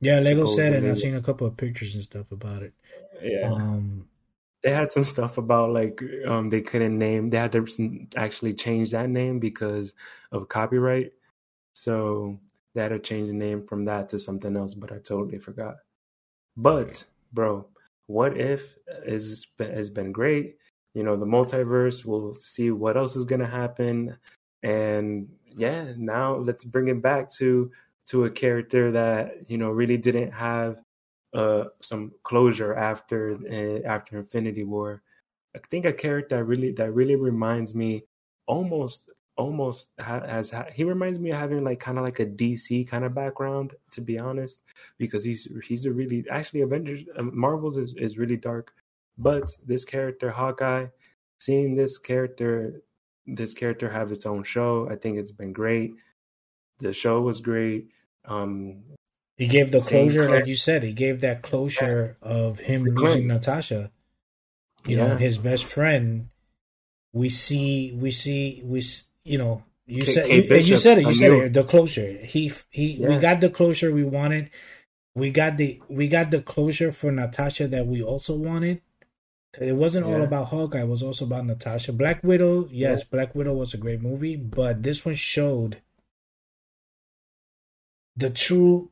yeah 0.00 0.18
Lego 0.20 0.46
said 0.46 0.72
and. 0.72 0.86
I've 0.86 0.98
seen 0.98 1.14
a 1.14 1.22
couple 1.22 1.46
of 1.46 1.56
pictures 1.56 1.94
and 1.94 2.04
stuff 2.04 2.30
about 2.30 2.62
it 2.62 2.74
Yeah, 3.20 3.48
um 3.48 4.08
they 4.62 4.70
had 4.70 4.90
some 4.92 5.04
stuff 5.04 5.36
about 5.38 5.72
like 5.72 6.00
um 6.26 6.48
they 6.50 6.62
couldn't 6.62 6.98
name. 6.98 7.30
They 7.30 7.36
had 7.36 7.52
to 7.52 7.66
actually 8.16 8.54
change 8.54 8.90
that 8.92 9.10
name 9.10 9.38
because 9.38 9.94
of 10.32 10.48
copyright. 10.48 11.12
So 11.74 12.40
they 12.74 12.82
had 12.82 12.88
to 12.88 12.98
change 12.98 13.28
the 13.28 13.34
name 13.34 13.66
from 13.66 13.84
that 13.84 14.08
to 14.10 14.18
something 14.18 14.56
else. 14.56 14.74
But 14.74 14.92
I 14.92 14.96
totally 14.96 15.38
forgot. 15.38 15.76
But 16.56 17.04
bro, 17.32 17.66
what 18.06 18.36
if 18.36 18.76
is 19.04 19.46
has 19.58 19.90
been 19.90 20.12
great. 20.12 20.56
You 20.94 21.02
know, 21.02 21.16
the 21.16 21.26
multiverse. 21.26 22.04
We'll 22.04 22.34
see 22.34 22.70
what 22.70 22.96
else 22.96 23.16
is 23.16 23.24
gonna 23.24 23.46
happen, 23.46 24.16
and 24.62 25.28
yeah, 25.56 25.92
now 25.96 26.36
let's 26.36 26.64
bring 26.64 26.88
it 26.88 27.02
back 27.02 27.30
to 27.32 27.70
to 28.06 28.24
a 28.24 28.30
character 28.30 28.92
that 28.92 29.50
you 29.50 29.58
know 29.58 29.70
really 29.70 29.96
didn't 29.96 30.30
have 30.32 30.76
uh 31.32 31.64
some 31.80 32.12
closure 32.22 32.74
after 32.74 33.36
uh, 33.50 33.86
after 33.88 34.18
Infinity 34.18 34.64
War. 34.64 35.02
I 35.56 35.60
think 35.70 35.84
a 35.84 35.92
character 35.92 36.36
that 36.36 36.44
really 36.44 36.72
that 36.72 36.92
really 36.92 37.16
reminds 37.16 37.74
me 37.74 38.04
almost 38.46 39.10
almost 39.36 39.88
ha- 39.98 40.26
has 40.26 40.50
ha- 40.50 40.66
he 40.72 40.84
reminds 40.84 41.18
me 41.18 41.30
of 41.30 41.38
having 41.38 41.64
like 41.64 41.80
kind 41.80 41.98
of 41.98 42.04
like 42.04 42.20
a 42.20 42.26
DC 42.26 42.86
kind 42.86 43.04
of 43.04 43.14
background 43.14 43.72
to 43.90 44.00
be 44.00 44.18
honest 44.18 44.60
because 44.98 45.24
he's 45.24 45.48
he's 45.64 45.86
a 45.86 45.92
really 45.92 46.24
actually 46.30 46.60
Avengers 46.60 47.00
um, 47.16 47.30
Marvels 47.34 47.76
is, 47.76 47.94
is 47.96 48.16
really 48.16 48.36
dark 48.36 48.72
but 49.18 49.50
this 49.66 49.84
character 49.84 50.30
Hawkeye 50.30 50.86
seeing 51.40 51.74
this 51.74 51.98
character 51.98 52.82
this 53.26 53.54
character 53.54 53.90
have 53.90 54.12
its 54.12 54.24
own 54.24 54.44
show 54.44 54.88
I 54.90 54.96
think 54.96 55.18
it's 55.18 55.32
been 55.32 55.52
great 55.52 55.94
the 56.78 56.92
show 56.92 57.20
was 57.20 57.40
great 57.40 57.88
um 58.26 58.82
he 59.36 59.48
gave 59.48 59.72
the 59.72 59.80
closure 59.80 60.30
like 60.30 60.46
you 60.46 60.54
said 60.54 60.84
he 60.84 60.92
gave 60.92 61.20
that 61.22 61.42
closure 61.42 62.16
yeah. 62.22 62.28
of 62.28 62.60
him 62.60 62.84
losing 62.84 63.26
Natasha 63.26 63.90
you 64.86 64.96
yeah. 64.96 65.08
know 65.08 65.16
his 65.16 65.38
best 65.38 65.64
friend 65.64 66.28
we 67.12 67.28
see 67.28 67.92
we 67.92 68.12
see 68.12 68.62
we 68.64 68.80
you 69.24 69.38
know, 69.38 69.64
you 69.86 70.04
K- 70.04 70.14
said 70.14 70.26
K- 70.26 70.36
you, 70.36 70.56
you, 70.56 70.76
said 70.76 70.98
it. 70.98 71.02
You 71.02 71.14
said 71.14 71.32
it. 71.32 71.52
The 71.52 71.64
closure. 71.64 72.12
He 72.24 72.52
he. 72.70 72.94
Yeah. 72.94 73.08
We 73.08 73.18
got 73.18 73.40
the 73.40 73.50
closure 73.50 73.92
we 73.92 74.04
wanted. 74.04 74.50
We 75.14 75.30
got 75.30 75.56
the 75.56 75.80
we 75.88 76.08
got 76.08 76.30
the 76.30 76.40
closure 76.40 76.92
for 76.92 77.12
Natasha 77.12 77.68
that 77.68 77.86
we 77.86 78.02
also 78.02 78.34
wanted. 78.34 78.80
It 79.60 79.76
wasn't 79.76 80.06
yeah. 80.06 80.14
all 80.14 80.22
about 80.22 80.48
Hawkeye. 80.48 80.80
It 80.80 80.88
was 80.88 81.02
also 81.02 81.24
about 81.24 81.46
Natasha. 81.46 81.92
Black 81.92 82.24
Widow. 82.24 82.68
Yes, 82.72 83.00
yeah. 83.00 83.04
Black 83.10 83.34
Widow 83.34 83.54
was 83.54 83.72
a 83.72 83.76
great 83.76 84.02
movie, 84.02 84.36
but 84.36 84.82
this 84.82 85.04
one 85.04 85.14
showed 85.14 85.80
the 88.16 88.30
true 88.30 88.90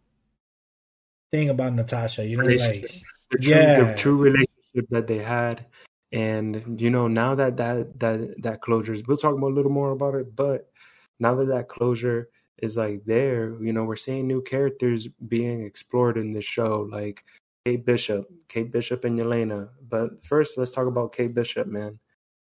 thing 1.32 1.50
about 1.50 1.74
Natasha. 1.74 2.24
You 2.24 2.36
know, 2.36 2.44
like 2.44 3.02
the 3.30 3.38
true, 3.38 3.52
yeah. 3.52 3.82
the 3.82 3.96
true 3.96 4.16
relationship 4.16 4.88
that 4.90 5.06
they 5.08 5.18
had 5.18 5.66
and 6.12 6.80
you 6.80 6.90
know, 6.90 7.08
now 7.08 7.34
that 7.34 7.56
that 7.56 7.98
that 8.00 8.42
that 8.42 8.60
closure 8.60 8.92
is, 8.92 9.06
we'll 9.06 9.16
talk 9.16 9.34
about 9.34 9.52
a 9.52 9.54
little 9.54 9.70
more 9.70 9.92
about 9.92 10.14
it. 10.14 10.36
But 10.36 10.70
now 11.18 11.34
that 11.36 11.46
that 11.46 11.68
closure 11.68 12.28
is 12.58 12.76
like 12.76 13.04
there, 13.06 13.56
you 13.62 13.72
know, 13.72 13.84
we're 13.84 13.96
seeing 13.96 14.26
new 14.26 14.42
characters 14.42 15.08
being 15.28 15.64
explored 15.64 16.18
in 16.18 16.32
this 16.32 16.44
show, 16.44 16.86
like 16.90 17.24
Kate 17.64 17.84
Bishop, 17.84 18.26
Kate 18.48 18.70
Bishop 18.70 19.04
and 19.04 19.18
Yelena. 19.18 19.68
But 19.88 20.24
first, 20.24 20.58
let's 20.58 20.72
talk 20.72 20.86
about 20.86 21.12
Kate 21.12 21.34
Bishop, 21.34 21.66
man. 21.66 21.98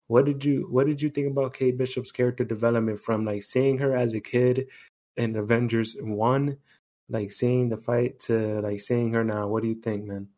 What 0.07 0.25
did 0.25 0.45
you 0.45 0.67
What 0.69 0.87
did 0.87 1.01
you 1.01 1.09
think 1.09 1.27
about 1.31 1.53
Kate 1.53 1.77
Bishop's 1.77 2.11
character 2.11 2.45
development 2.45 3.01
from 3.01 3.25
like 3.25 3.43
seeing 3.43 3.77
her 3.79 3.95
as 3.95 4.13
a 4.13 4.21
kid 4.21 4.67
in 5.17 5.35
Avengers 5.35 5.97
One, 5.99 6.57
like 7.09 7.31
seeing 7.31 7.69
the 7.69 7.77
fight 7.77 8.19
to 8.21 8.61
like 8.61 8.79
seeing 8.79 9.11
her 9.13 9.25
now? 9.25 9.47
What 9.47 9.63
do 9.63 9.69
you 9.69 9.75
think, 9.75 10.05
man? 10.05 10.29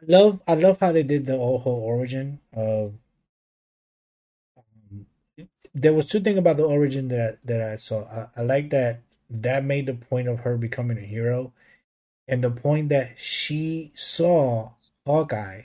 I 0.00 0.04
love 0.06 0.40
I 0.46 0.54
love 0.54 0.78
how 0.80 0.92
they 0.92 1.02
did 1.02 1.24
the 1.24 1.36
whole 1.36 1.82
origin 1.84 2.40
of. 2.52 2.94
Um, 4.56 5.06
there 5.74 5.92
was 5.92 6.06
two 6.06 6.20
things 6.20 6.38
about 6.38 6.56
the 6.56 6.64
origin 6.64 7.08
that 7.08 7.38
that 7.44 7.60
I 7.60 7.76
saw. 7.76 8.04
I, 8.04 8.40
I 8.40 8.42
like 8.42 8.70
that 8.70 9.02
that 9.30 9.64
made 9.64 9.86
the 9.86 9.94
point 9.94 10.28
of 10.28 10.40
her 10.40 10.56
becoming 10.56 10.98
a 10.98 11.02
hero, 11.06 11.52
and 12.26 12.42
the 12.42 12.50
point 12.50 12.88
that 12.90 13.18
she 13.18 13.92
saw 13.94 14.72
Hawkeye 15.06 15.62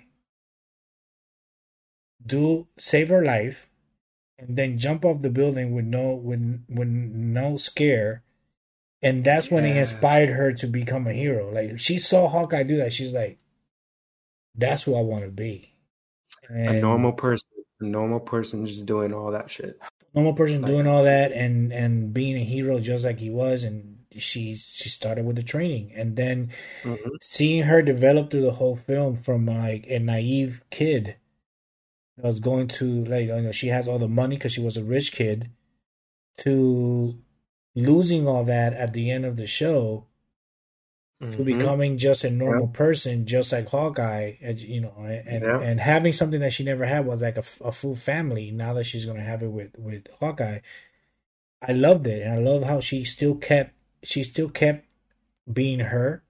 do 2.25 2.67
save 2.77 3.09
her 3.09 3.23
life, 3.23 3.69
and 4.39 4.57
then 4.57 4.77
jump 4.79 5.05
off 5.05 5.21
the 5.21 5.29
building 5.29 5.73
with 5.73 5.85
no 5.85 6.13
with 6.13 6.63
with 6.67 6.87
no 6.87 7.57
scare, 7.57 8.23
and 9.01 9.23
that's 9.23 9.51
when 9.51 9.63
yeah. 9.63 9.73
he 9.73 9.79
inspired 9.79 10.29
her 10.29 10.53
to 10.53 10.65
become 10.67 11.05
a 11.05 11.13
hero. 11.13 11.51
Like 11.53 11.79
she 11.79 11.99
saw 11.99 12.29
Hawkeye 12.29 12.63
do 12.63 12.77
that, 12.77 12.93
she's 12.93 13.11
like, 13.11 13.37
that's 14.55 14.83
who 14.83 14.95
I 14.95 15.01
want 15.01 15.23
to 15.23 15.31
be. 15.31 15.73
And 16.49 16.77
a 16.77 16.81
normal 16.81 17.13
person, 17.13 17.49
a 17.79 17.85
normal 17.85 18.19
person 18.19 18.65
just 18.65 18.85
doing 18.85 19.13
all 19.13 19.31
that 19.31 19.49
shit. 19.49 19.79
Normal 20.13 20.33
person 20.33 20.61
like, 20.61 20.71
doing 20.71 20.87
all 20.87 21.03
that 21.03 21.31
and 21.31 21.71
and 21.71 22.13
being 22.13 22.35
a 22.35 22.43
hero 22.43 22.79
just 22.79 23.03
like 23.03 23.19
he 23.19 23.29
was 23.29 23.63
and 23.63 23.93
she 24.17 24.55
she 24.55 24.89
started 24.89 25.25
with 25.25 25.35
the 25.35 25.43
training 25.43 25.91
and 25.95 26.15
then 26.15 26.51
mm-hmm. 26.83 27.09
seeing 27.21 27.63
her 27.63 27.81
develop 27.81 28.29
through 28.29 28.41
the 28.43 28.51
whole 28.53 28.75
film 28.75 29.15
from 29.15 29.45
like 29.45 29.85
a 29.87 29.97
naive 29.99 30.61
kid 30.69 31.15
that 32.17 32.27
was 32.27 32.39
going 32.39 32.67
to 32.67 33.05
like 33.05 33.25
you 33.25 33.41
know 33.41 33.51
she 33.51 33.67
has 33.67 33.87
all 33.87 33.97
the 33.97 34.07
money 34.07 34.35
because 34.35 34.51
she 34.51 34.61
was 34.61 34.77
a 34.77 34.83
rich 34.83 35.11
kid 35.11 35.49
to 36.37 37.17
losing 37.75 38.27
all 38.27 38.43
that 38.43 38.73
at 38.73 38.93
the 38.93 39.09
end 39.09 39.25
of 39.25 39.35
the 39.35 39.47
show 39.47 40.05
mm-hmm. 41.23 41.31
to 41.31 41.43
becoming 41.43 41.97
just 41.97 42.23
a 42.23 42.29
normal 42.29 42.65
yep. 42.65 42.73
person, 42.73 43.25
just 43.25 43.51
like 43.51 43.69
Hawkeye, 43.69 44.33
as 44.41 44.63
you 44.63 44.81
know, 44.81 44.93
and 44.97 45.41
yep. 45.41 45.61
and 45.61 45.79
having 45.79 46.13
something 46.13 46.39
that 46.41 46.53
she 46.53 46.63
never 46.63 46.85
had 46.85 47.05
was 47.05 47.21
like 47.21 47.37
a, 47.37 47.43
a 47.63 47.71
full 47.71 47.95
family. 47.95 48.51
Now 48.51 48.73
that 48.73 48.85
she's 48.85 49.05
gonna 49.05 49.23
have 49.23 49.41
it 49.41 49.47
with 49.47 49.71
with 49.77 50.07
Hawkeye, 50.19 50.59
I 51.67 51.71
loved 51.71 52.07
it, 52.07 52.21
and 52.21 52.33
I 52.33 52.37
love 52.37 52.63
how 52.63 52.79
she 52.79 53.03
still 53.03 53.35
kept 53.35 53.73
she 54.03 54.23
still 54.23 54.49
kept 54.49 54.85
being 55.51 55.79
her, 55.79 56.23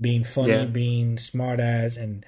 being 0.00 0.24
funny, 0.24 0.52
yeah. 0.52 0.64
being 0.64 1.18
smart 1.18 1.60
ass, 1.60 1.96
and 1.96 2.24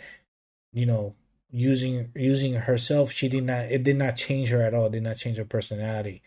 you 0.73 0.87
know 0.87 1.15
using 1.51 2.11
using 2.15 2.55
herself. 2.55 3.13
She 3.13 3.29
did 3.29 3.45
not 3.45 3.67
it 3.67 3.83
did 3.83 3.97
not 3.97 4.17
change 4.17 4.51
her 4.51 4.63
at 4.63 4.75
all. 4.75 4.87
It 4.87 4.93
did 4.93 5.03
not 5.03 5.17
change 5.17 5.39
her 5.39 5.45
personality 5.45 6.23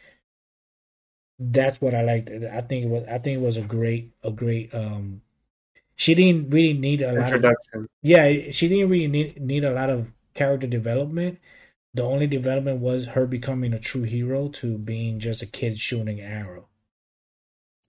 that's 1.39 1.82
what 1.82 1.95
I 1.95 2.03
liked. 2.03 2.29
I 2.29 2.62
think 2.62 2.86
it 2.86 2.89
was 2.89 3.03
I 3.06 3.17
think 3.17 3.38
it 3.38 3.41
was 3.41 3.58
a 3.58 3.62
great 3.62 4.13
a 4.23 4.32
great 4.32 4.73
um 4.73 5.21
she 5.95 6.15
didn't 6.15 6.49
really 6.49 6.73
need 6.73 7.01
a 7.01 7.13
lot 7.13 7.34
of 7.34 7.56
yeah 8.01 8.51
she 8.51 8.67
didn't 8.67 8.89
really 8.89 9.08
need 9.08 9.41
need 9.41 9.63
a 9.63 9.73
lot 9.73 9.89
of 9.89 10.12
character 10.34 10.67
development. 10.67 11.39
The 11.93 12.03
only 12.03 12.25
development 12.25 12.79
was 12.79 13.06
her 13.08 13.27
becoming 13.27 13.71
a 13.73 13.79
true 13.79 14.03
hero 14.03 14.49
to 14.49 14.79
being 14.79 15.19
just 15.19 15.43
a 15.43 15.45
kid 15.45 15.79
shooting 15.79 16.19
an 16.19 16.25
arrow. 16.25 16.67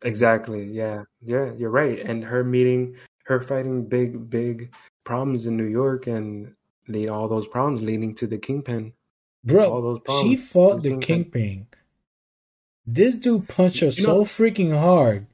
Exactly 0.02 0.64
yeah. 0.64 1.04
Yeah 1.22 1.52
you're 1.56 1.70
right. 1.70 1.98
And 1.98 2.24
her 2.24 2.44
meeting 2.44 2.96
her 3.24 3.40
fighting 3.40 3.86
big 3.86 4.28
big 4.28 4.74
problems 5.04 5.46
in 5.46 5.56
new 5.56 5.64
york 5.64 6.06
and 6.06 6.54
lead 6.88 7.08
all 7.08 7.28
those 7.28 7.48
problems 7.48 7.80
leading 7.80 8.14
to 8.16 8.26
the 8.26 8.38
kingpin. 8.38 8.92
Bro 9.42 9.70
all 9.70 9.82
those 9.82 10.00
problems 10.00 10.30
she 10.30 10.36
fought 10.36 10.82
the 10.82 10.90
kingpin. 10.90 11.22
kingpin. 11.22 11.66
this 12.86 13.14
dude 13.14 13.48
punched 13.48 13.80
her 13.80 13.86
you 13.86 13.92
so 13.92 14.18
know, 14.18 14.24
freaking 14.24 14.78
hard 14.78 15.26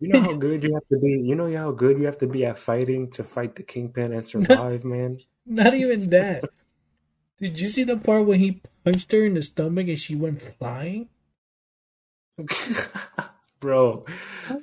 you 0.00 0.08
know 0.08 0.22
how 0.22 0.32
good 0.32 0.62
you 0.62 0.74
have 0.74 0.88
to 0.88 0.98
be. 0.98 1.20
You 1.20 1.34
know 1.34 1.52
how 1.56 1.70
good 1.72 1.98
you 1.98 2.06
have 2.06 2.18
to 2.18 2.26
be 2.26 2.46
at 2.46 2.58
fighting 2.58 3.10
to 3.10 3.24
fight 3.24 3.54
the 3.54 3.62
kingpin 3.62 4.12
and 4.12 4.26
survive, 4.32 4.84
man. 4.84 5.20
Not 5.46 5.74
even 5.74 6.08
that. 6.10 6.44
Did 7.38 7.60
you 7.60 7.68
see 7.68 7.84
the 7.84 7.96
part 7.96 8.26
when 8.26 8.38
he 8.38 8.60
punched 8.84 9.12
her 9.12 9.24
in 9.24 9.34
the 9.34 9.42
stomach 9.42 9.88
and 9.88 10.00
she 10.00 10.14
went 10.14 10.42
flying? 10.58 11.08
Bro, 13.60 14.06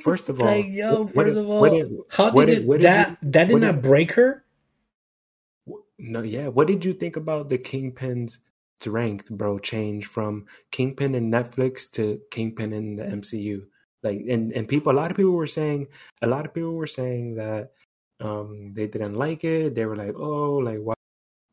first 0.01 0.27
of 0.27 0.41
all, 0.41 0.47
like, 0.47 0.65
yo, 0.69 1.05
first 1.05 1.15
what, 1.15 1.27
of 1.27 1.49
all, 1.49 1.61
what 1.61 2.05
how 2.09 2.31
did, 2.31 2.49
it, 2.49 2.67
did 2.67 2.81
that 2.81 3.09
you, 3.09 3.17
that 3.31 3.47
did 3.47 3.61
not 3.61 3.75
did, 3.75 3.83
break 3.83 4.13
her? 4.13 4.43
No, 5.99 6.23
yeah. 6.23 6.47
What 6.47 6.65
did 6.65 6.83
you 6.83 6.93
think 6.93 7.15
about 7.15 7.49
the 7.49 7.59
Kingpin's 7.59 8.39
strength, 8.79 9.29
bro? 9.29 9.59
Change 9.59 10.07
from 10.07 10.47
Kingpin 10.71 11.13
in 11.13 11.29
Netflix 11.29 11.91
to 11.91 12.21
Kingpin 12.31 12.73
in 12.73 12.95
the 12.95 13.03
MCU. 13.03 13.65
Like 14.07 14.21
and 14.33 14.51
and 14.53 14.67
people, 14.67 14.91
a 14.91 14.99
lot 15.01 15.11
of 15.11 15.17
people 15.17 15.33
were 15.33 15.47
saying, 15.59 15.87
a 16.21 16.27
lot 16.27 16.45
of 16.45 16.53
people 16.53 16.73
were 16.73 16.87
saying 16.99 17.35
that 17.35 17.71
um 18.19 18.73
they 18.73 18.87
didn't 18.87 19.15
like 19.15 19.43
it. 19.43 19.75
They 19.75 19.85
were 19.85 19.95
like, 19.95 20.15
oh, 20.15 20.53
like 20.69 20.79
why 20.79 20.93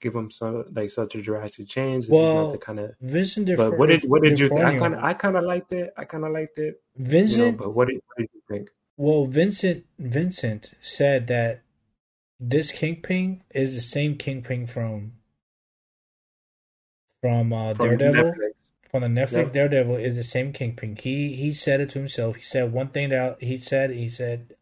give 0.00 0.12
them 0.12 0.30
so 0.30 0.64
like 0.72 0.90
such 0.90 1.14
a 1.14 1.22
drastic 1.22 1.66
change? 1.68 2.06
This 2.06 2.12
well, 2.12 2.30
is 2.30 2.44
not 2.44 2.52
the 2.52 2.58
kind 2.58 2.80
of 2.80 2.94
Vincent. 3.00 3.56
but 3.56 3.78
what 3.78 3.88
did 3.88 4.02
what 4.04 4.22
did 4.22 4.38
you? 4.38 4.48
Think? 4.48 4.64
I 4.64 4.78
kind 4.78 4.94
of 4.94 5.02
I 5.02 5.14
kind 5.14 5.36
of 5.36 5.44
liked 5.44 5.72
it. 5.72 5.92
I 5.96 6.04
kind 6.04 6.24
of 6.24 6.32
liked 6.32 6.58
it. 6.58 6.80
Vincent. 6.96 7.38
You 7.38 7.52
know, 7.52 7.58
but 7.58 7.74
what 7.74 7.88
did, 7.88 8.00
what 8.06 8.18
did 8.18 8.30
you 8.34 8.42
think? 8.48 8.70
Well, 8.96 9.24
Vincent 9.26 9.84
Vincent 9.98 10.72
said 10.80 11.26
that 11.28 11.62
this 12.38 12.70
kingpin 12.70 13.42
is 13.50 13.74
the 13.74 13.80
same 13.80 14.16
kingpin 14.16 14.66
from 14.66 15.12
from, 17.20 17.52
uh, 17.52 17.74
from 17.74 17.96
Daredevil. 17.96 18.32
Netflix 18.32 18.63
from 18.94 19.12
the 19.12 19.20
Netflix 19.20 19.46
yep. 19.46 19.52
Daredevil 19.54 19.96
is 19.96 20.14
the 20.14 20.22
same 20.22 20.52
Kingpin. 20.52 20.94
He 20.94 21.34
he 21.34 21.52
said 21.52 21.80
it 21.80 21.90
to 21.90 21.98
himself. 21.98 22.36
He 22.36 22.42
said 22.42 22.72
one 22.72 22.90
thing 22.90 23.08
that 23.08 23.42
he 23.42 23.58
said. 23.58 23.90
He 23.90 24.08
said, 24.08 24.54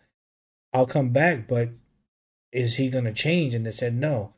"I'll 0.73 0.87
come 0.87 1.11
back, 1.11 1.47
but 1.47 1.69
is 2.51 2.77
he 2.77 2.89
gonna 2.89 3.13
change?" 3.13 3.53
And 3.53 3.67
they 3.67 3.73
said 3.73 3.95
no. 3.95 4.33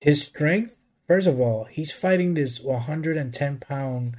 His 0.00 0.24
strength, 0.24 0.74
first 1.06 1.28
of 1.28 1.38
all, 1.38 1.68
he's 1.70 1.92
fighting 1.92 2.34
this 2.34 2.60
110 2.60 3.58
pound 3.60 4.16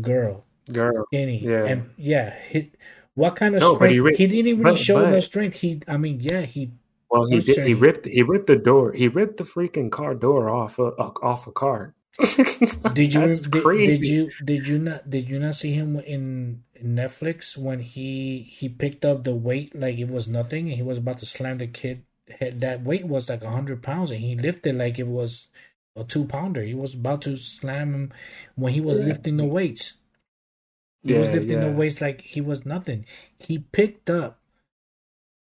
girl, 0.00 0.46
girl, 0.72 1.04
skinny, 1.12 1.40
yeah, 1.40 1.66
and 1.66 1.90
yeah. 1.98 2.34
He, 2.48 2.70
what 3.12 3.36
kind 3.36 3.56
of 3.56 3.60
no, 3.60 3.74
strength? 3.74 3.92
He, 3.92 4.00
ripped, 4.00 4.16
he, 4.16 4.26
didn't 4.26 4.46
even 4.46 4.62
but, 4.62 4.78
show 4.78 5.04
but, 5.04 5.10
no 5.10 5.20
strength. 5.20 5.56
He, 5.56 5.82
I 5.86 5.98
mean, 5.98 6.18
yeah, 6.18 6.46
he. 6.46 6.70
Well, 7.10 7.26
he 7.26 7.40
did. 7.40 7.66
He 7.66 7.74
ripped. 7.74 8.06
He 8.06 8.22
ripped 8.22 8.46
the 8.46 8.56
door. 8.56 8.92
He 8.92 9.08
ripped 9.08 9.36
the 9.36 9.44
freaking 9.44 9.90
car 9.90 10.14
door 10.14 10.48
off 10.48 10.78
a, 10.78 10.94
off 10.96 11.46
a 11.46 11.52
car 11.52 11.94
did 12.92 13.14
you 13.14 13.32
did, 13.32 13.50
did, 13.50 14.00
you 14.06 14.30
did 14.44 14.66
you 14.66 14.78
not 14.78 15.08
did 15.08 15.30
you 15.30 15.38
not 15.38 15.54
see 15.54 15.72
him 15.72 15.98
in 16.00 16.62
Netflix 16.82 17.56
when 17.56 17.80
he 17.80 18.40
he 18.40 18.68
picked 18.68 19.04
up 19.04 19.24
the 19.24 19.34
weight 19.34 19.74
like 19.74 19.98
it 19.98 20.08
was 20.08 20.28
nothing 20.28 20.68
and 20.68 20.76
he 20.76 20.82
was 20.82 20.98
about 20.98 21.20
to 21.20 21.26
slam 21.26 21.56
the 21.56 21.66
kid 21.66 22.04
had, 22.38 22.60
that 22.60 22.82
weight 22.82 23.06
was 23.06 23.28
like 23.28 23.42
hundred 23.42 23.82
pounds, 23.82 24.10
and 24.10 24.20
he 24.20 24.36
lifted 24.36 24.76
like 24.76 24.98
it 24.98 25.06
was 25.06 25.48
a 25.96 26.04
two 26.04 26.24
pounder. 26.24 26.62
He 26.62 26.74
was 26.74 26.94
about 26.94 27.22
to 27.22 27.36
slam 27.36 27.94
him 27.94 28.12
when 28.54 28.72
he 28.72 28.80
was 28.80 29.00
yeah. 29.00 29.06
lifting 29.06 29.36
the 29.36 29.44
weights. 29.44 29.94
He 31.02 31.12
yeah, 31.12 31.18
was 31.18 31.30
lifting 31.30 31.58
yeah. 31.58 31.64
the 31.64 31.72
weights 31.72 32.00
like 32.00 32.20
he 32.22 32.40
was 32.40 32.64
nothing. 32.64 33.06
He 33.38 33.58
picked 33.58 34.08
up 34.08 34.38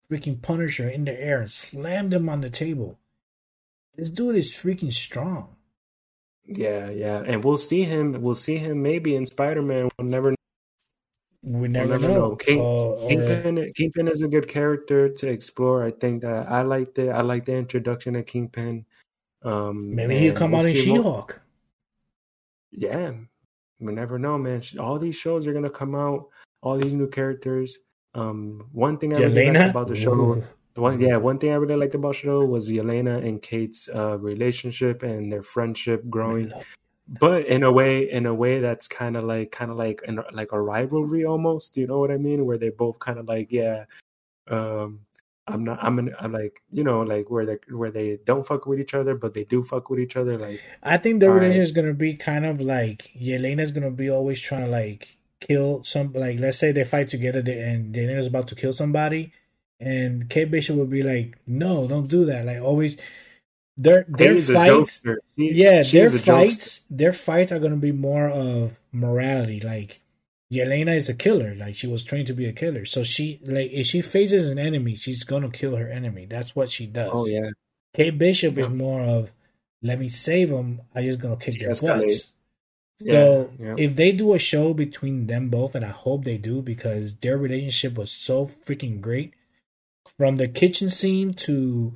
freaking 0.10 0.42
Punisher 0.42 0.90
in 0.90 1.06
the 1.06 1.20
air 1.20 1.42
and 1.42 1.52
slammed 1.52 2.14
him 2.14 2.28
on 2.28 2.42
the 2.42 2.50
table. 2.50 3.00
This 3.96 4.10
dude 4.10 4.36
is 4.36 4.52
freaking 4.52 4.94
strong. 4.94 5.56
Yeah, 6.46 6.90
yeah, 6.90 7.24
and 7.26 7.44
we'll 7.44 7.58
see 7.58 7.84
him. 7.84 8.22
We'll 8.22 8.36
see 8.36 8.58
him 8.58 8.82
maybe 8.82 9.16
in 9.16 9.26
Spider 9.26 9.62
Man. 9.62 9.90
We'll 9.98 10.08
never. 10.08 10.36
We 11.44 11.68
never, 11.68 11.90
we'll 11.90 12.00
never 12.00 12.14
know. 12.14 12.30
know. 12.30 12.36
King, 12.36 12.60
uh, 12.60 13.08
Kingpin, 13.08 13.72
Kingpin 13.76 14.08
is 14.08 14.22
a 14.22 14.28
good 14.28 14.48
character 14.48 15.10
to 15.10 15.28
explore. 15.28 15.84
I 15.84 15.92
think 15.92 16.22
that 16.22 16.52
I 16.52 16.62
like 16.62 16.94
the 16.94 17.12
I 17.12 17.22
like 17.22 17.46
the 17.46 17.54
introduction 17.54 18.16
of 18.16 18.26
Kingpin. 18.26 18.86
Um, 19.44 19.96
maybe 19.96 20.20
he'll 20.20 20.36
come 20.36 20.52
we'll 20.52 20.62
out 20.62 20.68
in 20.68 20.76
She 20.76 20.96
Hulk. 20.96 21.42
Yeah, 22.72 23.14
we 23.80 23.92
never 23.94 24.20
know, 24.20 24.38
man. 24.38 24.62
All 24.80 25.00
these 25.00 25.16
shows 25.16 25.48
are 25.48 25.54
gonna 25.54 25.70
come 25.70 25.96
out. 25.96 26.28
All 26.62 26.78
these 26.78 26.94
new 26.94 27.08
characters. 27.08 27.80
Um, 28.14 28.68
one 28.72 28.98
thing 28.98 29.14
I 29.16 29.20
really 29.20 29.52
liked 29.52 29.72
about 29.72 29.88
the 29.88 29.96
show, 29.96 30.44
one 30.76 31.02
yeah, 31.02 31.18
one 31.18 31.38
thing 31.38 31.52
I 31.52 31.56
really 31.56 31.76
liked 31.76 31.96
about 31.96 32.16
show 32.16 32.46
was 32.46 32.70
Yelena 32.70 33.26
and 33.26 33.42
Kate's 33.42 33.90
uh, 33.94 34.18
relationship 34.18 35.04
and 35.04 35.32
their 35.32 35.44
friendship 35.44 36.10
growing. 36.10 36.52
But 37.08 37.46
in 37.48 37.64
a 37.64 37.72
way, 37.72 38.10
in 38.10 38.26
a 38.26 38.34
way 38.34 38.60
that's 38.60 38.88
kind 38.88 39.18
of 39.18 39.26
like, 39.26 39.52
kind 39.52 39.70
of 39.70 39.76
like, 39.76 40.02
an, 40.08 40.22
like 40.32 40.54
a 40.54 40.62
rivalry 40.62 41.26
almost. 41.26 41.76
You 41.76 41.88
know 41.88 42.00
what 42.00 42.10
I 42.10 42.18
mean? 42.18 42.46
Where 42.46 42.56
they 42.56 42.70
both 42.70 43.00
kind 43.00 43.20
of 43.20 43.28
like, 43.28 43.52
yeah, 43.52 43.84
um, 44.48 45.02
I'm 45.48 45.64
not. 45.64 45.80
I'm, 45.82 46.00
an, 46.00 46.16
I'm 46.20 46.32
like 46.32 46.62
you 46.72 46.84
know 46.84 47.02
like 47.02 47.30
where 47.30 47.46
they 47.46 47.58
where 47.70 47.92
they 47.92 48.20
don't 48.24 48.46
fuck 48.46 48.66
with 48.66 48.80
each 48.80 48.94
other, 48.94 49.16
but 49.16 49.34
they 49.34 49.44
do 49.44 49.64
fuck 49.64 49.90
with 49.90 50.00
each 50.00 50.16
other. 50.16 50.38
Like 50.38 50.62
I 50.84 50.98
think 50.98 51.20
the 51.20 51.30
relationship 51.30 51.64
is 51.64 51.72
gonna 51.72 51.94
be 51.94 52.14
kind 52.16 52.46
of 52.46 52.62
like 52.62 53.12
Yelena's 53.20 53.72
gonna 53.72 53.92
be 53.92 54.10
always 54.10 54.40
trying 54.40 54.66
to 54.66 54.72
like 54.72 55.18
kill 55.40 55.84
some 55.84 56.14
like 56.14 56.40
let's 56.40 56.60
say 56.60 56.72
they 56.72 56.84
fight 56.84 57.10
together 57.10 57.40
and 57.40 57.94
Yelena's 57.96 58.28
about 58.28 58.48
to 58.50 58.56
kill 58.56 58.72
somebody, 58.72 59.34
and 59.82 60.30
Kate 60.30 60.52
Bishop 60.52 60.76
would 60.76 60.90
be 60.90 61.04
like, 61.04 61.38
no, 61.48 61.88
don't 61.88 62.08
do 62.08 62.26
that. 62.26 62.46
Like 62.46 62.62
always. 62.62 62.98
Their 63.78 64.06
their 64.08 64.38
fights, 64.38 65.02
yeah, 65.38 65.82
their 65.82 66.10
fights, 66.10 66.82
their 66.90 67.14
fights 67.14 67.52
are 67.52 67.58
gonna 67.58 67.78
be 67.78 67.94
more 67.94 68.28
of 68.28 68.78
morality. 68.92 69.60
Like 69.60 70.02
Yelena 70.52 70.96
is 70.96 71.10
a 71.10 71.14
killer. 71.14 71.56
Like 71.56 71.76
she 71.76 71.88
was 71.88 72.04
trained 72.04 72.28
to 72.28 72.34
be 72.34 72.46
a 72.46 72.54
killer. 72.54 72.86
So 72.86 73.04
she 73.04 73.40
like 73.46 73.72
if 73.72 73.88
she 73.88 74.02
faces 74.02 74.52
an 74.52 74.60
enemy, 74.60 74.96
she's 74.96 75.24
gonna 75.24 75.50
kill 75.50 75.78
her 75.78 75.88
enemy. 75.90 76.28
That's 76.30 76.56
what 76.56 76.70
she 76.70 76.86
does. 76.86 77.10
Oh 77.12 77.26
yeah. 77.26 77.50
Kate 77.94 78.18
Bishop 78.18 78.58
yeah. 78.58 78.66
is 78.66 78.70
more 78.70 79.02
of 79.02 79.32
let 79.82 79.98
me 79.98 80.10
save 80.10 80.50
them. 80.50 80.82
I 80.94 81.04
just 81.04 81.20
gonna 81.20 81.38
kick 81.38 81.60
their 81.60 81.70
butts. 81.70 82.32
Yeah, 83.00 83.14
so 83.14 83.50
yeah. 83.60 83.76
if 83.78 83.96
they 83.96 84.12
do 84.12 84.34
a 84.34 84.40
show 84.40 84.74
between 84.74 85.28
them 85.28 85.50
both, 85.50 85.74
and 85.74 85.84
I 85.84 85.90
hope 85.90 86.24
they 86.24 86.38
do 86.38 86.62
because 86.62 87.16
their 87.16 87.38
relationship 87.38 87.98
was 87.98 88.12
so 88.12 88.52
freaking 88.66 89.02
great, 89.02 89.34
from 90.22 90.38
the 90.38 90.48
kitchen 90.48 90.88
scene 90.88 91.34
to 91.34 91.96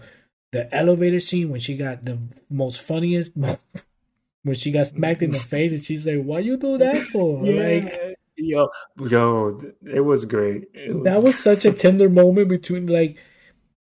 the 0.52 0.76
elevator 0.76 1.20
scene 1.20 1.48
when 1.52 1.60
she 1.60 1.78
got 1.78 2.06
the 2.06 2.18
most 2.50 2.82
funniest, 2.82 3.30
when 4.42 4.56
she 4.56 4.72
got 4.72 4.88
smacked 4.88 5.22
in 5.22 5.30
the 5.30 5.38
face 5.52 5.72
and 5.72 5.84
she's 5.84 6.08
like, 6.08 6.24
"Why 6.24 6.40
you 6.40 6.58
do 6.58 6.76
that 6.80 6.98
for?" 7.14 7.46
yeah. 7.46 7.62
Like 7.62 8.18
yo, 8.36 8.68
yo, 8.98 9.62
it 9.86 10.00
was 10.00 10.26
great. 10.26 10.64
It 10.74 10.96
was... 10.96 11.04
That 11.04 11.22
was 11.22 11.38
such 11.38 11.66
a 11.66 11.72
tender 11.72 12.10
moment 12.10 12.50
between 12.50 12.88
like 12.88 13.16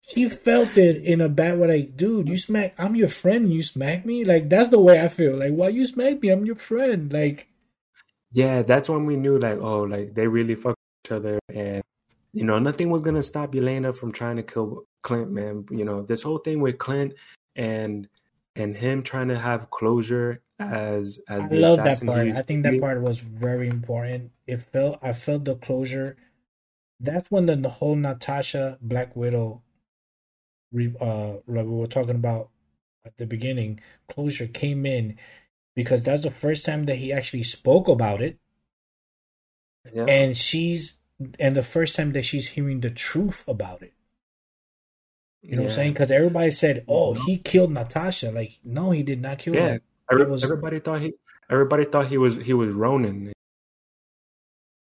she 0.02 0.28
felt 0.28 0.76
it 0.76 0.96
in 0.96 1.22
a 1.22 1.30
bad 1.30 1.58
way. 1.58 1.68
Like, 1.78 1.96
dude, 1.96 2.28
you 2.28 2.36
smack. 2.36 2.74
I'm 2.76 2.96
your 2.96 3.08
friend. 3.08 3.50
You 3.50 3.62
smack 3.62 4.04
me. 4.04 4.26
Like 4.26 4.50
that's 4.50 4.68
the 4.68 4.78
way 4.78 5.00
I 5.00 5.08
feel. 5.08 5.38
Like, 5.38 5.52
why 5.52 5.68
you 5.68 5.86
smack 5.86 6.20
me? 6.20 6.28
I'm 6.28 6.44
your 6.44 6.56
friend. 6.56 7.10
Like, 7.10 7.48
yeah, 8.30 8.60
that's 8.60 8.90
when 8.90 9.06
we 9.06 9.16
knew 9.16 9.38
like, 9.38 9.56
oh, 9.58 9.84
like 9.84 10.12
they 10.14 10.26
really 10.26 10.54
fuck 10.54 10.76
each 11.06 11.12
other, 11.12 11.38
and 11.48 11.82
you 12.34 12.44
know, 12.44 12.58
nothing 12.58 12.90
was 12.90 13.02
gonna 13.02 13.22
stop 13.22 13.52
Yelena 13.52 13.94
from 13.94 14.12
trying 14.12 14.36
to 14.36 14.42
kill 14.42 14.84
Clint. 15.02 15.30
Man, 15.30 15.64
you 15.70 15.84
know, 15.84 16.02
this 16.02 16.22
whole 16.22 16.38
thing 16.38 16.60
with 16.60 16.78
Clint 16.78 17.14
and 17.56 18.08
and 18.56 18.76
him 18.76 19.02
trying 19.02 19.28
to 19.28 19.38
have 19.38 19.70
closure 19.70 20.42
as 20.58 21.20
as 21.28 21.46
I 21.50 21.54
love 21.54 21.78
that 21.78 22.04
part. 22.04 22.28
I 22.28 22.42
think 22.42 22.64
that 22.64 22.80
part 22.80 23.00
was 23.00 23.20
very 23.20 23.68
important. 23.68 24.32
It 24.46 24.62
felt 24.62 24.98
I 25.02 25.12
felt 25.12 25.44
the 25.44 25.54
closure. 25.54 26.16
That's 27.00 27.30
when 27.30 27.46
the, 27.46 27.56
the 27.56 27.70
whole 27.70 27.96
Natasha 27.96 28.78
Black 28.80 29.14
Widow, 29.16 29.62
uh, 31.00 31.32
we 31.46 31.62
were 31.62 31.86
talking 31.86 32.14
about 32.14 32.50
at 33.04 33.16
the 33.18 33.26
beginning, 33.26 33.80
closure 34.08 34.46
came 34.46 34.86
in 34.86 35.18
because 35.74 36.02
that's 36.02 36.22
the 36.22 36.30
first 36.30 36.64
time 36.64 36.86
that 36.86 36.96
he 36.96 37.12
actually 37.12 37.42
spoke 37.42 37.88
about 37.88 38.22
it. 38.22 38.38
Yeah. 39.92 40.04
And 40.04 40.36
she's 40.36 40.96
and 41.38 41.56
the 41.56 41.62
first 41.62 41.96
time 41.96 42.12
that 42.12 42.24
she's 42.24 42.50
hearing 42.50 42.80
the 42.80 42.90
truth 42.90 43.44
about 43.48 43.82
it. 43.82 43.92
You 45.42 45.56
know 45.56 45.56
yeah. 45.56 45.60
what 45.60 45.70
I'm 45.70 45.74
saying? 45.74 45.92
Because 45.92 46.10
everybody 46.10 46.50
said, 46.50 46.84
"Oh, 46.88 47.14
he 47.14 47.38
killed 47.38 47.72
Natasha." 47.72 48.30
Like, 48.30 48.58
no, 48.64 48.92
he 48.92 49.02
did 49.02 49.20
not 49.20 49.38
kill 49.38 49.54
yeah. 49.54 49.68
her. 49.68 49.80
Every, 50.10 50.26
was, 50.26 50.42
everybody 50.42 50.80
thought 50.80 51.00
he 51.00 51.14
everybody 51.50 51.84
thought 51.84 52.06
he 52.06 52.18
was 52.18 52.36
he 52.36 52.54
was 52.54 52.72
Ronin. 52.72 53.32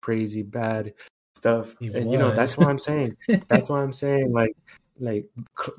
Crazy 0.03 0.43
bad 0.43 0.95
stuff. 1.37 1.75
and 1.81 1.93
was. 1.93 2.05
you 2.05 2.19
know, 2.19 2.33
that's 2.33 2.57
why 2.57 2.67
I'm 2.67 2.79
saying 2.79 3.17
that's 3.49 3.69
why 3.69 3.83
I'm 3.83 3.93
saying 4.05 4.33
like 4.33 4.57
like 4.99 5.27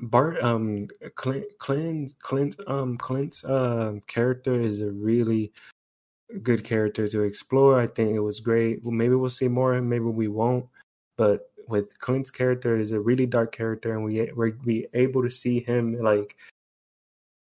Bart 0.00 0.42
um 0.42 0.88
Clint 1.14 1.46
Clint 1.58 2.14
Clint 2.20 2.56
um 2.66 2.98
Clint's 2.98 3.44
uh, 3.44 3.94
character 4.06 4.60
is 4.60 4.80
a 4.80 4.90
really 4.90 5.52
good 6.42 6.64
character 6.64 7.08
to 7.08 7.22
explore. 7.22 7.80
I 7.80 7.86
think 7.86 8.14
it 8.14 8.20
was 8.20 8.40
great. 8.40 8.82
Well, 8.82 8.92
maybe 8.92 9.14
we'll 9.14 9.30
see 9.30 9.48
more, 9.48 9.80
maybe 9.80 10.04
we 10.04 10.28
won't. 10.28 10.66
But 11.16 11.50
with 11.68 11.98
Clint's 11.98 12.30
character 12.30 12.78
is 12.78 12.92
a 12.92 13.00
really 13.00 13.26
dark 13.26 13.52
character, 13.52 13.94
and 13.94 14.04
we 14.04 14.30
we're 14.34 14.56
we 14.64 14.86
able 14.94 15.22
to 15.22 15.30
see 15.30 15.60
him 15.60 16.00
like 16.00 16.36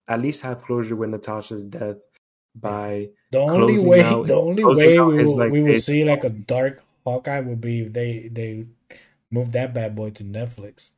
at 0.08 0.20
least 0.20 0.42
have 0.42 0.62
closure 0.62 0.96
with 0.96 1.10
Natasha's 1.10 1.64
death 1.64 1.96
by 2.54 3.10
the 3.30 3.38
only 3.38 3.84
way 3.84 4.02
out, 4.02 4.26
the 4.26 4.34
only 4.34 4.64
way 4.64 4.98
we 4.98 5.24
will, 5.24 5.36
like, 5.36 5.52
we 5.52 5.62
will 5.62 5.80
see 5.80 6.04
like 6.04 6.24
a 6.24 6.30
dark 6.30 6.82
Hawkeye 7.04 7.40
would 7.40 7.60
be 7.60 7.82
if 7.82 7.92
they 7.92 8.28
they 8.32 8.66
move 9.30 9.52
that 9.52 9.74
bad 9.74 9.94
boy 9.94 10.10
to 10.10 10.24
Netflix. 10.24 10.90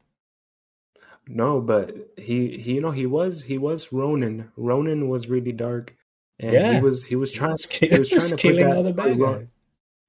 No, 1.27 1.61
but 1.61 1.95
he, 2.17 2.57
he 2.57 2.75
you 2.75 2.81
know 2.81 2.93
he 2.93 3.07
was 3.07 3.43
he 3.43 3.59
was 3.59 3.93
Ronin. 3.93 4.51
Ronin 4.57 5.09
was 5.09 5.29
really 5.29 5.53
dark, 5.53 5.95
and 6.41 6.53
yeah. 6.53 6.75
he 6.75 6.81
was 6.81 7.05
he 7.05 7.17
was 7.17 7.33
trying 7.33 7.57
he 7.71 7.99
was 7.99 8.09
trying 8.11 8.29
to 8.29 8.37
put 8.37 8.57
that 8.57 8.83
the 8.83 8.93
bad 8.93 9.19
guy. 9.19 9.47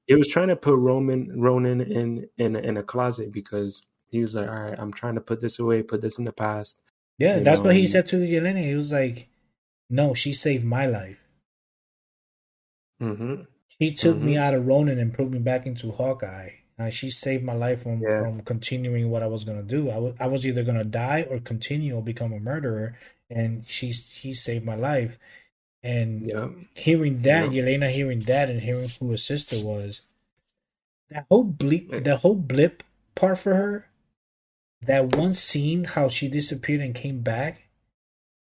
he 0.07 0.15
was 0.15 0.27
trying 0.27 0.49
to 0.49 0.55
put 0.55 0.75
Roman 0.75 1.39
Ronin 1.39 1.81
in 1.81 2.29
in 2.37 2.55
in 2.55 2.77
a 2.77 2.83
closet 2.83 3.31
because 3.31 3.83
he 4.07 4.21
was 4.21 4.35
like, 4.35 4.47
all 4.47 4.59
right, 4.59 4.79
I'm 4.79 4.91
trying 4.91 5.15
to 5.15 5.21
put 5.21 5.39
this 5.39 5.59
away, 5.59 5.83
put 5.83 6.01
this 6.01 6.17
in 6.17 6.25
the 6.25 6.31
past, 6.31 6.79
yeah, 7.19 7.37
you 7.37 7.43
that's 7.43 7.59
know, 7.59 7.65
what 7.65 7.75
he 7.75 7.85
said 7.85 8.07
to 8.07 8.17
Yelena. 8.17 8.63
He 8.63 8.73
was 8.73 8.91
like, 8.93 9.27
"No, 9.89 10.13
she 10.13 10.33
saved 10.33 10.63
my 10.63 10.85
life. 10.85 11.19
Mm-hmm. 13.01 13.43
She 13.67 13.91
took 13.91 14.15
mm-hmm. 14.15 14.25
me 14.25 14.37
out 14.37 14.53
of 14.53 14.65
Ronin 14.65 14.99
and 14.99 15.13
put 15.13 15.29
me 15.29 15.39
back 15.39 15.65
into 15.65 15.91
Hawkeye. 15.91 16.51
Uh, 16.79 16.89
she 16.89 17.09
saved 17.09 17.43
my 17.43 17.53
life 17.53 17.83
from 17.83 18.01
yeah. 18.01 18.21
from 18.21 18.41
continuing 18.41 19.09
what 19.09 19.21
I 19.21 19.27
was 19.27 19.43
gonna 19.43 19.63
do. 19.63 19.89
I, 19.89 19.95
w- 19.95 20.15
I 20.17 20.27
was 20.27 20.47
either 20.47 20.63
gonna 20.63 20.85
die 20.85 21.27
or 21.29 21.39
continue 21.39 21.95
or 21.95 22.01
become 22.01 22.31
a 22.31 22.39
murderer, 22.39 22.97
and 23.29 23.65
she 23.67 23.91
she 23.91 24.33
saved 24.33 24.65
my 24.65 24.75
life. 24.75 25.19
And 25.81 26.27
yep. 26.27 26.51
hearing 26.73 27.21
that, 27.21 27.51
yep. 27.51 27.65
Yelena 27.65 27.89
hearing 27.89 28.19
that, 28.21 28.49
and 28.49 28.61
hearing 28.61 28.89
who 28.99 29.11
her 29.11 29.17
sister 29.17 29.63
was, 29.63 30.01
that 31.09 31.25
whole 31.29 31.45
blip, 31.45 32.03
that 32.03 32.19
whole 32.19 32.35
blip 32.35 32.83
part 33.15 33.39
for 33.39 33.55
her 33.55 33.89
that 34.81 35.15
one 35.15 35.33
scene 35.33 35.83
how 35.83 36.07
she 36.07 36.27
disappeared 36.27 36.81
and 36.81 36.95
came 36.95 37.21
back 37.21 37.67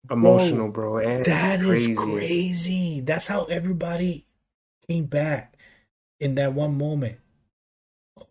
emotional 0.10 0.70
bro, 0.70 1.02
bro. 1.02 1.24
that 1.24 1.60
crazy. 1.60 1.92
is 1.92 1.98
crazy 1.98 3.02
that's 3.02 3.28
how 3.28 3.46
everybody 3.46 4.26
came 4.88 5.06
back 5.06 5.58
in 6.20 6.36
that 6.36 6.54
one 6.54 6.78
moment 6.78 7.18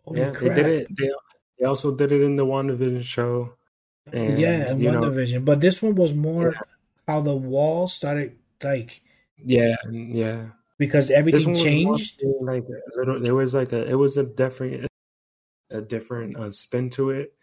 Holy 0.05 0.21
yeah 0.21 0.31
crap. 0.31 0.55
they 0.55 0.63
did 0.63 0.65
it 0.65 0.87
they, 0.95 1.09
they 1.59 1.65
also 1.65 1.95
did 1.95 2.11
it 2.11 2.21
in 2.21 2.35
the 2.35 2.45
WandaVision 2.45 3.03
show 3.03 3.53
and, 4.11 4.39
yeah 4.39 4.71
in 4.71 4.79
WandaVision 4.79 5.45
but 5.45 5.61
this 5.61 5.81
one 5.81 5.95
was 5.95 6.13
more 6.13 6.53
yeah. 6.53 6.61
how 7.07 7.21
the 7.21 7.35
wall 7.35 7.87
started 7.87 8.37
like 8.63 9.01
yeah 9.37 9.75
yeah. 9.89 10.45
because 10.77 11.11
everything 11.11 11.55
changed? 11.55 12.21
like 12.41 12.63
a 12.63 12.97
little, 12.97 13.19
there 13.19 13.35
was 13.35 13.53
like 13.53 13.71
a 13.71 13.85
it 13.87 13.95
was 13.95 14.17
a 14.17 14.23
different 14.23 14.87
a 15.69 15.81
different 15.81 16.37
uh, 16.37 16.51
spin 16.51 16.89
to 16.91 17.11
it. 17.11 17.33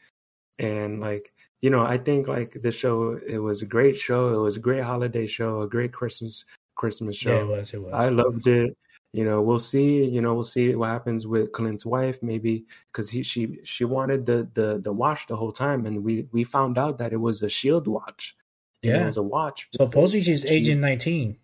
And 0.58 1.00
like 1.00 1.32
you 1.62 1.70
know 1.70 1.84
i 1.84 1.96
think 1.96 2.28
like 2.28 2.60
the 2.62 2.70
show 2.70 3.18
it 3.26 3.38
was 3.38 3.62
a 3.62 3.66
great 3.66 3.96
show. 3.96 4.34
It 4.34 4.38
was 4.38 4.56
a 4.56 4.60
great 4.60 4.84
holiday 4.84 5.26
show 5.26 5.62
a 5.62 5.68
great 5.68 5.92
christmas 5.92 6.44
christmas 6.76 7.16
show 7.16 7.34
yeah, 7.34 7.40
it 7.40 7.46
was 7.46 7.74
it 7.74 7.82
was. 7.82 7.92
I 7.92 8.08
loved 8.08 8.46
it. 8.46 8.76
You 9.14 9.24
know, 9.24 9.40
we'll 9.40 9.60
see. 9.60 10.04
You 10.04 10.20
know, 10.20 10.34
we'll 10.34 10.42
see 10.42 10.74
what 10.74 10.88
happens 10.88 11.24
with 11.24 11.52
Clint's 11.52 11.86
wife, 11.86 12.20
maybe 12.20 12.66
because 12.90 13.10
he 13.10 13.22
she 13.22 13.60
she 13.62 13.84
wanted 13.84 14.26
the 14.26 14.48
the 14.54 14.80
the 14.82 14.92
watch 14.92 15.28
the 15.28 15.36
whole 15.36 15.52
time, 15.52 15.86
and 15.86 16.02
we 16.02 16.26
we 16.32 16.42
found 16.42 16.78
out 16.78 16.98
that 16.98 17.12
it 17.12 17.18
was 17.20 17.40
a 17.40 17.48
Shield 17.48 17.86
watch. 17.86 18.36
Yeah, 18.84 19.02
it 19.02 19.04
was 19.06 19.16
a 19.16 19.22
watch. 19.22 19.68
Supposedly 19.74 20.22
she's 20.22 20.42
She- 20.42 20.48
Agent 20.48 20.80
19. 20.80 21.36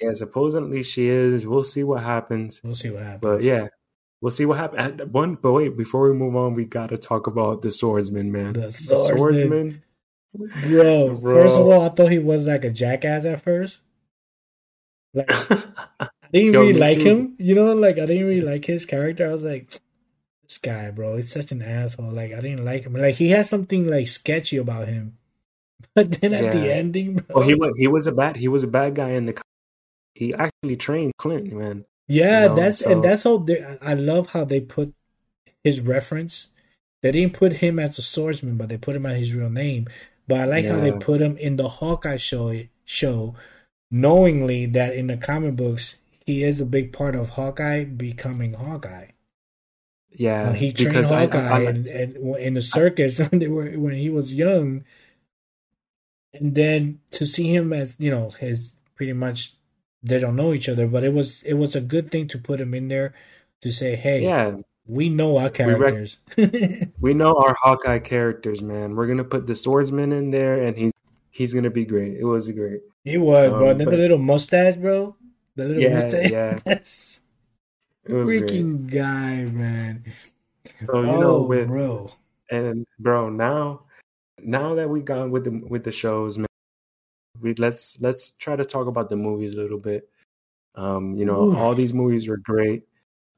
Yeah, 0.00 0.12
supposedly 0.14 0.82
she 0.82 1.06
is. 1.08 1.46
We'll 1.46 1.62
see 1.62 1.84
what 1.84 2.02
happens. 2.02 2.60
We'll 2.64 2.74
see 2.74 2.90
what 2.90 3.02
happens. 3.04 3.20
But 3.20 3.42
yeah, 3.42 3.68
we'll 4.20 4.32
see 4.32 4.46
what 4.46 4.58
happens. 4.58 5.02
One, 5.12 5.36
but 5.36 5.52
wait, 5.52 5.76
before 5.76 6.08
we 6.10 6.14
move 6.16 6.34
on, 6.34 6.54
we 6.54 6.64
gotta 6.64 6.98
talk 6.98 7.26
about 7.28 7.62
the 7.62 7.70
swordsman, 7.70 8.32
man. 8.32 8.54
The 8.54 8.72
swordsman. 8.72 9.82
Bro, 10.34 11.16
Bro. 11.16 11.42
first 11.42 11.54
of 11.56 11.66
all, 11.66 11.82
I 11.82 11.88
thought 11.90 12.10
he 12.10 12.18
was 12.18 12.46
like 12.46 12.64
a 12.64 12.70
jackass 12.70 13.24
at 13.26 13.42
first. 13.42 13.80
Like, 15.14 15.30
I 16.00 16.08
didn't 16.32 16.54
Yo, 16.54 16.60
really 16.62 16.72
like 16.72 16.98
too. 16.98 17.04
him. 17.04 17.34
You 17.38 17.54
know, 17.54 17.74
like 17.74 17.98
I 17.98 18.06
didn't 18.06 18.26
really 18.26 18.40
like 18.40 18.64
his 18.64 18.86
character. 18.86 19.28
I 19.28 19.32
was 19.32 19.42
like, 19.42 19.70
this 20.42 20.58
guy, 20.58 20.90
bro, 20.90 21.16
he's 21.16 21.30
such 21.30 21.52
an 21.52 21.60
asshole. 21.62 22.10
Like 22.12 22.32
I 22.32 22.40
didn't 22.40 22.64
like 22.64 22.84
him. 22.84 22.94
Like 22.94 23.16
he 23.16 23.28
has 23.30 23.48
something 23.48 23.86
like 23.86 24.08
sketchy 24.08 24.56
about 24.56 24.88
him. 24.88 25.18
But 25.94 26.20
then 26.20 26.32
at 26.34 26.52
the 26.52 26.72
ending, 26.72 27.14
bro, 27.16 27.24
well, 27.36 27.44
he 27.48 27.54
was 27.54 27.74
he 27.76 27.86
was 27.88 28.06
a 28.06 28.12
bad 28.12 28.36
he 28.36 28.48
was 28.48 28.62
a 28.62 28.68
bad 28.68 28.94
guy 28.94 29.10
in 29.10 29.26
the. 29.26 29.34
He 30.14 30.34
actually 30.34 30.76
trained 30.76 31.12
Clint, 31.18 31.52
man. 31.52 31.84
yeah, 32.08 32.42
you 32.42 32.48
know, 32.48 32.54
that's 32.54 32.78
so- 32.80 32.90
and 32.92 33.02
that's 33.02 33.22
how 33.24 33.38
they, 33.38 33.64
I 33.80 33.94
love 33.94 34.28
how 34.28 34.44
they 34.44 34.60
put 34.60 34.92
his 35.64 35.80
reference. 35.80 36.48
They 37.02 37.10
didn't 37.12 37.32
put 37.34 37.54
him 37.54 37.78
as 37.78 37.98
a 37.98 38.02
swordsman, 38.02 38.56
but 38.56 38.68
they 38.68 38.76
put 38.76 38.94
him 38.94 39.06
as 39.06 39.18
his 39.18 39.34
real 39.34 39.50
name. 39.50 39.88
But 40.28 40.40
I 40.40 40.44
like 40.44 40.66
how 40.66 40.78
they 40.80 40.92
put 40.92 41.20
him 41.20 41.36
in 41.36 41.56
the 41.56 41.68
Hawkeye 41.68 42.16
show, 42.18 42.54
show, 42.84 43.34
knowingly 43.90 44.66
that 44.66 44.94
in 44.94 45.08
the 45.08 45.16
comic 45.16 45.56
books 45.56 45.96
he 46.24 46.44
is 46.44 46.60
a 46.60 46.66
big 46.66 46.92
part 46.92 47.16
of 47.16 47.30
Hawkeye 47.30 47.84
becoming 47.84 48.52
Hawkeye. 48.54 49.08
Yeah, 50.12 50.46
When 50.48 50.56
he 50.56 50.72
trained 50.72 50.90
because 50.94 51.10
I- 51.10 51.16
I- 51.16 51.20
Hawkeye 51.22 51.38
I- 51.56 51.60
and, 51.62 51.86
and 51.86 52.36
in 52.36 52.54
the 52.54 52.62
circus 52.62 53.18
when 53.30 53.40
they 53.40 53.48
were 53.48 53.70
when 53.72 53.94
he 53.94 54.10
was 54.10 54.32
young, 54.32 54.84
and 56.34 56.54
then 56.54 57.00
to 57.12 57.26
see 57.26 57.54
him 57.54 57.72
as 57.72 57.94
you 57.98 58.10
know 58.10 58.30
his 58.30 58.74
pretty 58.94 59.12
much 59.12 59.54
they 60.02 60.18
don't 60.18 60.36
know 60.36 60.52
each 60.52 60.68
other, 60.68 60.86
but 60.86 61.04
it 61.04 61.12
was 61.12 61.42
it 61.44 61.54
was 61.54 61.76
a 61.76 61.80
good 61.80 62.10
thing 62.10 62.26
to 62.28 62.38
put 62.38 62.60
him 62.60 62.74
in 62.74 62.88
there 62.88 63.14
to 63.60 63.70
say, 63.70 63.94
hey, 63.94 64.22
yeah, 64.22 64.56
we 64.86 65.08
know 65.08 65.36
our 65.38 65.48
characters. 65.50 66.18
we 67.00 67.14
know 67.14 67.34
our 67.36 67.54
Hawkeye 67.62 68.00
characters, 68.00 68.60
man. 68.62 68.96
We're 68.96 69.06
gonna 69.06 69.24
put 69.24 69.46
the 69.46 69.54
swordsman 69.54 70.12
in 70.12 70.30
there, 70.32 70.60
and 70.60 70.76
he's 70.76 70.92
he's 71.30 71.54
gonna 71.54 71.70
be 71.70 71.84
great. 71.84 72.18
It 72.18 72.24
was 72.24 72.48
great. 72.50 72.80
he 73.04 73.16
was, 73.18 73.50
bro. 73.50 73.64
Um, 73.64 73.70
And 73.70 73.80
then 73.80 73.84
but- 73.86 73.90
the 73.92 73.98
little 73.98 74.18
mustache, 74.18 74.76
bro. 74.76 75.14
The 75.54 75.64
little 75.66 75.82
Yeah, 75.82 76.00
mustache. 76.00 76.30
yeah. 76.30 76.58
Yes. 76.66 77.20
It 78.04 78.12
was 78.14 78.26
great. 78.26 78.42
Freaking 78.44 78.90
guy, 78.90 79.44
man. 79.44 80.02
So 80.86 81.00
you 81.02 81.06
know, 81.06 81.36
oh, 81.36 81.42
with 81.46 81.68
bro. 81.68 82.10
and 82.50 82.86
bro, 82.98 83.28
now 83.28 83.82
now 84.42 84.74
that 84.74 84.88
we've 84.88 85.04
gone 85.04 85.30
with 85.30 85.44
the 85.44 85.50
with 85.68 85.84
the 85.84 85.92
shows, 85.92 86.38
man, 86.38 86.46
we 87.40 87.54
let's 87.54 87.98
let's 88.00 88.30
try 88.32 88.56
to 88.56 88.64
talk 88.64 88.86
about 88.86 89.10
the 89.10 89.16
movies 89.16 89.54
a 89.54 89.58
little 89.58 89.78
bit. 89.78 90.08
Um, 90.74 91.16
you 91.16 91.24
know, 91.24 91.54
all 91.56 91.74
these 91.74 91.92
movies 91.92 92.28
were 92.28 92.38
great. 92.38 92.84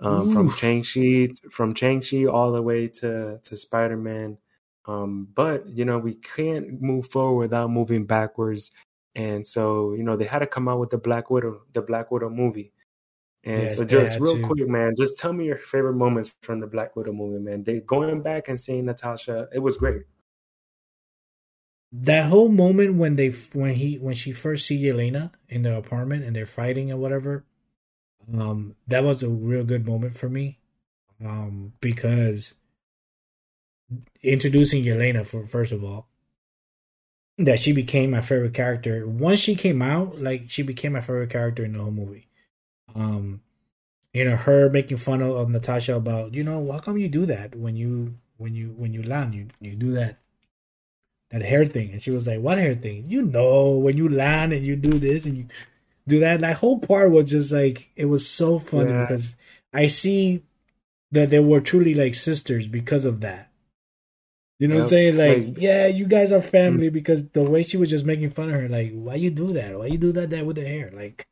Um, 0.01 0.33
from. 0.33 0.51
Shang 0.51 0.83
Chi 0.83 1.29
from 1.51 1.75
Shang 1.75 2.03
Chi 2.03 2.25
all 2.27 2.53
the 2.53 2.63
way 2.63 2.89
to 2.89 3.39
to 3.43 3.57
Spider 3.57 3.97
Man. 3.97 4.39
Um, 4.87 5.29
but 5.35 5.67
you 5.69 5.85
know, 5.85 5.99
we 5.99 6.15
can't 6.15 6.81
move 6.83 7.09
forward 7.11 7.39
without 7.39 7.71
moving 7.71 8.05
backwards. 8.05 8.71
And 9.15 9.47
so, 9.47 9.95
you 9.95 10.03
know, 10.03 10.17
they 10.17 10.25
had 10.25 10.41
to 10.41 10.47
come 10.47 10.69
out 10.69 10.81
with 10.81 10.91
the 10.91 10.99
Black 10.99 11.31
Widow, 11.31 11.63
the 11.73 11.83
Black 11.83 12.11
Widow 12.11 12.31
movie. 12.31 12.73
And 13.45 13.63
Yes, 13.63 13.77
so, 13.77 13.85
just 13.85 14.19
real 14.19 14.37
to. 14.37 14.43
quick, 14.43 14.67
man, 14.69 14.95
just 14.97 15.19
tell 15.19 15.33
me 15.33 15.45
your 15.47 15.59
favorite 15.59 15.95
moments 15.95 16.33
from 16.43 16.61
the 16.61 16.67
Black 16.67 16.97
Widow 16.97 17.13
movie, 17.13 17.39
man. 17.39 17.63
They 17.63 17.81
going 17.81 18.23
back 18.23 18.49
and 18.49 18.61
seeing 18.61 18.87
Natasha, 18.87 19.49
it 19.53 19.61
was 19.61 19.77
great. 19.77 20.03
That 22.03 22.27
whole 22.29 22.49
moment 22.49 22.95
when 22.95 23.15
they 23.15 23.29
when 23.53 23.75
he 23.75 23.97
when 23.97 24.15
she 24.15 24.33
first 24.33 24.67
see 24.67 24.89
Elena 24.89 25.31
in 25.49 25.63
the 25.63 25.77
apartment 25.77 26.25
and 26.25 26.35
they're 26.35 26.45
fighting 26.45 26.91
and 26.91 27.01
whatever, 27.01 27.45
um, 28.37 28.75
that 28.89 29.05
was 29.05 29.23
a 29.23 29.29
real 29.29 29.65
good 29.65 29.87
moment 29.87 30.17
for 30.17 30.29
me, 30.29 30.59
um, 31.25 31.73
because 31.81 32.55
introducing 34.23 34.87
Elena 34.89 35.23
for 35.23 35.47
first 35.47 35.71
of 35.71 35.85
all, 35.85 36.09
that 37.39 37.61
she 37.61 37.73
became 37.73 38.11
my 38.11 38.21
favorite 38.21 38.55
character 38.55 39.07
once 39.07 39.39
she 39.39 39.55
came 39.55 39.81
out. 39.81 40.21
Like 40.21 40.51
she 40.51 40.63
became 40.63 40.95
my 40.95 41.01
favorite 41.01 41.31
character 41.31 41.65
in 41.65 41.75
the 41.75 41.79
whole 41.79 41.93
movie. 41.93 42.29
Um, 42.93 43.41
you 44.13 44.25
know 44.25 44.37
her 44.37 44.69
making 44.69 44.97
fun 44.97 45.21
of, 45.23 45.37
of 45.37 45.49
Natasha 45.49 45.95
about 45.95 46.35
you 46.35 46.43
know 46.43 46.73
how 46.73 46.81
come 46.81 46.99
you 46.99 47.09
do 47.09 47.25
that 47.27 47.55
when 47.55 47.77
you 47.77 48.17
when 48.37 48.55
you 48.55 48.75
when 48.77 48.93
you 48.93 49.03
land 49.03 49.35
you 49.35 49.49
you 49.61 49.77
do 49.77 49.93
that 49.93 50.19
that 51.35 51.43
hair 51.47 51.65
thing. 51.65 51.91
And 51.93 52.03
she 52.03 52.11
was 52.11 52.27
like, 52.27 52.41
What 52.41 52.59
hair 52.59 52.75
thing? 52.75 53.05
You 53.09 53.23
know, 53.23 53.73
when 53.73 53.97
you 53.97 54.09
land 54.09 54.53
and 54.53 54.65
you 54.65 54.77
do 54.77 54.99
this 54.99 55.25
and 55.25 55.37
you 55.37 55.47
do 56.09 56.21
that. 56.21 56.41
That 56.41 56.57
whole 56.59 56.79
part 56.79 57.11
was 57.11 57.31
just 57.31 57.53
like, 57.53 57.91
it 57.97 58.07
was 58.07 58.29
so 58.29 58.59
funny 58.59 58.91
Yeah. 58.91 59.03
because 59.03 59.35
I 59.73 59.87
see 59.89 60.43
that 61.13 61.31
they 61.31 61.41
were 61.41 61.61
truly 61.61 61.95
like 61.95 62.15
sisters 62.15 62.67
because 62.67 63.05
of 63.05 63.21
that. 63.21 63.51
You 64.61 64.69
know 64.69 64.77
what 64.77 64.83
I'm 64.85 64.89
saying? 64.91 65.17
Like, 65.17 65.39
Like- 65.49 65.57
yeah, 65.59 65.87
you 65.89 66.07
guys 66.07 66.31
are 66.33 66.41
family 66.43 66.89
because 66.89 67.25
the 67.29 67.43
way 67.43 67.63
she 67.65 67.77
was 67.77 67.91
just 67.91 68.05
making 68.05 68.31
fun 68.31 68.51
of 68.51 68.55
her, 68.61 68.69
like, 68.69 68.93
why 68.93 69.17
you 69.17 69.31
do 69.31 69.53
that? 69.53 69.77
Why 69.79 69.87
you 69.87 69.99
do 69.99 70.13
that, 70.13 70.31
that 70.31 70.47
with 70.47 70.57
the 70.57 70.65
hair? 70.67 70.91
Like, 70.95 71.27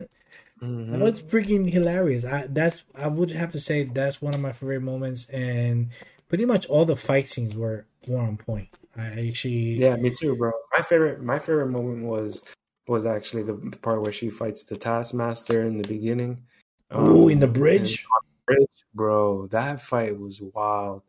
Mhm. 0.60 0.90
that 0.90 1.00
was 1.00 1.22
freaking 1.22 1.70
hilarious. 1.70 2.24
I 2.24 2.46
that's 2.48 2.84
I 2.94 3.06
would 3.08 3.30
have 3.30 3.52
to 3.52 3.60
say 3.60 3.84
that's 3.84 4.20
one 4.22 4.34
of 4.34 4.40
my 4.40 4.52
favorite 4.52 4.80
moments, 4.80 5.28
and 5.30 5.90
pretty 6.28 6.44
much 6.44 6.66
all 6.66 6.84
the 6.84 6.96
fight 6.96 7.26
scenes 7.26 7.56
were 7.56 7.84
were 8.08 8.18
on 8.18 8.36
point. 8.36 8.68
I 8.96 9.28
actually 9.28 9.76
Yeah, 9.78 9.96
me 9.96 10.10
too, 10.10 10.36
bro. 10.36 10.52
My 10.76 10.82
favorite, 10.82 11.22
my 11.22 11.38
favorite 11.38 11.68
moment 11.68 12.04
was 12.04 12.42
was 12.88 13.06
actually 13.06 13.44
the, 13.44 13.54
the 13.54 13.78
part 13.78 14.02
where 14.02 14.12
she 14.12 14.28
fights 14.28 14.64
the 14.64 14.76
Taskmaster 14.76 15.62
in 15.62 15.78
the 15.78 15.86
beginning. 15.86 16.42
Oh, 16.90 17.28
in 17.28 17.38
the 17.40 17.46
Um, 17.46 17.52
bridge? 17.52 18.04
bridge, 18.46 18.66
bro. 18.92 19.46
That 19.46 19.80
fight 19.80 20.18
was 20.18 20.40
wild. 20.42 21.02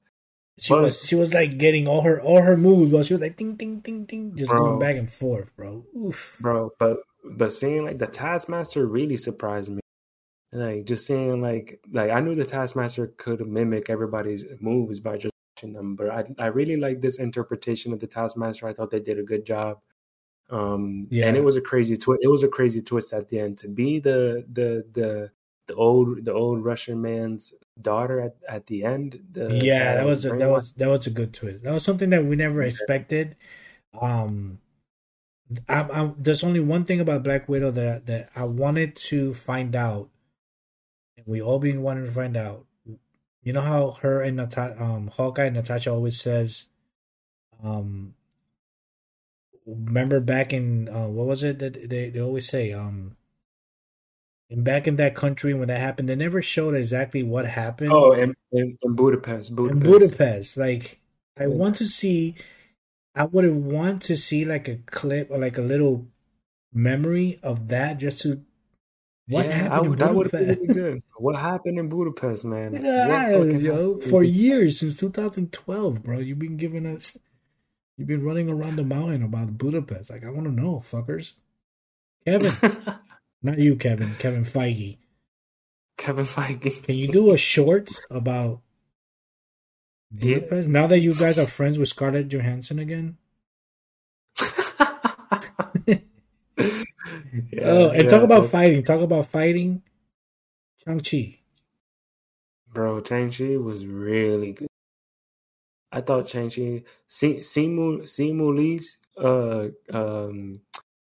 She 0.59 0.71
But- 0.73 0.83
was 0.83 1.01
she 1.01 1.15
was 1.15 1.33
like 1.33 1.57
getting 1.57 1.87
all 1.87 2.01
her 2.01 2.21
all 2.21 2.41
her 2.41 2.55
moves, 2.55 2.91
but 2.91 3.05
she 3.05 3.15
was 3.15 3.21
like 3.21 3.35
ding 3.37 3.55
ding 3.55 3.79
ding 3.79 4.05
ding, 4.05 4.35
just 4.37 4.51
Bro. 4.51 4.59
going 4.65 4.79
back 4.79 4.95
and 4.97 5.11
forth, 5.11 5.49
bro. 5.57 5.83
Oof. 5.97 6.37
bro. 6.39 6.71
But 6.79 6.97
but 7.25 7.51
seeing 7.51 7.83
like 7.85 7.97
the 7.97 8.07
Taskmaster 8.07 8.85
really 8.85 9.17
surprised 9.17 9.71
me. 9.71 9.81
Like 10.51 10.85
just 10.85 11.07
seeing 11.07 11.41
like 11.41 11.81
like 11.91 12.11
I 12.11 12.19
knew 12.21 12.35
the 12.35 12.45
Taskmaster 12.45 13.07
could 13.17 13.45
mimic 13.47 13.89
everybody's 13.89 14.45
moves 14.61 14.99
by 14.99 15.17
just 15.17 15.32
them, 15.61 15.97
I 16.11 16.23
I 16.39 16.47
really 16.47 16.77
like 16.77 17.01
this 17.01 17.19
interpretation 17.19 17.93
of 17.93 17.99
the 17.99 18.07
Taskmaster. 18.07 18.67
I 18.67 18.73
thought 18.73 18.91
they 18.91 18.99
did 18.99 19.19
a 19.19 19.23
good 19.23 19.45
job. 19.45 19.79
Um, 20.49 21.07
Yeah. 21.09 21.27
and 21.27 21.37
it 21.37 21.43
was 21.43 21.55
a 21.55 21.61
crazy 21.61 21.97
twist. 21.97 22.21
It 22.23 22.27
was 22.27 22.43
a 22.43 22.47
crazy 22.47 22.81
twist 22.81 23.13
at 23.13 23.29
the 23.29 23.39
end 23.39 23.57
to 23.59 23.67
be 23.67 23.99
the 23.99 24.45
the 24.51 24.85
the 24.91 25.31
the 25.67 25.75
old 25.75 26.25
the 26.25 26.33
old 26.33 26.63
Russian 26.63 27.01
man's 27.01 27.53
daughter 27.81 28.19
at, 28.19 28.35
at 28.47 28.67
the 28.67 28.83
end. 28.83 29.19
The, 29.31 29.53
yeah, 29.53 29.95
that 29.95 30.05
was 30.05 30.25
a, 30.25 30.29
that 30.29 30.49
was 30.49 30.73
that 30.73 30.89
was 30.89 31.07
a 31.07 31.09
good 31.09 31.33
twist. 31.33 31.63
That 31.63 31.73
was 31.73 31.83
something 31.83 32.09
that 32.09 32.25
we 32.25 32.35
never 32.35 32.61
expected. 32.61 33.35
Um, 33.99 34.59
I'm, 35.69 35.91
I'm, 35.91 36.15
there's 36.17 36.43
only 36.43 36.59
one 36.59 36.83
thing 36.83 36.99
about 36.99 37.23
Black 37.23 37.47
Widow 37.47 37.71
that 37.71 38.05
that 38.07 38.29
I 38.35 38.43
wanted 38.43 38.95
to 39.07 39.33
find 39.33 39.75
out, 39.75 40.09
and 41.17 41.25
we 41.25 41.41
all 41.41 41.59
been 41.59 41.81
wanting 41.81 42.05
to 42.05 42.11
find 42.11 42.35
out. 42.35 42.65
You 43.43 43.53
know 43.53 43.61
how 43.61 43.91
her 44.01 44.21
and 44.21 44.37
Nata- 44.37 44.81
um 44.81 45.07
Hawkeye 45.13 45.45
and 45.45 45.55
Natasha 45.55 45.91
always 45.91 46.19
says, 46.19 46.65
um, 47.63 48.15
remember 49.65 50.19
back 50.19 50.53
in 50.53 50.87
uh, 50.89 51.07
what 51.07 51.27
was 51.27 51.43
it 51.43 51.59
that 51.59 51.89
they 51.89 52.09
they 52.09 52.19
always 52.21 52.47
say 52.47 52.71
um. 52.71 53.17
And 54.49 54.63
back 54.63 54.87
in 54.87 54.97
that 54.97 55.15
country 55.15 55.53
when 55.55 55.67
that 55.69 55.79
happened, 55.79 56.07
they 56.07 56.15
never 56.15 56.39
showed 56.41 56.75
exactly 56.75 57.23
what 57.23 57.45
happened 57.47 57.91
Oh, 57.91 58.11
in, 58.11 58.35
in, 58.51 58.77
in 58.83 58.93
Budapest, 58.95 59.55
Budapest. 59.55 59.85
in 59.85 59.91
Budapest. 59.91 60.57
Like, 60.57 60.99
I 61.39 61.47
want 61.47 61.75
to 61.77 61.85
see. 61.87 62.35
I 63.15 63.25
would 63.25 63.49
want 63.51 64.03
to 64.03 64.15
see 64.17 64.45
like 64.45 64.67
a 64.67 64.75
clip 64.85 65.31
or 65.31 65.39
like 65.39 65.57
a 65.57 65.61
little 65.61 66.05
memory 66.71 67.39
of 67.41 67.67
that, 67.69 67.97
just 67.97 68.21
to 68.21 68.41
what 69.27 69.45
yeah, 69.45 69.51
happened 69.69 70.01
I, 70.03 70.07
in 70.07 70.13
Budapest. 70.13 70.59
really. 70.77 71.03
What 71.17 71.35
happened 71.35 71.79
in 71.79 71.89
Budapest, 71.89 72.45
man? 72.45 72.73
Yeah, 72.83 73.41
yo, 73.43 73.99
for 73.99 74.23
years 74.23 74.79
since 74.79 74.95
2012, 74.95 76.03
bro. 76.03 76.19
You've 76.19 76.39
been 76.39 76.57
giving 76.57 76.85
us, 76.85 77.17
you've 77.97 78.07
been 78.07 78.23
running 78.23 78.49
around 78.49 78.75
the 78.75 78.83
mountain 78.83 79.23
about 79.23 79.57
Budapest. 79.57 80.09
Like, 80.09 80.25
I 80.25 80.29
want 80.29 80.45
to 80.45 80.51
know, 80.51 80.83
fuckers. 80.85 81.33
Kevin, 82.25 82.51
not 83.43 83.59
you, 83.59 83.75
Kevin. 83.75 84.15
Kevin 84.19 84.43
Feige. 84.43 84.97
Kevin 85.97 86.25
Feige. 86.25 86.83
Can 86.83 86.95
you 86.95 87.07
do 87.07 87.31
a 87.31 87.37
short 87.37 87.91
about 88.09 88.61
Yeah. 90.11 90.35
Budapest 90.39 90.69
now 90.69 90.87
that 90.87 90.99
you 90.99 91.13
guys 91.13 91.37
are 91.37 91.47
friends 91.47 91.79
with 91.79 91.89
Scarlett 91.89 92.27
Johansson 92.27 92.79
again? 92.79 93.17
Yeah, 97.33 97.63
oh, 97.65 97.89
and 97.89 98.03
yeah, 98.03 98.09
talk 98.09 98.23
about 98.23 98.49
fighting. 98.49 98.83
Talk 98.83 99.01
about 99.01 99.27
fighting. 99.27 99.81
Shang 100.83 100.99
Chi. 100.99 101.39
Bro, 102.73 103.03
Shang 103.03 103.31
Chi 103.31 103.57
was 103.57 103.85
really 103.85 104.53
good. 104.53 104.67
I 105.91 106.01
thought 106.01 106.29
Shang 106.29 106.49
Chi, 106.49 106.83
Simu 107.09 108.03
Simu 108.03 108.55
Liu's 108.55 108.97
uh 109.17 109.69
um 109.95 110.61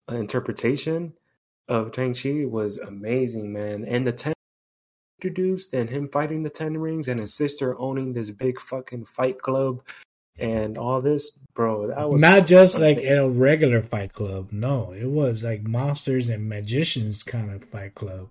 interpretation 0.10 1.14
of 1.68 1.94
Shang 1.96 2.14
Chi 2.14 2.46
was 2.46 2.78
amazing, 2.78 3.52
man. 3.54 3.86
And 3.86 4.08
the 4.08 4.14
ten 4.14 4.34
introduced 5.20 5.74
and 5.74 5.90
him 5.90 6.10
fighting 6.10 6.44
the 6.44 6.50
ten 6.50 6.78
rings 6.78 7.08
and 7.08 7.20
his 7.20 7.34
sister 7.34 7.80
owning 7.80 8.14
this 8.14 8.30
big 8.30 8.60
fucking 8.60 9.06
fight 9.06 9.40
club 9.40 9.82
and 10.38 10.78
all 10.78 11.02
this, 11.02 11.32
bro. 11.54 11.88
That 11.88 12.10
was 12.10 12.22
not 12.22 12.46
just 12.46 12.80
like 12.80 12.98
in 12.98 13.18
a 13.18 13.30
regular 13.30 13.82
fight 13.82 14.14
club. 14.14 14.50
No, 14.52 14.94
it 14.94 15.10
was 15.10 15.44
like 15.44 15.64
monsters 15.64 16.30
and 16.30 16.48
magicians 16.48 17.24
kind 17.24 17.52
of 17.52 17.64
fight 17.66 17.96
club. 17.96 18.30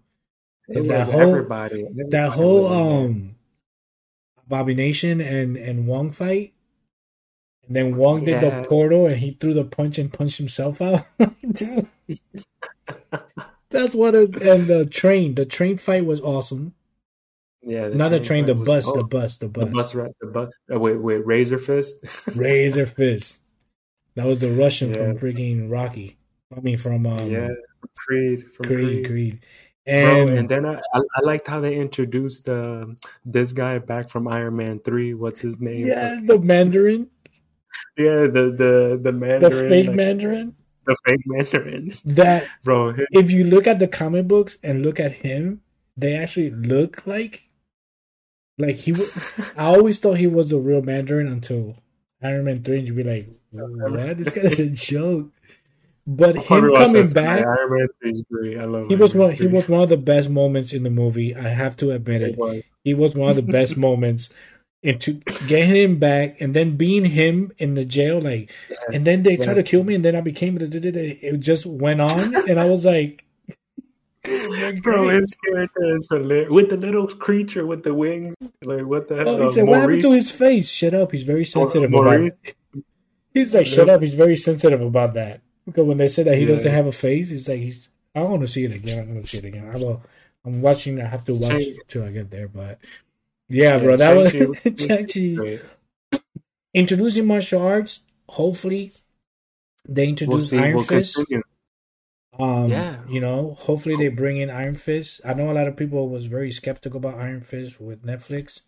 It 0.68 0.86
that 0.88 1.08
whole, 1.08 1.20
everybody, 1.20 1.82
everybody. 1.82 2.10
That 2.10 2.30
whole 2.30 2.72
um 2.72 3.36
Abomination 4.46 5.20
and 5.20 5.56
and 5.56 5.86
Wong 5.86 6.10
fight. 6.10 6.52
And 7.66 7.76
then 7.76 7.96
Wong 7.96 8.24
did 8.24 8.42
the 8.42 8.66
portal 8.68 9.06
and 9.06 9.16
he 9.16 9.30
threw 9.30 9.54
the 9.54 9.64
punch 9.64 9.98
and 9.98 10.12
punched 10.12 10.38
himself 10.38 10.82
out. 10.82 11.06
Dude. 11.52 11.88
That's 13.70 13.94
what 13.94 14.14
it, 14.14 14.42
and 14.42 14.66
the 14.66 14.84
train, 14.84 15.36
the 15.36 15.46
train 15.46 15.78
fight 15.78 16.04
was 16.04 16.20
awesome. 16.20 16.74
Yeah, 17.64 17.88
not 17.88 18.10
the 18.10 18.18
train, 18.18 18.46
the 18.46 18.56
bus, 18.56 18.88
oh, 18.88 18.96
the 18.96 19.04
bus, 19.04 19.36
the 19.36 19.48
bus, 19.48 19.64
the 19.64 19.70
bus, 19.70 19.94
right? 19.94 20.10
The 20.20 20.26
bus. 20.26 20.52
Uh, 20.72 20.80
wait, 20.80 20.96
wait, 20.96 21.24
Razor 21.24 21.58
Fist. 21.58 21.96
Razor 22.34 22.86
Fist. 22.86 23.40
That 24.16 24.26
was 24.26 24.40
the 24.40 24.50
Russian 24.50 24.90
yeah. 24.90 24.96
from 24.96 25.18
freaking 25.18 25.70
Rocky. 25.70 26.18
I 26.54 26.60
mean, 26.60 26.76
from 26.76 27.06
um, 27.06 27.30
yeah, 27.30 27.48
Creed, 27.96 28.46
from 28.52 28.66
Creed, 28.66 29.04
Creed. 29.04 29.06
Creed. 29.06 29.40
And, 29.86 30.28
Bro, 30.28 30.36
and 30.36 30.48
then 30.48 30.66
I, 30.66 30.74
I, 30.94 31.00
I 31.16 31.20
liked 31.22 31.48
how 31.48 31.60
they 31.60 31.76
introduced 31.76 32.48
uh, 32.48 32.86
this 33.24 33.52
guy 33.52 33.78
back 33.78 34.10
from 34.10 34.28
Iron 34.28 34.56
Man 34.56 34.78
Three. 34.80 35.14
What's 35.14 35.40
his 35.40 35.60
name? 35.60 35.86
Yeah, 35.86 36.18
the 36.22 36.38
Mandarin. 36.38 37.08
Yeah, 37.96 38.26
the 38.26 38.54
the 38.56 39.00
the 39.02 39.12
Mandarin, 39.12 39.40
the 39.40 39.68
fake 39.68 39.86
like, 39.86 39.96
Mandarin, 39.96 40.54
the 40.84 40.96
fake 41.06 41.20
Mandarin. 41.26 41.94
That 42.04 42.46
bro, 42.64 42.94
if 43.10 43.30
you 43.30 43.44
look 43.44 43.66
at 43.66 43.78
the 43.78 43.88
comic 43.88 44.28
books 44.28 44.58
and 44.62 44.82
look 44.82 44.98
at 45.00 45.12
him, 45.12 45.62
they 45.96 46.14
actually 46.14 46.50
look 46.50 47.06
like 47.06 47.48
like 48.58 48.76
he. 48.76 48.94
I 49.56 49.64
always 49.66 49.98
thought 49.98 50.18
he 50.18 50.26
was 50.26 50.52
a 50.52 50.58
real 50.58 50.82
Mandarin 50.82 51.26
until 51.26 51.76
Iron 52.22 52.44
Man 52.44 52.62
Three, 52.62 52.78
and 52.78 52.86
you'd 52.86 52.96
be 52.96 53.04
like, 53.04 53.28
"What? 53.50 54.18
This 54.18 54.30
guy's 54.30 54.60
a 54.60 54.70
joke." 54.70 55.30
But 56.06 56.34
him 56.36 56.74
coming 56.74 57.06
back, 57.08 57.44
Iron 57.44 57.78
Man 57.78 57.88
three 58.00 58.10
is 58.10 58.22
great. 58.22 58.58
I 58.58 58.64
love. 58.64 58.88
He 58.88 58.96
was 58.96 59.14
one. 59.14 59.32
He 59.32 59.46
was 59.46 59.68
one 59.68 59.82
of 59.82 59.88
the 59.88 59.96
best 59.96 60.30
moments 60.30 60.72
in 60.72 60.82
the 60.82 60.90
movie. 60.90 61.34
I 61.34 61.48
have 61.48 61.76
to 61.78 61.92
admit 61.92 62.22
it. 62.22 62.36
it 62.38 62.66
he 62.82 62.94
was 62.94 63.14
one 63.14 63.30
of 63.30 63.36
the 63.36 63.42
best 63.42 63.76
moments. 63.76 64.28
And 64.84 65.00
to 65.02 65.12
get 65.46 65.68
him 65.68 66.00
back, 66.00 66.40
and 66.40 66.54
then 66.54 66.76
being 66.76 67.04
him 67.04 67.52
in 67.58 67.74
the 67.74 67.84
jail, 67.84 68.20
like, 68.20 68.50
yes. 68.68 68.80
and 68.92 69.04
then 69.06 69.22
they 69.22 69.36
yes. 69.36 69.44
tried 69.44 69.54
to 69.54 69.62
kill 69.62 69.84
me, 69.84 69.94
and 69.94 70.04
then 70.04 70.16
I 70.16 70.20
became. 70.20 70.58
It 70.60 71.38
just 71.38 71.66
went 71.66 72.00
on, 72.00 72.34
and 72.48 72.58
I 72.58 72.64
was 72.64 72.84
like, 72.84 73.24
Bro, 74.82 75.08
his 75.08 75.34
character 75.46 75.96
is 75.96 76.08
hilarious. 76.08 76.50
With 76.50 76.70
the 76.70 76.76
little 76.76 77.08
creature 77.08 77.66
with 77.66 77.82
the 77.82 77.92
wings. 77.92 78.34
Like, 78.62 78.86
what 78.86 79.08
the 79.08 79.16
hell? 79.16 79.28
Oh, 79.28 79.38
he 79.38 79.44
uh, 79.46 79.48
said, 79.48 79.64
Maurice? 79.64 79.80
What 79.80 79.80
happened 79.80 80.02
to 80.02 80.12
his 80.12 80.30
face? 80.30 80.70
Shut 80.70 80.94
up. 80.94 81.10
He's 81.10 81.24
very 81.24 81.44
sensitive 81.44 81.92
about 81.92 82.20
it. 82.20 82.56
He's 83.34 83.54
like, 83.54 83.66
shut 83.66 83.88
up. 83.88 84.02
He's 84.02 84.14
very 84.14 84.36
sensitive 84.36 84.82
about 84.82 85.14
that. 85.14 85.40
Because 85.64 85.86
when 85.86 85.96
they 85.96 86.08
said 86.08 86.26
that 86.26 86.34
he 86.36 86.42
yeah. 86.42 86.48
doesn't 86.48 86.70
have 86.70 86.86
a 86.86 86.92
face, 86.92 87.30
he's 87.30 87.48
like, 87.48 87.60
he's. 87.60 87.88
I 88.14 88.20
want 88.20 88.42
to 88.42 88.46
see 88.46 88.64
it 88.64 88.72
again. 88.72 88.98
I'm 88.98 89.08
going 89.08 89.22
to 89.22 89.26
see 89.26 89.38
it 89.38 89.44
again. 89.46 89.70
I 89.72 89.78
will. 89.78 90.02
I'm 90.44 90.60
watching. 90.60 91.00
I 91.00 91.06
have 91.06 91.24
to 91.24 91.34
watch 91.34 91.62
Shang- 91.62 91.78
till 91.88 92.04
I 92.04 92.10
get 92.10 92.30
there. 92.30 92.48
But 92.48 92.78
yeah, 93.48 93.76
yeah 93.76 93.78
bro, 93.78 93.96
that 93.96 94.30
Shang-Chi 94.78 95.60
was 96.10 96.20
introducing 96.74 97.26
martial 97.26 97.62
arts. 97.62 98.00
Hopefully, 98.28 98.92
they 99.88 100.08
introduce 100.08 100.52
we'll 100.52 100.62
Iron 100.62 100.74
we'll 100.76 100.84
Fist. 100.84 101.14
Continue. 101.14 101.42
Um, 102.38 102.68
yeah, 102.68 102.98
you 103.08 103.20
know, 103.20 103.56
hopefully 103.58 103.96
they 103.96 104.08
bring 104.08 104.38
in 104.38 104.48
Iron 104.48 104.74
Fist. 104.74 105.20
I 105.24 105.34
know 105.34 105.50
a 105.50 105.52
lot 105.52 105.68
of 105.68 105.76
people 105.76 106.08
was 106.08 106.26
very 106.26 106.50
skeptical 106.50 106.98
about 106.98 107.18
Iron 107.18 107.42
Fist 107.42 107.80
with 107.80 108.04
Netflix. 108.04 108.62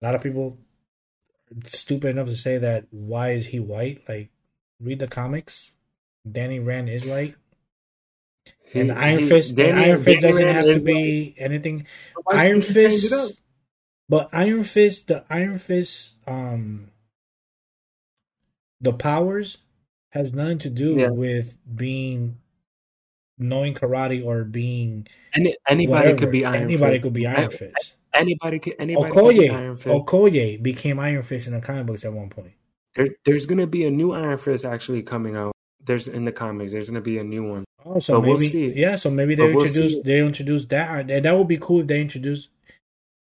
A 0.00 0.06
lot 0.06 0.14
of 0.14 0.22
people 0.22 0.58
stupid 1.66 2.10
enough 2.10 2.28
to 2.28 2.36
say 2.36 2.58
that 2.58 2.86
why 2.90 3.30
is 3.30 3.48
he 3.48 3.58
white? 3.58 4.02
Like, 4.08 4.30
read 4.80 5.00
the 5.00 5.08
comics. 5.08 5.72
Danny 6.30 6.60
Rand 6.60 6.88
is 6.88 7.04
white. 7.04 7.34
He, 8.64 8.80
and 8.80 8.92
Iron 8.92 9.18
he, 9.18 9.28
Fist, 9.28 9.54
Danny, 9.54 9.84
Iron 9.84 10.00
Fist 10.00 10.20
Danny 10.20 10.32
doesn't 10.32 10.46
Rand 10.46 10.68
have 10.68 10.76
to 10.76 10.82
be 10.82 11.24
white. 11.24 11.34
anything. 11.38 11.86
Iron 12.30 12.62
Fist, 12.62 13.12
but 14.08 14.28
Iron 14.32 14.62
Fist, 14.62 15.08
the 15.08 15.24
Iron 15.28 15.58
Fist, 15.58 16.14
um, 16.26 16.90
the 18.80 18.92
powers 18.92 19.58
has 20.10 20.32
nothing 20.32 20.58
to 20.58 20.70
do 20.70 20.94
yeah. 20.94 21.08
with 21.08 21.58
being 21.74 22.38
knowing 23.38 23.74
karate 23.74 24.24
or 24.24 24.44
being 24.44 25.06
Any, 25.34 25.56
anybody 25.68 26.00
whatever. 26.00 26.18
could 26.18 26.30
be 26.32 26.44
Iron 26.44 26.62
anybody 26.64 26.94
Fist. 26.96 27.02
could 27.02 27.12
be 27.12 27.26
Iron 27.26 27.50
Fist. 27.50 27.92
Anybody 28.14 28.58
could 28.58 28.74
anybody 28.78 29.10
Okoye, 29.10 29.26
could 29.26 29.38
be 29.38 29.50
Iron 29.50 29.76
Fist. 29.76 29.88
Okoye 29.88 30.62
became 30.62 30.98
Iron 31.00 31.22
Fist 31.22 31.46
in 31.46 31.54
the 31.54 31.60
comic 31.60 31.86
books 31.86 32.04
at 32.04 32.12
one 32.12 32.28
point. 32.28 32.52
There, 32.94 33.08
there's 33.24 33.46
gonna 33.46 33.66
be 33.66 33.86
a 33.86 33.90
new 33.90 34.12
Iron 34.12 34.38
Fist 34.38 34.64
actually 34.64 35.02
coming 35.02 35.34
out. 35.36 35.52
There's 35.84 36.08
in 36.08 36.24
the 36.24 36.32
comics. 36.32 36.72
There's 36.72 36.88
gonna 36.88 37.00
be 37.00 37.18
a 37.18 37.24
new 37.24 37.42
one. 37.42 37.64
Oh, 37.84 37.98
so 37.98 38.20
but 38.20 38.38
maybe 38.38 38.66
we'll 38.68 38.76
yeah. 38.76 38.96
So 38.96 39.10
maybe 39.10 39.34
they 39.34 39.52
we'll 39.52 39.64
introduce 39.64 39.94
see. 39.94 40.02
they 40.04 40.20
introduce 40.20 40.66
that. 40.66 41.08
That 41.08 41.36
would 41.36 41.48
be 41.48 41.58
cool 41.58 41.80
if 41.80 41.86
they 41.86 42.00
introduce 42.00 42.48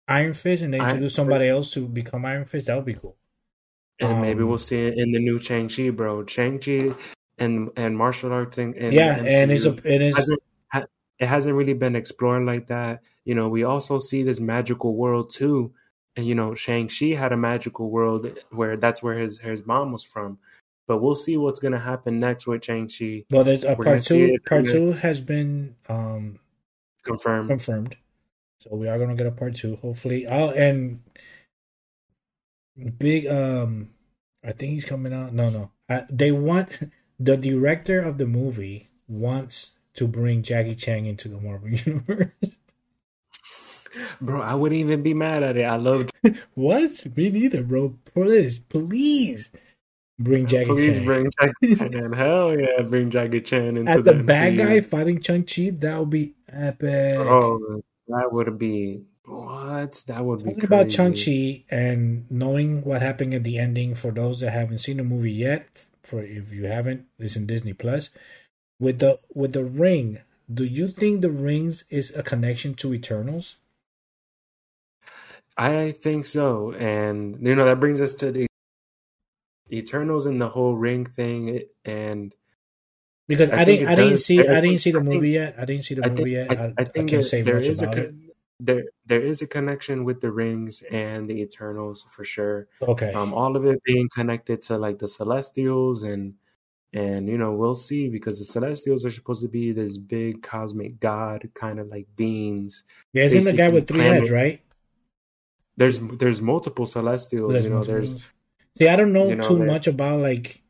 Iron 0.08 0.34
Fist 0.34 0.62
and 0.64 0.74
they 0.74 0.78
introduce 0.80 1.02
Iron 1.18 1.26
somebody 1.28 1.46
Fist. 1.46 1.56
else 1.56 1.72
to 1.74 1.88
become 1.88 2.26
Iron 2.26 2.46
Fist. 2.46 2.68
That 2.68 2.76
would 2.76 2.86
be 2.86 2.94
cool. 2.94 3.16
And 4.00 4.14
um, 4.14 4.22
maybe 4.22 4.44
we'll 4.44 4.58
see 4.58 4.88
it 4.88 4.98
in 4.98 5.12
the 5.12 5.20
new 5.20 5.40
Shang 5.42 5.68
Chi, 5.70 5.90
bro. 5.90 6.26
Shang 6.26 6.60
Chi 6.60 6.94
and 7.38 7.70
and 7.76 7.98
martial 7.98 8.32
arts 8.32 8.58
and, 8.58 8.76
and 8.76 8.94
yeah, 8.94 9.18
and 9.18 9.52
it's 9.52 9.66
a 9.66 9.76
it 9.84 10.02
is 10.02 10.30
it 11.20 11.28
hasn't 11.28 11.56
really 11.56 11.74
been 11.74 11.96
explored 11.96 12.44
like 12.46 12.68
that. 12.68 13.02
You 13.24 13.36
know, 13.36 13.48
we 13.48 13.64
also 13.64 14.00
see 14.00 14.24
this 14.24 14.40
magical 14.40 14.96
world 14.96 15.32
too. 15.32 15.74
And 16.18 16.26
you 16.26 16.36
know, 16.36 16.56
Shang-Chi 16.56 17.08
had 17.08 17.32
a 17.32 17.38
magical 17.38 17.90
world 17.90 18.28
where 18.52 18.78
that's 18.78 19.04
where 19.04 19.16
his 19.16 19.40
his 19.40 19.66
mom 19.66 19.92
was 19.92 20.04
from. 20.04 20.40
But 20.88 21.02
we'll 21.02 21.16
see 21.16 21.36
what's 21.36 21.60
gonna 21.60 21.80
happen 21.80 22.20
next 22.20 22.48
with 22.48 22.64
Shang-Chi. 22.64 23.26
Well 23.30 23.44
there's 23.44 23.64
a 23.64 23.76
part 23.76 24.04
two 24.04 24.38
part 24.46 24.66
two 24.66 24.94
has 24.94 25.22
been 25.22 25.76
um 25.90 26.40
confirmed. 27.04 27.50
Confirmed. 27.50 27.98
So 28.60 28.76
we 28.76 28.88
are 28.88 28.98
gonna 28.98 29.16
get 29.16 29.28
a 29.28 29.32
part 29.32 29.56
two, 29.56 29.78
hopefully. 29.78 30.28
Oh 30.28 30.52
and 30.52 31.02
big 32.98 33.28
um 33.28 33.90
I 34.44 34.52
think 34.52 34.74
he's 34.74 34.86
coming 34.86 35.14
out. 35.14 35.34
No, 35.34 35.50
no. 35.50 35.72
Uh, 35.90 36.02
they 36.10 36.32
want 36.32 36.92
the 37.20 37.38
director 37.38 38.00
of 38.02 38.18
the 38.18 38.26
movie 38.26 38.90
wants 39.08 39.72
to 39.96 40.08
bring 40.08 40.44
Jackie 40.44 40.76
Chan 40.76 41.06
into 41.06 41.30
the 41.30 41.40
Marvel 41.40 41.70
universe. 41.86 42.32
Bro, 44.20 44.42
I 44.42 44.56
wouldn't 44.56 44.80
even 44.80 45.04
be 45.04 45.14
mad 45.14 45.42
at 45.44 45.56
it. 45.58 45.64
I 45.64 45.78
love 45.78 46.10
what? 46.54 47.16
Me 47.16 47.30
neither, 47.30 47.64
bro. 47.64 47.96
Please, 48.14 48.60
please 48.60 49.50
bring 50.20 50.48
Jackie 50.48 50.66
please 50.70 50.96
Chan. 50.98 51.06
bring 51.06 51.32
Jackie 51.42 51.76
Chan. 51.76 52.14
Hell 52.14 52.60
yeah, 52.60 52.82
bring 52.82 53.10
Jackie 53.10 53.42
Chan 53.42 53.78
into 53.78 53.92
As 53.92 54.04
the, 54.04 54.14
the 54.14 54.24
bad 54.24 54.58
guy 54.58 54.82
fighting 54.82 55.22
Shang 55.22 55.46
Chi. 55.46 55.70
That 55.80 56.00
would 56.00 56.10
be 56.10 56.34
epic. 56.50 57.20
Oh, 57.20 57.82
that 58.10 58.34
would 58.34 58.58
be 58.58 59.04
what? 59.24 60.04
That 60.08 60.26
would 60.26 60.44
be 60.44 60.50
Talking 60.52 60.66
about 60.66 60.92
Shang 60.92 61.14
Chi 61.14 61.64
and 61.70 62.30
knowing 62.30 62.84
what 62.84 63.02
happened 63.02 63.34
at 63.34 63.46
the 63.46 63.58
ending. 63.58 63.96
For 63.96 64.12
those 64.12 64.42
that 64.42 64.52
haven't 64.52 64.80
seen 64.80 64.98
the 64.98 65.04
movie 65.04 65.32
yet, 65.32 65.68
for 66.06 66.22
if 66.22 66.52
you 66.52 66.66
haven't, 66.66 67.06
it's 67.20 67.36
in 67.36 67.46
Disney 67.46 67.74
Plus. 67.74 68.10
With 68.80 69.00
the 69.00 69.20
with 69.34 69.54
the 69.54 69.64
ring 69.64 70.20
do 70.54 70.64
you 70.64 70.90
think 70.90 71.22
the 71.22 71.32
rings 71.32 71.86
is 71.90 72.12
a 72.16 72.22
connection 72.22 72.76
to 72.76 72.94
eternals? 72.94 73.56
I 75.58 75.92
think 75.92 76.26
so 76.26 76.74
and 76.74 77.40
you 77.42 77.56
know 77.56 77.66
that 77.66 77.80
brings 77.80 78.02
us 78.02 78.14
to 78.16 78.32
the 78.32 78.48
eternals 79.72 80.26
and 80.26 80.42
the 80.42 80.50
whole 80.50 80.76
ring 80.76 81.06
thing 81.06 81.62
and 81.86 82.36
because 83.28 83.50
i, 83.50 83.62
I 83.62 83.64
didn't 83.64 83.88
i 83.88 83.96
didn't 83.96 84.18
see 84.18 84.46
i, 84.46 84.58
I 84.58 84.62
didn't 84.62 84.80
see 84.80 84.92
the 84.92 85.00
movie 85.00 85.32
yet. 85.32 85.56
I 85.58 85.64
didn't 85.64 85.86
see 85.86 85.96
the 85.96 86.02
movie 86.10 86.36
think, 86.36 86.52
yet. 86.52 86.60
I, 86.60 86.74
I, 86.78 86.84
think 86.84 87.10
can't 87.10 87.24
say 87.24 87.42
much 87.42 87.68
about 87.68 87.98
a, 87.98 88.02
it 88.02 88.16
there 88.60 88.84
there 89.06 89.22
is 89.22 89.42
a 89.42 89.48
connection 89.48 90.04
with 90.06 90.22
the 90.22 90.32
rings 90.32 90.82
and 90.90 91.30
the 91.30 91.42
eternals 91.42 92.06
for 92.10 92.24
sure 92.24 92.68
okay 92.82 93.12
um 93.14 93.34
all 93.34 93.56
of 93.56 93.66
it 93.66 93.84
being 93.84 94.08
connected 94.14 94.62
to 94.62 94.78
like 94.78 94.98
the 95.00 95.08
celestials 95.08 96.04
and 96.04 96.34
and 96.94 97.28
you 97.28 97.38
know 97.38 97.52
we'll 97.52 97.76
see 97.76 98.08
because 98.08 98.40
the 98.40 98.46
celestials 98.46 99.06
are 99.06 99.12
supposed 99.12 99.42
to 99.42 99.50
be 99.50 99.74
this 99.74 99.98
big 99.98 100.42
cosmic 100.42 101.00
god 101.00 101.50
kind 101.54 101.80
of 101.80 101.88
like 101.88 102.08
beings 102.16 102.84
yeah 103.12 103.24
isn't 103.24 103.44
the 103.44 103.54
guy 103.54 103.68
with 103.68 103.88
three 103.88 103.98
planet. 103.98 104.20
heads 104.20 104.32
right 104.32 104.62
there's 105.76 106.00
there's 106.00 106.42
multiple 106.42 106.86
celestials 106.86 107.52
there's 107.52 107.66
you 107.66 107.70
know 107.70 107.78
multiple. 107.78 108.00
there's 108.00 108.16
see 108.78 108.88
i 108.88 108.96
don't 108.96 109.12
know 109.12 109.28
you 109.28 109.36
know, 109.36 109.44
too 109.44 109.64
much 109.64 109.88
about 109.88 110.22
like 110.22 110.62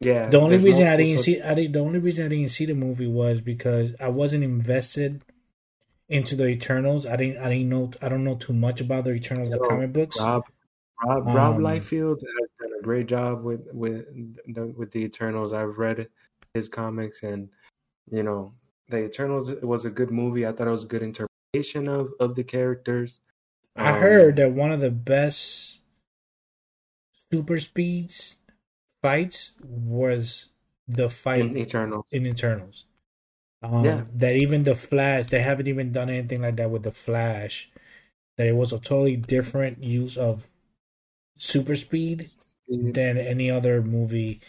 yeah 0.00 0.30
the 0.30 0.40
only 0.40 0.56
reason 0.56 0.86
i 0.86 0.96
didn't 0.96 1.18
see 1.18 1.42
i 1.42 1.52
didn't, 1.52 1.72
the 1.72 1.80
only 1.80 1.98
reason 1.98 2.24
i 2.24 2.28
didn't 2.28 2.48
see 2.48 2.64
the 2.64 2.74
movie 2.74 3.06
was 3.06 3.42
because 3.42 3.94
i 4.00 4.08
wasn't 4.08 4.42
invested 4.42 5.22
into 6.08 6.36
the 6.36 6.46
Eternals. 6.46 7.06
I 7.06 7.16
didn't 7.16 7.42
I 7.42 7.48
didn't 7.48 7.68
know 7.68 7.90
I 8.02 8.08
don't 8.08 8.24
know 8.24 8.36
too 8.36 8.52
much 8.52 8.80
about 8.80 9.04
the 9.04 9.12
Eternals, 9.12 9.50
the 9.50 9.58
comic 9.58 9.92
books. 9.92 10.18
Rob 10.20 10.44
Rob, 11.02 11.26
Rob 11.26 11.56
um, 11.56 11.62
Liefeld 11.62 12.20
has 12.20 12.50
done 12.60 12.70
a 12.78 12.82
great 12.82 13.06
job 13.06 13.42
with 13.42 13.66
with 13.72 14.06
the, 14.46 14.66
with 14.66 14.90
the 14.92 15.00
Eternals. 15.00 15.52
I've 15.52 15.78
read 15.78 16.08
his 16.54 16.68
comics, 16.68 17.22
and 17.22 17.50
you 18.10 18.22
know, 18.22 18.54
the 18.88 19.04
Eternals 19.04 19.50
was 19.62 19.84
a 19.84 19.90
good 19.90 20.10
movie. 20.10 20.46
I 20.46 20.52
thought 20.52 20.68
it 20.68 20.72
was 20.72 20.84
a 20.84 20.88
good 20.88 21.02
interpretation 21.02 21.88
of 21.88 22.12
of 22.20 22.34
the 22.34 22.44
characters. 22.44 23.20
I 23.76 23.90
um, 23.90 24.00
heard 24.00 24.36
that 24.36 24.52
one 24.52 24.70
of 24.70 24.80
the 24.80 24.90
best 24.90 25.80
super 27.12 27.58
speeds 27.58 28.36
fights 29.02 29.52
was 29.62 30.46
the 30.86 31.08
fight 31.08 31.40
in 31.40 31.56
Eternals. 31.56 32.06
In 32.12 32.26
Eternals. 32.26 32.84
Um, 33.64 33.84
yeah. 33.84 34.04
That 34.14 34.36
even 34.36 34.64
the 34.64 34.74
Flash, 34.74 35.28
they 35.28 35.40
haven't 35.40 35.68
even 35.68 35.92
done 35.92 36.10
anything 36.10 36.42
like 36.42 36.56
that 36.56 36.70
with 36.70 36.82
the 36.82 36.92
Flash. 36.92 37.70
That 38.36 38.46
it 38.48 38.56
was 38.56 38.72
a 38.72 38.78
totally 38.78 39.16
different 39.16 39.82
use 39.82 40.16
of 40.16 40.46
super 41.38 41.76
speed, 41.76 42.30
than 42.68 43.18
any 43.18 43.50
other 43.50 43.82
movie. 43.82 44.40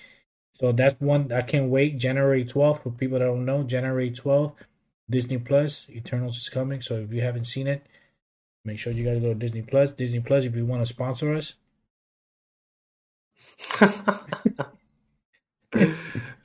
So 0.53 0.72
that's 0.72 0.99
one 1.01 1.32
I 1.32 1.41
can't 1.41 1.70
wait. 1.70 1.97
January 1.97 2.45
12th, 2.45 2.84
for 2.84 2.91
people 2.91 3.20
that 3.20 3.26
don't 3.26 3.45
know, 3.45 3.63
January 3.63 4.09
12th, 4.11 4.55
Disney 5.09 5.38
Plus, 5.38 5.88
Eternals 5.89 6.38
is 6.38 6.49
coming. 6.49 6.82
So 6.82 6.95
if 6.95 7.11
you 7.11 7.22
haven't 7.22 7.45
seen 7.45 7.68
it, 7.68 7.86
make 8.63 8.80
sure 8.80 8.93
you 8.93 9.03
guys 9.03 9.22
go 9.22 9.30
to 9.30 9.36
Disney 9.36 9.61
Plus. 9.61 9.91
Disney 9.91 10.22
Plus, 10.22 10.43
if 10.45 10.55
you 10.55 10.66
want 10.66 10.82
to 10.82 10.86
sponsor 10.86 11.34
us. 11.34 11.55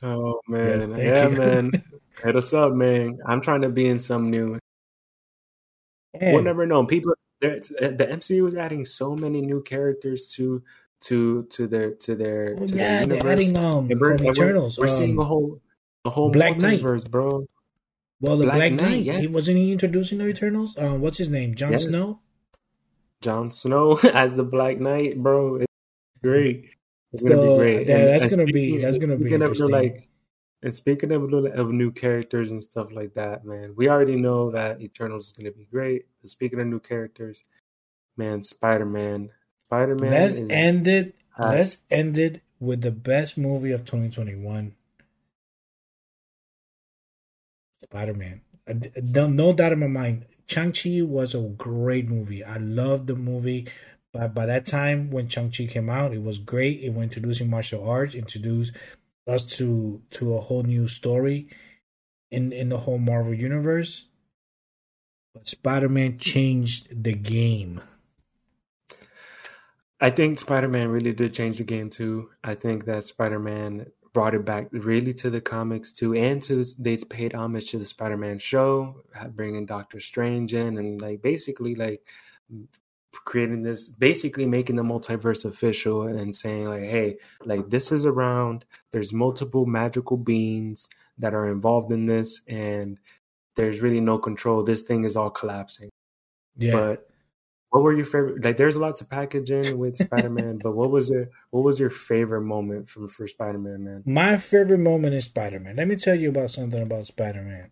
oh 0.03 0.41
man, 0.49 0.97
yes, 0.97 0.99
yeah, 0.99 1.29
you. 1.29 1.37
man. 1.37 1.85
Hit 2.23 2.37
us 2.37 2.53
up, 2.53 2.73
man. 2.73 3.19
I'm 3.27 3.41
trying 3.41 3.63
to 3.63 3.69
be 3.69 3.89
in 3.89 3.99
some 3.99 4.31
new. 4.31 4.59
We'll 6.21 6.43
never 6.43 6.67
know. 6.67 6.85
People, 6.85 7.15
the 7.41 8.09
MCU 8.11 8.49
is 8.49 8.55
adding 8.55 8.85
so 8.85 9.15
many 9.15 9.41
new 9.41 9.63
characters 9.63 10.29
to 10.33 10.63
to 11.03 11.45
to 11.45 11.67
their 11.67 11.93
to 11.93 12.15
their 12.15 12.55
to 12.57 12.67
yeah, 12.67 12.75
their 12.77 13.01
universe. 13.01 13.33
Adding 13.33 13.57
um 13.57 13.91
and 13.91 14.01
we're, 14.01 14.15
Eternals. 14.15 14.79
We're, 14.79 14.87
we're 14.87 14.93
um, 14.93 14.99
seeing 14.99 15.19
a 15.19 15.25
whole 15.25 15.61
a 16.05 16.11
whole 16.11 16.31
Black 16.31 16.57
multiverse, 16.57 17.03
Knight. 17.03 17.11
bro. 17.11 17.47
Well, 18.21 18.37
the 18.37 18.45
Black, 18.45 18.57
Black 18.57 18.73
Knight, 18.73 18.83
Knight 18.83 19.03
yeah. 19.03 19.19
he 19.21 19.27
wasn't 19.27 19.59
he 19.59 19.73
introducing 19.73 20.19
the 20.19 20.29
Eternals? 20.29 20.77
Um, 20.77 21.01
what's 21.01 21.19
his 21.19 21.31
name? 21.31 21.55
Jon 21.55 21.73
yes. 21.73 21.85
Snow. 21.85 22.21
Jon 23.23 23.51
Snow 23.51 23.99
as 24.15 24.37
the 24.37 24.45
Black 24.45 24.79
Knight, 24.79 25.23
bro. 25.23 25.57
It's 25.57 25.67
great. 26.23 26.71
It's 27.13 27.23
so, 27.23 27.29
gonna 27.29 27.43
be 27.43 27.57
great. 27.57 27.87
Yeah, 27.87 27.97
and, 27.97 28.09
that's 28.09 28.23
and 28.25 28.31
gonna 28.33 28.45
be 28.53 28.79
that's 28.79 28.99
gonna 28.99 29.17
be 29.17 29.33
interesting. 29.33 29.71
like 29.71 30.10
and 30.63 30.75
speaking 30.75 31.13
of 31.13 31.33
of 31.33 31.71
new 31.71 31.91
characters 31.91 32.51
and 32.51 32.63
stuff 32.63 32.89
like 32.93 33.15
that, 33.15 33.45
man, 33.45 33.75
we 33.77 33.89
already 33.89 34.17
know 34.17 34.51
that 34.51 34.81
Eternals 34.81 35.27
is 35.27 35.33
gonna 35.33 35.53
be 35.53 35.67
great. 35.71 36.07
But 36.21 36.31
speaking 36.31 36.61
of 36.61 36.67
new 36.67 36.81
characters, 36.81 37.43
man, 38.17 38.45
Spider 38.45 38.85
Man, 38.85 39.31
Spider 39.65 39.95
Man. 39.95 40.11
Let's 40.11 40.39
end 40.39 40.87
it. 40.87 41.15
Uh, 41.39 41.51
let's 41.51 41.79
end 41.91 42.19
it 42.19 42.43
with 42.59 42.83
the 42.83 42.91
best 42.91 43.39
movie 43.39 43.73
of 43.73 43.85
2021. 43.85 44.75
Spider 47.79 48.15
Man. 48.15 48.43
No, 49.03 49.27
no 49.29 49.53
doubt 49.53 49.73
in 49.73 49.81
my 49.81 49.87
mind. 49.87 50.27
Shang-Chi 50.47 51.03
was 51.03 51.35
a 51.35 51.41
great 51.41 52.09
movie. 52.09 52.45
I 52.45 52.57
loved 52.57 53.07
the 53.07 53.15
movie. 53.15 53.69
But 54.13 54.35
by 54.35 54.47
that 54.47 54.67
time, 54.67 55.11
when 55.11 55.29
Shang-Chi 55.29 55.67
came 55.67 55.89
out, 55.89 56.13
it 56.13 56.23
was 56.23 56.39
great. 56.39 56.81
It 56.83 56.93
was 56.93 57.05
introducing 57.05 57.49
martial 57.49 57.89
arts, 57.89 58.15
introduced 58.15 58.73
us 59.27 59.45
to 59.45 60.03
to 60.11 60.35
a 60.35 60.41
whole 60.41 60.63
new 60.63 60.89
story 60.89 61.49
in 62.31 62.53
in 62.53 62.69
the 62.69 62.79
whole 62.79 62.99
Marvel 62.99 63.35
universe. 63.35 64.07
But 65.35 65.47
Spider-Man 65.47 66.19
changed 66.19 67.05
the 67.05 67.15
game. 67.15 67.81
I 70.01 70.11
think 70.11 70.39
Spider-Man 70.39 70.89
really 70.89 71.13
did 71.13 71.35
change 71.35 71.59
the 71.59 71.65
game 71.65 71.91
too. 71.91 72.31
I 72.43 72.55
think 72.55 72.87
that 72.87 73.05
Spider-Man 73.05 73.87
brought 74.13 74.35
it 74.35 74.45
back 74.45 74.69
really 74.73 75.15
to 75.15 75.31
the 75.31 75.41
comics 75.41 75.93
too, 75.93 76.15
and 76.15 76.43
to 76.43 76.65
the, 76.65 76.75
they 76.79 76.97
paid 76.97 77.35
homage 77.35 77.71
to 77.71 77.79
the 77.79 77.85
Spider-Man 77.85 78.39
show, 78.41 79.05
bringing 79.31 79.67
Doctor 79.67 80.01
Strange 80.01 80.53
in, 80.53 80.79
and 80.79 81.01
like 81.01 81.23
basically 81.23 81.75
like 81.77 82.03
creating 83.13 83.63
this 83.63 83.89
basically 83.89 84.47
making 84.47 84.77
the 84.77 84.83
multiverse 84.83 85.45
official 85.45 86.03
and 86.03 86.35
saying 86.35 86.69
like 86.69 86.83
hey 86.83 87.17
like 87.45 87.69
this 87.71 87.93
is 87.93 88.07
around. 88.07 88.65
There's 88.93 89.13
multiple 89.13 89.67
magical 89.67 90.17
beings 90.17 90.89
that 91.19 91.35
are 91.35 91.51
involved 91.51 91.93
in 91.93 92.07
this 92.07 92.43
and 92.47 92.99
there's 93.57 93.81
really 93.81 94.01
no 94.01 94.19
control. 94.19 94.63
This 94.63 94.83
thing 94.83 95.05
is 95.05 95.17
all 95.17 95.31
collapsing. 95.31 95.91
Yeah. 96.57 96.73
But 96.73 97.09
what 97.71 97.83
were 97.83 97.93
your 97.93 98.05
favorite 98.05 98.45
like 98.45 98.57
there's 98.57 98.77
lots 98.77 99.01
of 99.01 99.09
packaging 99.09 99.79
with 99.79 99.97
spider-man 99.97 100.59
but 100.63 100.73
what 100.73 100.91
was 100.91 101.11
it 101.11 101.31
what 101.51 101.63
was 101.63 101.79
your 101.79 101.91
favorite 101.91 102.43
moment 102.43 102.89
from 102.89 103.09
for 103.09 103.27
spider-man 103.27 103.85
man? 103.85 104.03
My 104.07 104.37
favorite 104.37 104.79
moment 104.79 105.15
is 105.15 105.25
spider-man. 105.25 105.77
Let 105.77 105.89
me 105.89 105.97
tell 105.97 106.15
you 106.15 106.31
about 106.31 106.51
something 106.51 106.83
about 106.83 107.07
spider-man. 107.07 107.71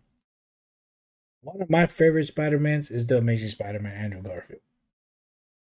One 1.41 1.61
of 1.61 1.69
my 1.69 1.85
favorite 1.85 2.27
spider-mans 2.27 2.91
is 2.91 3.07
the 3.07 3.17
amazing 3.17 3.49
spider-man 3.49 3.93
andrew 3.93 4.21
garfield 4.21 4.61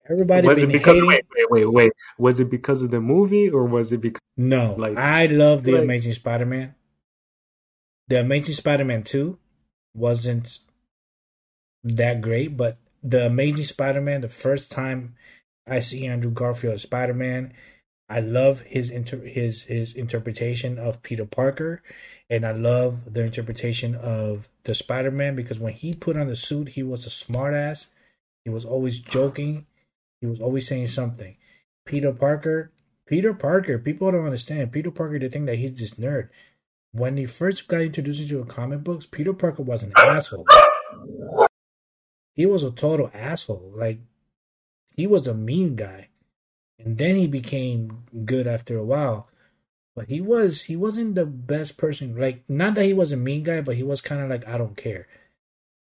Everybody 0.09 0.47
was 0.47 0.61
it 0.61 0.71
because 0.71 0.95
hating... 0.95 1.07
wait, 1.07 1.25
wait, 1.35 1.51
wait, 1.51 1.65
wait. 1.71 1.91
Was 2.17 2.39
it 2.39 2.49
because 2.49 2.83
of 2.83 2.91
the 2.91 2.99
movie 2.99 3.49
or 3.49 3.63
was 3.65 3.91
it 3.91 4.01
because 4.01 4.21
No. 4.35 4.75
Like 4.77 4.97
I 4.97 5.27
love 5.27 5.63
the 5.63 5.73
like... 5.73 5.83
Amazing 5.83 6.13
Spider 6.13 6.45
Man. 6.45 6.75
The 8.09 8.19
Amazing 8.19 8.55
Spider 8.55 8.85
Man 8.85 9.03
two 9.03 9.37
wasn't 9.95 10.59
that 11.83 12.21
great, 12.21 12.57
but 12.57 12.77
the 13.01 13.25
Amazing 13.25 13.65
Spider 13.65 14.01
Man, 14.01 14.21
the 14.21 14.27
first 14.27 14.71
time 14.71 15.15
I 15.67 15.79
see 15.79 16.05
Andrew 16.05 16.31
Garfield 16.31 16.75
as 16.75 16.81
Spider 16.81 17.13
Man, 17.13 17.53
I 18.09 18.19
love 18.19 18.61
his 18.61 18.89
inter- 18.89 19.25
his 19.25 19.63
his 19.63 19.93
interpretation 19.93 20.77
of 20.77 21.01
Peter 21.01 21.25
Parker, 21.25 21.81
and 22.29 22.45
I 22.45 22.51
love 22.51 23.13
the 23.13 23.23
interpretation 23.23 23.95
of 23.95 24.49
the 24.65 24.75
Spider 24.75 25.11
Man 25.11 25.35
because 25.35 25.59
when 25.59 25.73
he 25.73 25.93
put 25.93 26.17
on 26.17 26.27
the 26.27 26.35
suit, 26.35 26.69
he 26.69 26.83
was 26.83 27.05
a 27.05 27.09
smartass. 27.09 27.87
He 28.43 28.49
was 28.49 28.65
always 28.65 28.99
joking. 28.99 29.65
He 30.23 30.27
was 30.27 30.39
always 30.39 30.65
saying 30.65 30.87
something. 30.87 31.35
Peter 31.85 32.13
Parker, 32.13 32.71
Peter 33.05 33.33
Parker, 33.33 33.77
people 33.77 34.09
don't 34.09 34.23
understand. 34.23 34.71
Peter 34.71 34.89
Parker, 34.89 35.19
they 35.19 35.27
think 35.27 35.47
that 35.47 35.57
he's 35.57 35.77
this 35.77 35.95
nerd. 35.95 36.29
When 36.93 37.17
he 37.17 37.25
first 37.25 37.67
got 37.67 37.81
introduced 37.81 38.21
into 38.21 38.45
comic 38.45 38.85
books, 38.85 39.05
Peter 39.05 39.33
Parker 39.33 39.63
was 39.63 39.83
an 39.83 39.91
asshole. 39.97 40.45
He 42.35 42.45
was 42.45 42.63
a 42.63 42.71
total 42.71 43.11
asshole. 43.13 43.73
Like, 43.75 43.99
he 44.95 45.07
was 45.07 45.27
a 45.27 45.33
mean 45.33 45.75
guy. 45.75 46.07
And 46.79 46.97
then 46.97 47.17
he 47.17 47.27
became 47.27 48.05
good 48.23 48.47
after 48.47 48.77
a 48.77 48.85
while. 48.85 49.27
But 49.93 50.07
he 50.07 50.21
was 50.21 50.63
he 50.63 50.77
wasn't 50.77 51.15
the 51.15 51.25
best 51.25 51.75
person. 51.75 52.15
Like 52.15 52.45
not 52.47 52.75
that 52.75 52.85
he 52.85 52.93
was 52.93 53.11
a 53.11 53.17
mean 53.17 53.43
guy, 53.43 53.59
but 53.59 53.75
he 53.75 53.83
was 53.83 53.99
kind 53.99 54.21
of 54.21 54.29
like 54.29 54.47
I 54.47 54.57
don't 54.57 54.77
care. 54.77 55.05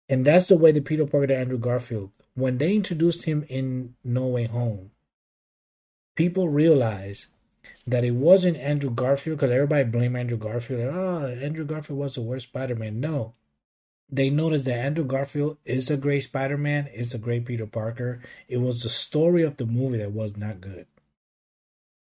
And 0.08 0.26
that's 0.26 0.46
the 0.46 0.56
way 0.56 0.72
the 0.72 0.80
Peter 0.80 1.06
Parker 1.06 1.28
to 1.28 1.38
Andrew 1.38 1.58
Garfield 1.60 2.12
when 2.40 2.58
they 2.58 2.76
introduced 2.76 3.24
him 3.24 3.46
in 3.50 3.96
No 4.04 4.28
Way 4.28 4.46
Home, 4.46 4.92
people 6.16 6.50
realized 6.50 7.28
that 7.86 8.04
it 8.04 8.12
wasn't 8.12 8.58
Andrew 8.58 8.90
Garfield 8.90 9.38
because 9.38 9.52
everybody 9.52 9.84
blamed 9.84 10.16
Andrew 10.16 10.38
Garfield. 10.38 10.82
Like, 10.86 10.96
oh, 10.96 11.28
Andrew 11.28 11.66
Garfield 11.66 12.00
was 12.00 12.16
the 12.16 12.22
worst 12.22 12.48
Spider 12.48 12.76
Man. 12.76 13.00
No. 13.00 13.34
They 14.12 14.30
noticed 14.30 14.66
that 14.66 14.80
Andrew 14.80 15.06
Garfield 15.06 15.58
is 15.66 15.90
a 15.90 15.98
great 15.98 16.24
Spider 16.24 16.58
Man, 16.58 16.88
is 16.88 17.14
a 17.14 17.20
great 17.20 17.46
Peter 17.46 17.68
Parker. 17.68 18.22
It 18.48 18.58
was 18.58 18.82
the 18.82 18.90
story 18.90 19.44
of 19.44 19.58
the 19.58 19.66
movie 19.66 20.00
that 20.00 20.12
was 20.12 20.36
not 20.36 20.62
good. 20.62 20.88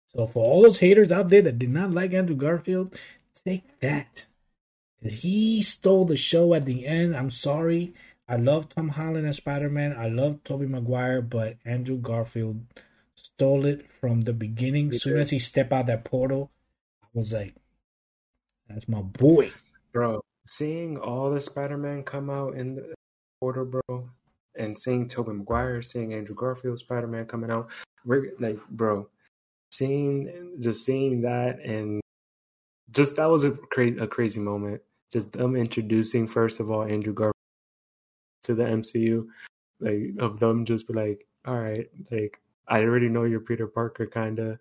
So 0.07 0.25
for 0.25 0.43
all 0.43 0.63
those 0.63 0.79
haters 0.79 1.11
out 1.11 1.29
there 1.29 1.43
that 1.43 1.59
did 1.59 1.69
not 1.69 1.91
like 1.91 2.13
Andrew 2.13 2.35
Garfield, 2.35 2.95
take 3.45 3.79
that. 3.79 4.25
He 5.01 5.61
stole 5.61 6.05
the 6.05 6.17
show 6.17 6.53
at 6.53 6.65
the 6.65 6.85
end. 6.85 7.15
I'm 7.15 7.31
sorry. 7.31 7.93
I 8.29 8.35
love 8.35 8.69
Tom 8.69 8.89
Holland 8.89 9.27
as 9.27 9.37
Spider 9.37 9.69
Man. 9.69 9.95
I 9.97 10.07
love 10.07 10.43
Tobey 10.43 10.67
Maguire, 10.67 11.19
but 11.19 11.57
Andrew 11.65 11.97
Garfield 11.97 12.61
stole 13.15 13.65
it 13.65 13.91
from 13.91 14.21
the 14.21 14.33
beginning. 14.33 14.93
As 14.93 15.01
soon 15.01 15.17
as 15.17 15.31
he 15.31 15.39
stepped 15.39 15.73
out 15.73 15.87
that 15.87 16.03
portal, 16.03 16.51
I 17.03 17.07
was 17.11 17.33
like, 17.33 17.55
"That's 18.67 18.87
my 18.87 19.01
boy, 19.01 19.51
bro." 19.91 20.21
Seeing 20.45 20.97
all 20.99 21.31
the 21.31 21.41
Spider 21.41 21.77
Man 21.77 22.03
come 22.03 22.29
out 22.29 22.53
in 22.53 22.75
the 22.75 22.93
portal, 23.39 23.65
bro, 23.65 24.09
and 24.55 24.77
seeing 24.77 25.07
Tobey 25.07 25.33
Maguire, 25.33 25.81
seeing 25.81 26.13
Andrew 26.13 26.35
Garfield 26.35 26.77
Spider 26.77 27.07
Man 27.07 27.25
coming 27.25 27.49
out, 27.49 27.71
we're 28.05 28.33
like, 28.39 28.59
bro, 28.69 29.09
seeing 29.71 30.55
just 30.59 30.85
seeing 30.85 31.21
that 31.21 31.59
and 31.65 31.99
just 32.91 33.15
that 33.15 33.25
was 33.25 33.43
a 33.43 33.51
crazy 33.51 33.97
a 33.97 34.05
crazy 34.05 34.39
moment. 34.39 34.83
Just 35.11 35.31
them 35.31 35.55
introducing 35.55 36.27
first 36.27 36.59
of 36.59 36.69
all 36.69 36.83
Andrew 36.83 37.13
Garfield 37.13 37.33
to 38.49 38.55
the 38.55 38.63
MCU, 38.63 39.27
like 39.79 40.15
of 40.19 40.39
them 40.39 40.65
just 40.65 40.87
be 40.87 40.93
like, 40.93 41.27
all 41.45 41.59
right, 41.59 41.87
like 42.11 42.39
I 42.67 42.81
already 42.81 43.09
know 43.09 43.23
you're 43.23 43.39
Peter 43.39 43.67
Parker, 43.67 44.07
kind 44.07 44.39
of. 44.39 44.57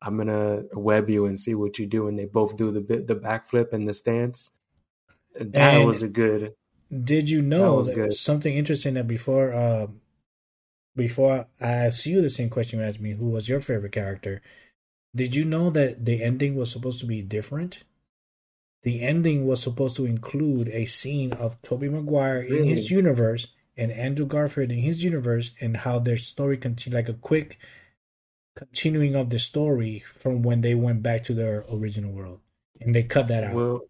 I'm 0.00 0.16
gonna 0.16 0.64
web 0.72 1.08
you 1.10 1.26
and 1.26 1.38
see 1.38 1.54
what 1.54 1.78
you 1.78 1.86
do, 1.86 2.08
and 2.08 2.18
they 2.18 2.24
both 2.24 2.56
do 2.56 2.72
the 2.72 2.80
bit, 2.80 3.06
the 3.06 3.14
backflip 3.14 3.72
and 3.72 3.86
the 3.86 3.94
stance. 3.94 4.50
That 5.34 5.74
and 5.74 5.86
was 5.86 6.02
a 6.02 6.08
good. 6.08 6.54
Did 6.90 7.30
you 7.30 7.40
know 7.40 7.82
that 7.82 8.14
something 8.14 8.54
interesting 8.54 8.94
that 8.94 9.06
before 9.06 9.52
uh, 9.52 9.86
before 10.96 11.46
I 11.60 11.66
asked 11.66 12.06
you 12.06 12.20
the 12.20 12.30
same 12.30 12.50
question 12.50 12.80
you 12.80 12.84
asked 12.84 13.00
me, 13.00 13.12
who 13.12 13.30
was 13.30 13.48
your 13.48 13.60
favorite 13.60 13.92
character? 13.92 14.42
Did 15.14 15.36
you 15.36 15.44
know 15.44 15.70
that 15.70 16.04
the 16.04 16.22
ending 16.22 16.56
was 16.56 16.70
supposed 16.70 17.00
to 17.00 17.06
be 17.06 17.22
different? 17.22 17.84
The 18.82 19.02
ending 19.02 19.46
was 19.46 19.62
supposed 19.62 19.96
to 19.96 20.06
include 20.06 20.68
a 20.68 20.86
scene 20.86 21.32
of 21.34 21.60
Tobey 21.62 21.88
Maguire 21.88 22.42
in 22.42 22.64
his 22.64 22.90
universe 22.90 23.46
and 23.76 23.92
Andrew 23.92 24.26
Garfield 24.26 24.70
in 24.70 24.78
his 24.78 25.02
universe, 25.02 25.52
and 25.60 25.78
how 25.78 25.98
their 25.98 26.16
story 26.16 26.56
continued, 26.56 26.96
like 26.96 27.08
a 27.08 27.18
quick 27.18 27.58
continuing 28.54 29.14
of 29.14 29.30
the 29.30 29.38
story 29.38 30.04
from 30.14 30.42
when 30.42 30.60
they 30.60 30.74
went 30.74 31.02
back 31.02 31.24
to 31.24 31.34
their 31.34 31.64
original 31.72 32.12
world, 32.12 32.40
and 32.80 32.94
they 32.94 33.02
cut 33.02 33.28
that 33.28 33.44
out. 33.44 33.54
Well, 33.54 33.80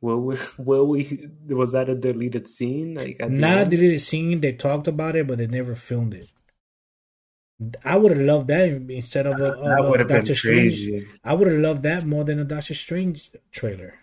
will 0.00 0.20
we 0.20 0.36
will 0.58 0.86
we 0.86 1.28
was 1.48 1.72
that 1.72 1.88
a 1.88 1.94
deleted 1.94 2.48
scene? 2.48 2.94
Like 2.94 3.16
at 3.20 3.30
Not 3.30 3.58
a 3.58 3.64
deleted 3.64 4.00
scene. 4.00 4.40
They 4.40 4.52
talked 4.52 4.86
about 4.86 5.16
it, 5.16 5.26
but 5.26 5.38
they 5.38 5.46
never 5.46 5.74
filmed 5.74 6.14
it. 6.14 6.28
I 7.84 7.96
would 7.96 8.10
have 8.16 8.20
loved 8.26 8.48
that 8.48 8.68
instead 8.68 9.26
of 9.26 9.34
a, 9.34 9.38
that 9.38 9.78
of 9.78 9.86
a 9.86 9.90
would 9.90 10.00
have 10.00 10.08
been 10.08 10.18
Doctor 10.18 10.34
Strange. 10.34 11.06
I 11.22 11.34
would 11.34 11.46
have 11.48 11.60
loved 11.60 11.82
that 11.84 12.04
more 12.04 12.24
than 12.24 12.40
a 12.40 12.44
Doctor 12.44 12.74
Strange 12.74 13.30
trailer. 13.52 13.94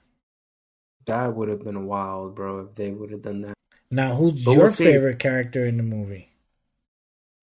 That 1.06 1.36
would 1.36 1.49
have 1.49 1.64
been 1.64 1.86
wild, 1.86 2.36
bro, 2.36 2.60
if 2.60 2.76
they 2.76 2.91
would 2.91 3.12
have 3.12 3.24
done 3.24 3.41
that. 3.41 3.54
Now, 3.89 4.16
who's 4.16 4.43
But 4.43 4.52
your 4.54 4.64
we'll 4.66 4.72
favorite 4.74 5.20
character 5.20 5.66
in 5.66 5.78
the 5.78 5.84
movie? 5.84 6.30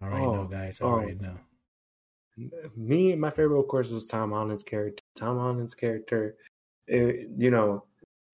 All 0.00 0.08
right, 0.08 0.20
Oh, 0.22 0.34
now, 0.36 0.44
guys. 0.44 0.78
oh. 0.80 0.86
All 0.88 0.96
right, 0.98 1.20
now. 1.20 1.40
Me, 2.76 3.14
my 3.16 3.30
favorite, 3.30 3.58
of 3.58 3.66
course, 3.68 3.90
was 3.90 4.06
Tom 4.06 4.30
Holland's 4.30 4.62
character. 4.62 5.02
Tom 5.16 5.38
Holland's 5.38 5.74
character, 5.74 6.36
eh, 6.88 7.24
you 7.36 7.50
know, 7.50 7.84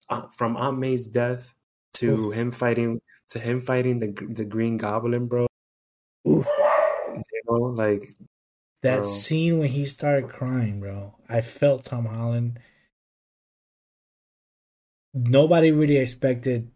uh, 0.09 0.27
from 0.37 0.55
Aunt 0.57 0.77
May's 0.77 1.07
death 1.07 1.51
to 1.95 2.29
him 2.31 2.51
fighting 2.51 3.01
to 3.29 3.39
him 3.39 3.61
fighting 3.61 3.99
the 3.99 4.13
the 4.29 4.45
Green 4.45 4.77
Goblin, 4.77 5.25
bro. 5.25 5.47
Oof. 6.27 6.45
Know, 7.47 7.53
like 7.55 8.13
That 8.83 8.99
Bro. 8.99 9.05
scene 9.05 9.59
when 9.59 9.69
he 9.69 9.85
started 9.85 10.29
crying, 10.29 10.79
bro. 10.79 11.15
I 11.27 11.41
felt 11.41 11.85
Tom 11.85 12.05
Holland. 12.05 12.59
Nobody 15.13 15.71
really 15.71 15.97
expected 15.97 16.71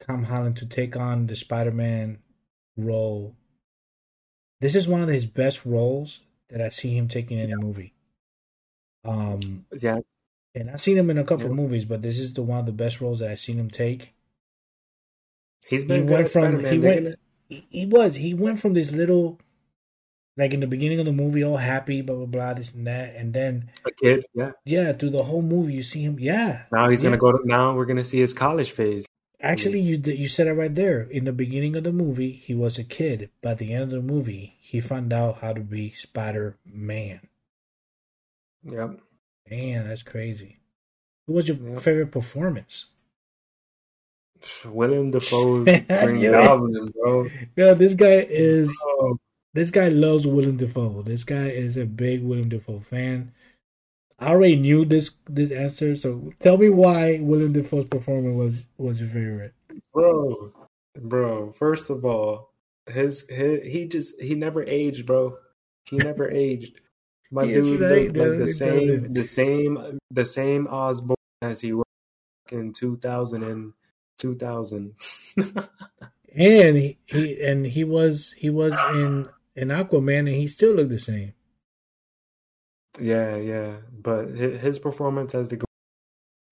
Tom 0.00 0.24
Holland 0.24 0.56
to 0.58 0.66
take 0.66 0.96
on 0.96 1.26
the 1.26 1.36
Spider-Man 1.36 2.18
role. 2.76 3.36
This 4.60 4.74
is 4.74 4.88
one 4.88 5.02
of 5.02 5.08
his 5.08 5.26
best 5.26 5.64
roles 5.66 6.20
that 6.48 6.60
I 6.60 6.68
see 6.70 6.96
him 6.96 7.08
taking 7.08 7.38
in 7.38 7.52
a 7.52 7.56
movie. 7.56 7.94
Um, 9.04 9.66
yeah, 9.80 9.98
and 10.54 10.70
I've 10.70 10.80
seen 10.80 10.98
him 10.98 11.10
in 11.10 11.18
a 11.18 11.24
couple 11.24 11.48
Yeah. 11.48 11.54
movies, 11.54 11.84
but 11.84 12.02
this 12.02 12.18
is 12.18 12.34
the 12.34 12.42
one 12.42 12.60
of 12.60 12.66
the 12.66 12.72
best 12.72 13.00
roles 13.00 13.18
that 13.20 13.30
I've 13.30 13.40
seen 13.40 13.58
him 13.58 13.70
take. 13.70 14.14
he's 15.68 15.84
He 15.86 15.88
been 15.88 16.06
good 16.06 16.16
went 16.16 16.28
from 16.28 16.52
Spider-Man. 16.52 16.72
he 16.72 16.78
went 16.78 17.16
he, 17.48 17.66
he 17.70 17.86
was 17.86 18.16
he 18.16 18.34
went 18.34 18.60
from 18.60 18.74
this 18.74 18.92
little 18.92 19.40
like 20.36 20.52
in 20.54 20.60
the 20.60 20.66
beginning 20.66 20.98
of 21.00 21.06
the 21.06 21.12
movie 21.12 21.44
all 21.44 21.56
happy 21.58 22.00
blah 22.02 22.16
blah 22.16 22.26
blah 22.26 22.54
this 22.54 22.72
and 22.72 22.86
that 22.86 23.14
and 23.16 23.34
then 23.34 23.70
a 23.84 23.90
kid, 23.92 24.24
yeah. 24.34 24.52
yeah 24.64 24.92
through 24.92 25.10
the 25.10 25.22
whole 25.24 25.42
movie 25.42 25.74
you 25.74 25.82
see 25.82 26.02
him 26.02 26.18
yeah 26.18 26.64
Now 26.72 26.88
he's 26.88 27.02
yeah. 27.02 27.08
gonna 27.10 27.18
go 27.18 27.32
to. 27.32 27.38
Now 27.44 27.74
we're 27.74 27.84
gonna 27.86 28.04
see 28.04 28.20
his 28.20 28.32
college 28.32 28.70
phase. 28.70 29.04
actually 29.40 29.80
you 29.80 30.00
you 30.04 30.28
said 30.28 30.46
it 30.46 30.52
right 30.54 30.74
there 30.74 31.02
in 31.02 31.24
the 31.24 31.32
beginning 31.32 31.76
of 31.76 31.84
the 31.84 31.92
movie 31.92 32.32
he 32.32 32.54
was 32.54 32.78
a 32.78 32.84
kid 32.84 33.28
but 33.42 33.50
at 33.52 33.58
the 33.58 33.72
end 33.74 33.82
of 33.84 33.90
the 33.90 34.00
movie 34.00 34.56
he 34.60 34.80
found 34.80 35.12
out 35.12 35.38
how 35.42 35.52
to 35.52 35.60
be 35.60 35.90
Spider 35.92 36.56
Man 36.64 37.20
Yep. 38.64 39.00
man 39.50 39.88
that's 39.88 40.02
crazy 40.04 40.60
who 41.26 41.32
was 41.34 41.48
your 41.48 41.56
Yeah. 41.58 41.74
favorite 41.80 42.12
performance 42.12 42.86
William 44.64 45.10
Defoe's 45.14 45.64
Green. 45.66 46.30
Goblin, 46.30 46.86
bro. 46.94 47.28
yeah 47.56 47.74
this 47.74 47.94
guy 47.94 48.26
is 48.28 48.70
Oh, 48.86 49.18
This 49.54 49.70
guy 49.70 49.88
loves 49.88 50.26
Willem 50.26 50.56
Dafoe. 50.56 51.02
This 51.02 51.24
guy 51.24 51.48
is 51.48 51.76
a 51.76 51.84
big 51.84 52.22
Willem 52.22 52.48
Dafoe 52.48 52.80
fan. 52.80 53.32
I 54.18 54.28
already 54.28 54.56
knew 54.56 54.84
this 54.84 55.10
this 55.28 55.50
answer, 55.50 55.94
so 55.96 56.32
tell 56.40 56.56
me 56.56 56.70
why 56.70 57.18
Willem 57.20 57.52
Dafoe's 57.52 57.86
performance 57.86 58.36
was 58.36 58.66
was 58.78 59.00
your 59.00 59.10
favorite. 59.10 59.52
bro, 59.92 60.52
bro. 60.98 61.52
First 61.52 61.90
of 61.90 62.04
all, 62.04 62.52
his, 62.86 63.26
his 63.28 63.60
he 63.70 63.86
just 63.86 64.20
he 64.20 64.34
never 64.34 64.62
aged, 64.62 65.04
bro. 65.04 65.36
He 65.84 65.96
never 65.96 66.30
aged. 66.46 66.80
My 67.30 67.46
dude 67.46 67.80
right, 67.80 68.12
looked 68.12 68.16
like 68.16 68.38
the 68.38 68.52
same, 68.52 69.12
the 69.12 69.24
same, 69.24 69.98
the 70.10 70.24
same 70.24 70.66
Osborn 70.66 71.16
as 71.40 71.60
he 71.60 71.72
was 71.72 71.86
in 72.50 72.72
2000 72.72 73.42
and 73.42 73.72
2000. 74.18 74.94
And 76.34 76.78
he, 76.78 76.98
he 77.04 77.42
and 77.42 77.66
he 77.66 77.84
was 77.84 78.32
he 78.38 78.48
was 78.48 78.74
in 78.94 79.28
in 79.56 79.68
Aquaman, 79.68 80.20
and 80.20 80.28
he 80.28 80.48
still 80.48 80.74
looked 80.74 80.90
the 80.90 80.98
same. 80.98 81.34
yeah, 83.00 83.36
yeah. 83.36 83.76
But 83.92 84.28
his, 84.36 84.78
performance 84.78 85.34
as 85.34 85.48
the 85.48 85.56
Green- 85.56 85.66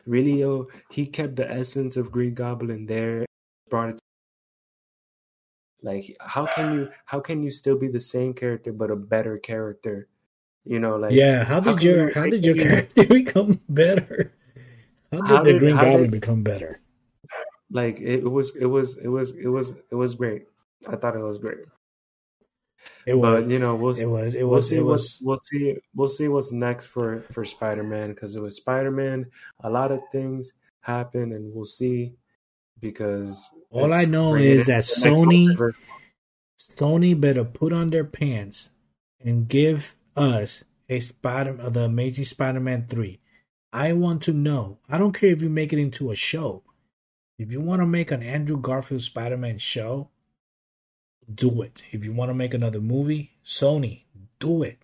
really, 0.06 0.40
yo, 0.40 0.68
he 0.90 1.06
kept 1.06 1.36
the 1.36 1.50
essence 1.50 1.96
of 1.96 2.10
Green 2.10 2.34
Goblin 2.34 2.86
there. 2.86 3.26
Brought 3.68 3.90
it. 3.90 3.98
Like, 5.82 6.16
how 6.20 6.46
can 6.46 6.74
you 6.74 6.88
how 7.06 7.20
can 7.20 7.42
you 7.42 7.50
still 7.50 7.76
be 7.76 7.88
the 7.88 8.00
same 8.00 8.34
character 8.34 8.72
but 8.72 8.90
a 8.90 8.96
better 8.96 9.38
character? 9.38 10.08
You 10.64 10.78
know, 10.78 10.96
like 10.96 11.12
yeah, 11.12 11.44
how 11.44 11.60
did 11.60 11.78
can 11.78 11.86
your 11.86 12.08
you- 12.08 12.14
how 12.14 12.20
how 12.22 12.26
did 12.28 12.44
your 12.44 12.56
character 12.64 13.06
become 13.06 13.60
better? 13.68 14.32
How 15.10 15.18
did 15.20 15.26
How 15.28 15.42
the 15.42 15.52
did- 15.52 15.58
Green 15.60 15.76
Goblin 15.76 16.02
did- 16.02 16.10
become 16.20 16.42
better? 16.42 16.80
like 17.72 18.00
it 18.00 18.24
was 18.24 18.56
it 18.56 18.66
was 18.66 18.98
it 18.98 19.08
was 19.08 19.30
it 19.30 19.46
was 19.48 19.70
it 19.90 19.94
was 19.94 20.14
great. 20.16 20.42
I 20.88 20.96
thought 20.96 21.16
it 21.16 21.22
was 21.22 21.38
great. 21.38 21.58
It 23.06 23.14
was 23.14 23.42
But 23.44 23.50
you 23.50 23.58
know, 23.58 23.74
we'll 23.74 23.96
it 23.96 24.06
was 24.06 24.34
it 24.34 24.42
we'll 24.44 24.48
was 24.56 24.68
see 24.68 24.76
it 24.76 24.82
what's 24.84 25.20
was 25.20 25.22
we'll 25.22 25.36
see 25.38 25.76
we'll 25.94 26.08
see 26.08 26.28
what's 26.28 26.52
next 26.52 26.86
for 26.86 27.22
for 27.32 27.44
Spider 27.44 27.82
Man 27.82 28.10
because 28.10 28.36
it 28.36 28.40
was 28.40 28.56
Spider 28.56 28.90
Man. 28.90 29.26
A 29.64 29.70
lot 29.70 29.92
of 29.92 30.00
things 30.12 30.52
happen, 30.80 31.32
and 31.32 31.54
we'll 31.54 31.64
see 31.64 32.14
because 32.80 33.48
All 33.70 33.92
I 33.92 34.04
know 34.04 34.34
is 34.34 34.66
that 34.66 34.84
to 34.84 35.00
the 35.00 35.08
next 35.08 35.20
Sony- 35.20 35.72
Sony 36.76 37.20
better 37.20 37.44
put 37.44 37.72
on 37.72 37.90
their 37.90 38.04
pants 38.04 38.70
and 39.20 39.48
give 39.48 39.96
us 40.16 40.64
a 40.88 41.00
Spider 41.00 41.56
of 41.60 41.74
the 41.74 41.84
Amazing 41.84 42.24
Spider-Man 42.24 42.86
3. 42.88 43.20
I 43.72 43.92
want 43.92 44.22
to 44.24 44.32
know. 44.32 44.78
I 44.88 44.98
don't 44.98 45.12
care 45.12 45.30
if 45.30 45.42
you 45.42 45.48
make 45.48 45.72
it 45.72 45.78
into 45.78 46.10
a 46.10 46.16
show. 46.16 46.62
If 47.38 47.52
you 47.52 47.60
want 47.60 47.80
to 47.80 47.86
make 47.86 48.10
an 48.10 48.22
Andrew 48.22 48.56
Garfield 48.60 49.02
Spider-Man 49.02 49.58
show, 49.58 50.10
do 51.34 51.62
it. 51.62 51.82
If 51.90 52.04
you 52.04 52.12
want 52.12 52.30
to 52.30 52.34
make 52.34 52.54
another 52.54 52.80
movie, 52.80 53.32
Sony, 53.44 54.02
do 54.38 54.62
it. 54.62 54.78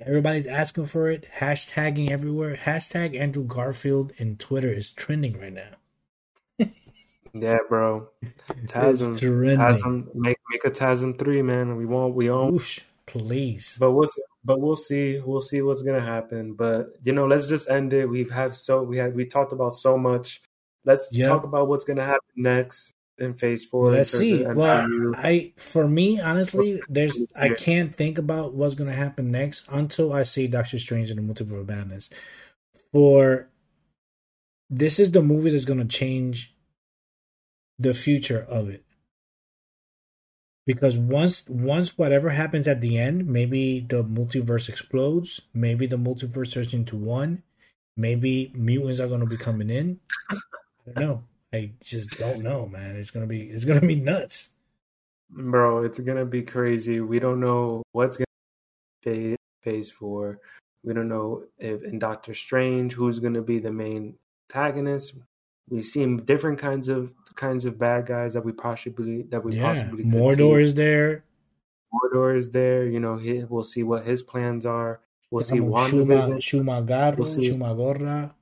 Everybody's 0.00 0.46
asking 0.46 0.86
for 0.86 1.08
it, 1.10 1.28
hashtagging 1.38 2.10
everywhere. 2.10 2.56
Hashtag 2.56 3.18
Andrew 3.18 3.44
Garfield 3.44 4.12
in 4.16 4.36
Twitter 4.36 4.72
is 4.72 4.90
trending 4.90 5.38
right 5.38 5.52
now. 5.52 6.68
Yeah, 7.34 7.58
bro. 7.68 8.08
It's 8.62 8.72
Tasm, 8.72 9.18
trending. 9.18 9.58
Tasm, 9.58 10.14
make 10.14 10.36
make 10.50 10.64
a 10.64 10.70
Tasm 10.70 11.18
three, 11.18 11.40
man. 11.40 11.76
We 11.76 11.86
won't, 11.86 12.14
we 12.14 12.28
won't. 12.28 12.52
Whoosh, 12.52 12.80
please. 13.06 13.76
But 13.78 13.92
we'll 13.92 14.06
see, 14.06 14.22
but 14.44 14.60
we'll 14.60 14.76
see 14.76 15.20
we'll 15.20 15.40
see 15.40 15.62
what's 15.62 15.82
gonna 15.82 16.02
happen. 16.02 16.52
But 16.54 16.88
you 17.02 17.12
know, 17.12 17.26
let's 17.26 17.46
just 17.46 17.70
end 17.70 17.94
it. 17.94 18.06
We've 18.06 18.30
had 18.30 18.54
so 18.54 18.82
we 18.82 18.98
had 18.98 19.14
we 19.14 19.24
talked 19.24 19.52
about 19.52 19.74
so 19.74 19.96
much. 19.96 20.42
Let's 20.84 21.08
Yeah. 21.10 21.28
talk 21.28 21.44
about 21.44 21.68
what's 21.68 21.84
gonna 21.84 22.04
happen 22.04 22.28
next 22.36 22.92
in 23.18 23.34
Phase 23.34 23.64
Four. 23.64 23.92
Let's 23.92 24.10
see. 24.10 24.44
Well, 24.44 24.86
I 25.16 25.52
for 25.56 25.88
me 25.88 26.20
honestly, 26.20 26.80
there's 26.88 27.18
I 27.36 27.50
can't 27.50 27.94
think 27.94 28.18
about 28.18 28.54
what's 28.54 28.74
gonna 28.74 28.92
happen 28.92 29.30
next 29.30 29.64
until 29.70 30.12
I 30.12 30.22
see 30.22 30.46
Doctor 30.46 30.78
Strange 30.78 31.10
and 31.10 31.18
the 31.18 31.34
Multiverse 31.34 31.60
of 31.60 31.68
Madness. 31.68 32.10
For 32.92 33.48
this 34.68 34.98
is 34.98 35.12
the 35.12 35.22
movie 35.22 35.50
that's 35.50 35.64
gonna 35.64 35.84
change 35.84 36.54
the 37.78 37.94
future 37.94 38.46
of 38.48 38.68
it. 38.68 38.84
Because 40.64 40.96
once 40.96 41.44
once 41.48 41.98
whatever 41.98 42.30
happens 42.30 42.68
at 42.68 42.80
the 42.80 42.98
end, 42.98 43.26
maybe 43.26 43.80
the 43.80 44.04
multiverse 44.04 44.68
explodes, 44.68 45.40
maybe 45.52 45.86
the 45.86 45.96
multiverse 45.96 46.52
turns 46.52 46.72
into 46.72 46.96
one, 46.96 47.42
maybe 47.96 48.52
mutants 48.54 49.00
are 49.00 49.08
gonna 49.08 49.26
be 49.26 49.36
coming 49.36 49.70
in. 49.70 50.00
I 50.30 50.36
don't 50.94 51.06
know. 51.06 51.24
I 51.52 51.72
just 51.82 52.18
don't 52.18 52.42
know, 52.42 52.66
man. 52.66 52.96
It's 52.96 53.10
gonna 53.10 53.26
be 53.26 53.42
it's 53.42 53.64
gonna 53.64 53.80
be 53.80 53.96
nuts. 53.96 54.50
Bro, 55.30 55.84
it's 55.84 55.98
gonna 56.00 56.24
be 56.24 56.42
crazy. 56.42 57.00
We 57.00 57.18
don't 57.18 57.40
know 57.40 57.82
what's 57.92 58.16
gonna 58.16 58.26
be 59.04 59.36
Phase 59.62 59.90
Four. 59.90 60.40
We 60.84 60.94
don't 60.94 61.08
know 61.08 61.44
if 61.58 61.82
in 61.84 61.98
Doctor 61.98 62.34
Strange 62.34 62.92
who's 62.94 63.18
gonna 63.18 63.42
be 63.42 63.58
the 63.58 63.72
main 63.72 64.14
antagonist. 64.50 65.14
We've 65.68 65.84
seen 65.84 66.24
different 66.24 66.58
kinds 66.58 66.88
of 66.88 67.12
kinds 67.34 67.64
of 67.64 67.78
bad 67.78 68.06
guys 68.06 68.32
that 68.34 68.44
we 68.44 68.52
possibly 68.52 69.22
that 69.24 69.44
we 69.44 69.56
yeah, 69.56 69.62
possibly 69.62 70.04
could 70.04 70.12
Mordo 70.12 70.56
see. 70.56 70.62
is 70.64 70.74
there. 70.74 71.24
Mordo 71.92 72.36
is 72.36 72.50
there. 72.50 72.86
You 72.86 73.00
know, 73.00 73.16
he, 73.16 73.44
we'll 73.44 73.62
see 73.62 73.82
what 73.82 74.04
his 74.04 74.22
plans 74.22 74.66
are. 74.66 75.00
We'll 75.30 75.42
see 75.42 75.58
Como 75.58 75.76
WandaVision. 75.76 76.36
Shuma, 76.38 76.86
Shuma-Gorath, 76.86 77.16
We'll 77.16 77.26
see. 77.26 77.50
Shuma-Gorath. 77.50 78.32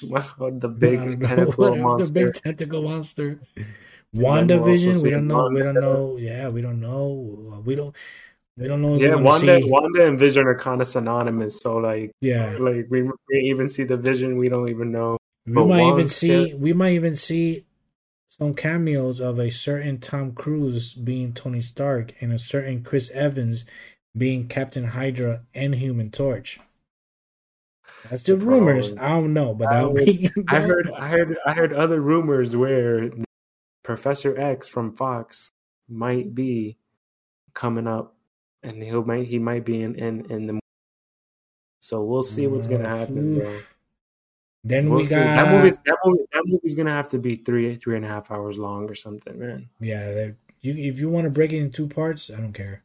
the 0.60 0.68
big 0.78 1.22
tentacle 1.22 1.76
monster. 1.76 2.04
The 2.12 2.24
big 2.24 2.34
tentacle 2.34 2.82
monster. 2.82 3.40
WandaVision, 4.14 5.02
we 5.02 5.10
don't 5.10 5.28
know. 5.28 5.48
We 5.48 5.62
don't 5.62 5.74
know. 5.74 6.16
Yeah, 6.16 6.48
we 6.48 6.62
don't 6.62 6.80
know. 6.80 7.62
We 7.64 7.76
don't. 7.76 7.94
We 8.56 8.66
don't 8.66 8.82
know. 8.82 8.96
Yeah, 8.96 9.14
Wanda, 9.14 9.60
Wanda 9.62 10.06
and 10.06 10.18
Vision 10.18 10.46
are 10.46 10.58
kind 10.58 10.80
of 10.80 10.88
synonymous. 10.88 11.58
So 11.58 11.76
like, 11.76 12.10
yeah, 12.20 12.56
like 12.58 12.86
we, 12.90 13.02
we 13.02 13.12
even 13.44 13.68
see 13.68 13.84
the 13.84 13.96
Vision. 13.96 14.36
We 14.36 14.48
don't 14.48 14.68
even 14.68 14.90
know. 14.90 15.16
We 15.46 15.54
but 15.54 15.66
might 15.66 15.92
even 15.92 16.08
see. 16.08 16.54
We 16.54 16.72
might 16.72 16.92
even 16.94 17.16
see 17.16 17.64
some 18.28 18.54
cameos 18.54 19.20
of 19.20 19.38
a 19.38 19.50
certain 19.50 19.98
Tom 19.98 20.32
Cruise 20.32 20.94
being 20.94 21.32
Tony 21.32 21.60
Stark 21.60 22.14
and 22.20 22.32
a 22.32 22.38
certain 22.38 22.82
Chris 22.82 23.10
Evans 23.10 23.64
being 24.16 24.48
Captain 24.48 24.88
Hydra 24.88 25.42
and 25.54 25.74
Human 25.76 26.10
Torch. 26.10 26.58
That's 28.08 28.22
the 28.22 28.36
rumors. 28.36 28.92
I 28.96 29.08
don't 29.08 29.32
know, 29.32 29.54
but 29.54 29.72
I, 29.72 29.92
be, 29.92 30.30
I 30.48 30.60
heard, 30.60 30.90
I 30.90 31.08
heard, 31.08 31.36
I 31.46 31.52
heard 31.52 31.72
other 31.72 32.00
rumors 32.00 32.56
where 32.56 33.10
Professor 33.82 34.38
X 34.38 34.68
from 34.68 34.94
Fox 34.94 35.50
might 35.88 36.34
be 36.34 36.76
coming 37.54 37.86
up, 37.86 38.14
and 38.62 38.82
he'll 38.82 39.04
might 39.04 39.26
he 39.26 39.38
might 39.38 39.64
be 39.64 39.82
in 39.82 39.94
in 39.96 40.24
in 40.30 40.46
the. 40.46 40.60
So 41.80 42.04
we'll 42.04 42.22
see 42.22 42.46
what's 42.46 42.66
gonna 42.66 42.84
mm, 42.84 42.98
happen, 42.98 43.38
bro. 43.38 43.58
Then 44.62 44.90
we'll 44.90 44.98
we 44.98 45.04
see. 45.04 45.14
got 45.14 45.34
that 45.34 45.50
movie. 45.50 45.70
That 45.70 45.96
movie. 46.04 46.24
That 46.32 46.42
movie's 46.46 46.74
gonna 46.74 46.92
have 46.92 47.08
to 47.10 47.18
be 47.18 47.36
three 47.36 47.76
three 47.76 47.96
and 47.96 48.04
a 48.04 48.08
half 48.08 48.30
hours 48.30 48.58
long 48.58 48.88
or 48.88 48.94
something, 48.94 49.38
man. 49.38 49.68
Yeah, 49.80 50.30
you 50.60 50.74
if 50.76 50.98
you 50.98 51.08
want 51.08 51.24
to 51.24 51.30
break 51.30 51.52
it 51.52 51.58
in 51.58 51.72
two 51.72 51.88
parts, 51.88 52.30
I 52.30 52.36
don't 52.36 52.52
care. 52.52 52.82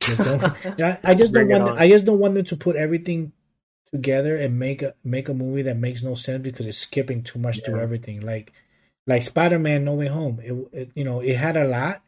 Just 0.00 0.20
I, 0.80 0.98
I 1.04 1.14
just 1.14 1.32
don't 1.32 1.48
want. 1.48 1.78
I 1.78 1.88
just 1.88 2.04
don't 2.04 2.18
want 2.18 2.34
them 2.34 2.44
to 2.44 2.56
put 2.56 2.76
everything 2.76 3.32
together 3.92 4.36
and 4.36 4.58
make 4.58 4.82
a 4.82 4.94
make 5.04 5.28
a 5.28 5.34
movie 5.34 5.62
that 5.62 5.76
makes 5.76 6.02
no 6.02 6.14
sense 6.14 6.42
because 6.42 6.66
it's 6.66 6.78
skipping 6.78 7.22
too 7.22 7.38
much 7.38 7.58
yeah. 7.58 7.66
to 7.66 7.80
everything. 7.80 8.20
Like 8.20 8.52
like 9.06 9.22
Spider 9.22 9.58
Man 9.58 9.84
No 9.84 9.94
Way 9.94 10.08
Home, 10.08 10.40
it, 10.42 10.52
it, 10.72 10.90
you 10.94 11.04
know 11.04 11.20
it 11.20 11.36
had 11.36 11.56
a 11.56 11.68
lot, 11.68 12.02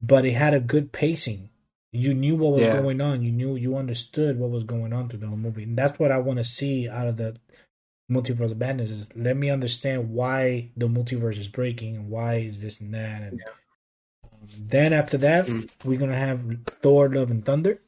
but 0.00 0.24
it 0.24 0.32
had 0.32 0.54
a 0.54 0.60
good 0.60 0.92
pacing. 0.92 1.50
You 1.94 2.14
knew 2.14 2.36
what 2.36 2.52
was 2.52 2.62
yeah. 2.62 2.80
going 2.80 3.00
on. 3.02 3.22
You 3.22 3.32
knew 3.32 3.54
you 3.54 3.76
understood 3.76 4.38
what 4.38 4.50
was 4.50 4.64
going 4.64 4.94
on 4.94 5.08
through 5.08 5.18
the 5.18 5.26
whole 5.26 5.36
movie, 5.36 5.64
and 5.64 5.76
that's 5.76 5.98
what 5.98 6.10
I 6.10 6.18
want 6.18 6.38
to 6.38 6.44
see 6.44 6.88
out 6.88 7.08
of 7.08 7.16
the 7.16 7.36
multiverse 8.10 8.52
of 8.52 8.58
madness. 8.58 8.90
Is 8.90 9.08
let 9.14 9.36
me 9.36 9.50
understand 9.50 10.10
why 10.10 10.70
the 10.76 10.88
multiverse 10.88 11.38
is 11.38 11.48
breaking 11.48 11.96
and 11.96 12.08
why 12.08 12.36
is 12.36 12.62
this 12.62 12.80
and 12.80 12.94
that. 12.94 13.22
And 13.22 13.40
yeah. 13.40 14.48
then 14.58 14.92
after 14.92 15.18
that, 15.18 15.46
mm. 15.46 15.68
we're 15.84 15.98
gonna 15.98 16.16
have 16.16 16.40
Thor: 16.66 17.12
Love 17.12 17.30
and 17.30 17.44
Thunder. 17.44 17.80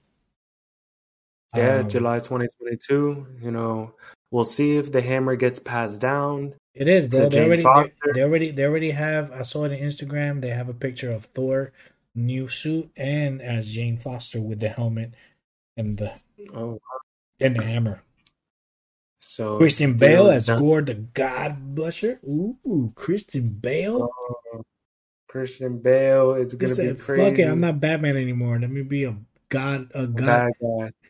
Yeah, 1.55 1.77
um, 1.77 1.89
July 1.89 2.19
2022. 2.19 3.27
You 3.43 3.51
know, 3.51 3.95
we'll 4.31 4.45
see 4.45 4.77
if 4.77 4.93
the 4.93 5.03
hammer 5.03 5.37
gets 5.37 5.59
passed 5.59 6.01
down. 6.01 6.55
It 6.75 6.89
is, 6.89 7.07
bro. 7.07 7.29
They 7.29 7.45
already, 7.45 7.63
they, 7.63 8.13
they, 8.13 8.23
already, 8.23 8.51
they 8.51 8.65
already 8.65 8.91
have. 8.91 9.31
I 9.31 9.43
saw 9.43 9.65
it 9.65 9.73
on 9.73 9.79
Instagram. 9.79 10.41
They 10.41 10.51
have 10.51 10.69
a 10.69 10.75
picture 10.75 11.11
of 11.11 11.27
Thor 11.27 11.73
new 12.15 12.49
suit 12.49 12.91
and 12.97 13.43
as 13.43 13.73
Jane 13.73 13.99
Foster 13.99 14.41
with 14.41 14.61
the 14.61 14.69
helmet 14.69 15.15
and 15.77 15.99
the 15.99 16.13
oh 16.55 16.81
and 17.41 17.57
the 17.57 17.65
hammer. 17.65 18.03
So 19.21 19.59
Christian 19.59 19.97
Bale 19.97 20.29
as 20.29 20.47
done. 20.47 20.61
Gorr 20.61 20.83
the 20.83 20.95
God 20.95 21.75
Butcher. 21.75 22.21
Ooh, 22.25 22.93
Christian 22.95 23.49
Bale. 23.49 24.11
Oh, 24.53 24.65
Christian 25.29 25.79
Bale. 25.79 26.35
It's 26.35 26.55
gonna 26.55 26.75
be 26.75 26.95
crazy. 26.95 27.31
Fuck 27.31 27.39
it, 27.39 27.49
I'm 27.49 27.61
not 27.61 27.81
Batman 27.81 28.17
anymore. 28.17 28.59
Let 28.59 28.71
me 28.71 28.83
be 28.83 29.05
a 29.05 29.17
god, 29.49 29.91
a 29.95 30.07
god. 30.07 30.53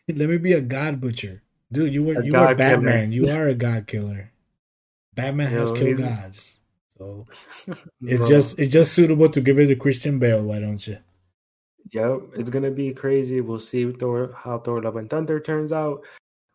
Let 0.13 0.29
me 0.29 0.37
be 0.37 0.53
a 0.53 0.61
god 0.61 1.01
butcher, 1.01 1.41
dude. 1.71 1.93
You 1.93 2.03
were 2.03 2.19
a 2.19 2.25
you 2.25 2.33
were 2.33 2.53
Batman. 2.55 3.11
Killer. 3.11 3.27
You 3.27 3.29
are 3.35 3.47
a 3.47 3.55
god 3.55 3.87
killer. 3.87 4.31
Batman 5.15 5.51
has 5.51 5.71
killed 5.71 5.99
gods, 5.99 6.59
so 6.97 7.25
it's 8.01 8.27
just 8.27 8.59
it's 8.59 8.71
just 8.71 8.93
suitable 8.93 9.29
to 9.29 9.41
give 9.41 9.57
it 9.59 9.67
to 9.67 9.75
Christian 9.75 10.19
Bale. 10.19 10.43
Why 10.43 10.59
don't 10.59 10.85
you? 10.85 10.97
Yep, 11.91 12.21
it's 12.35 12.49
gonna 12.49 12.71
be 12.71 12.93
crazy. 12.93 13.41
We'll 13.41 13.59
see 13.59 13.91
Thor, 13.91 14.33
how 14.37 14.59
Thor: 14.59 14.81
Love 14.81 14.97
and 14.97 15.09
Thunder 15.09 15.39
turns 15.39 15.71
out. 15.71 16.03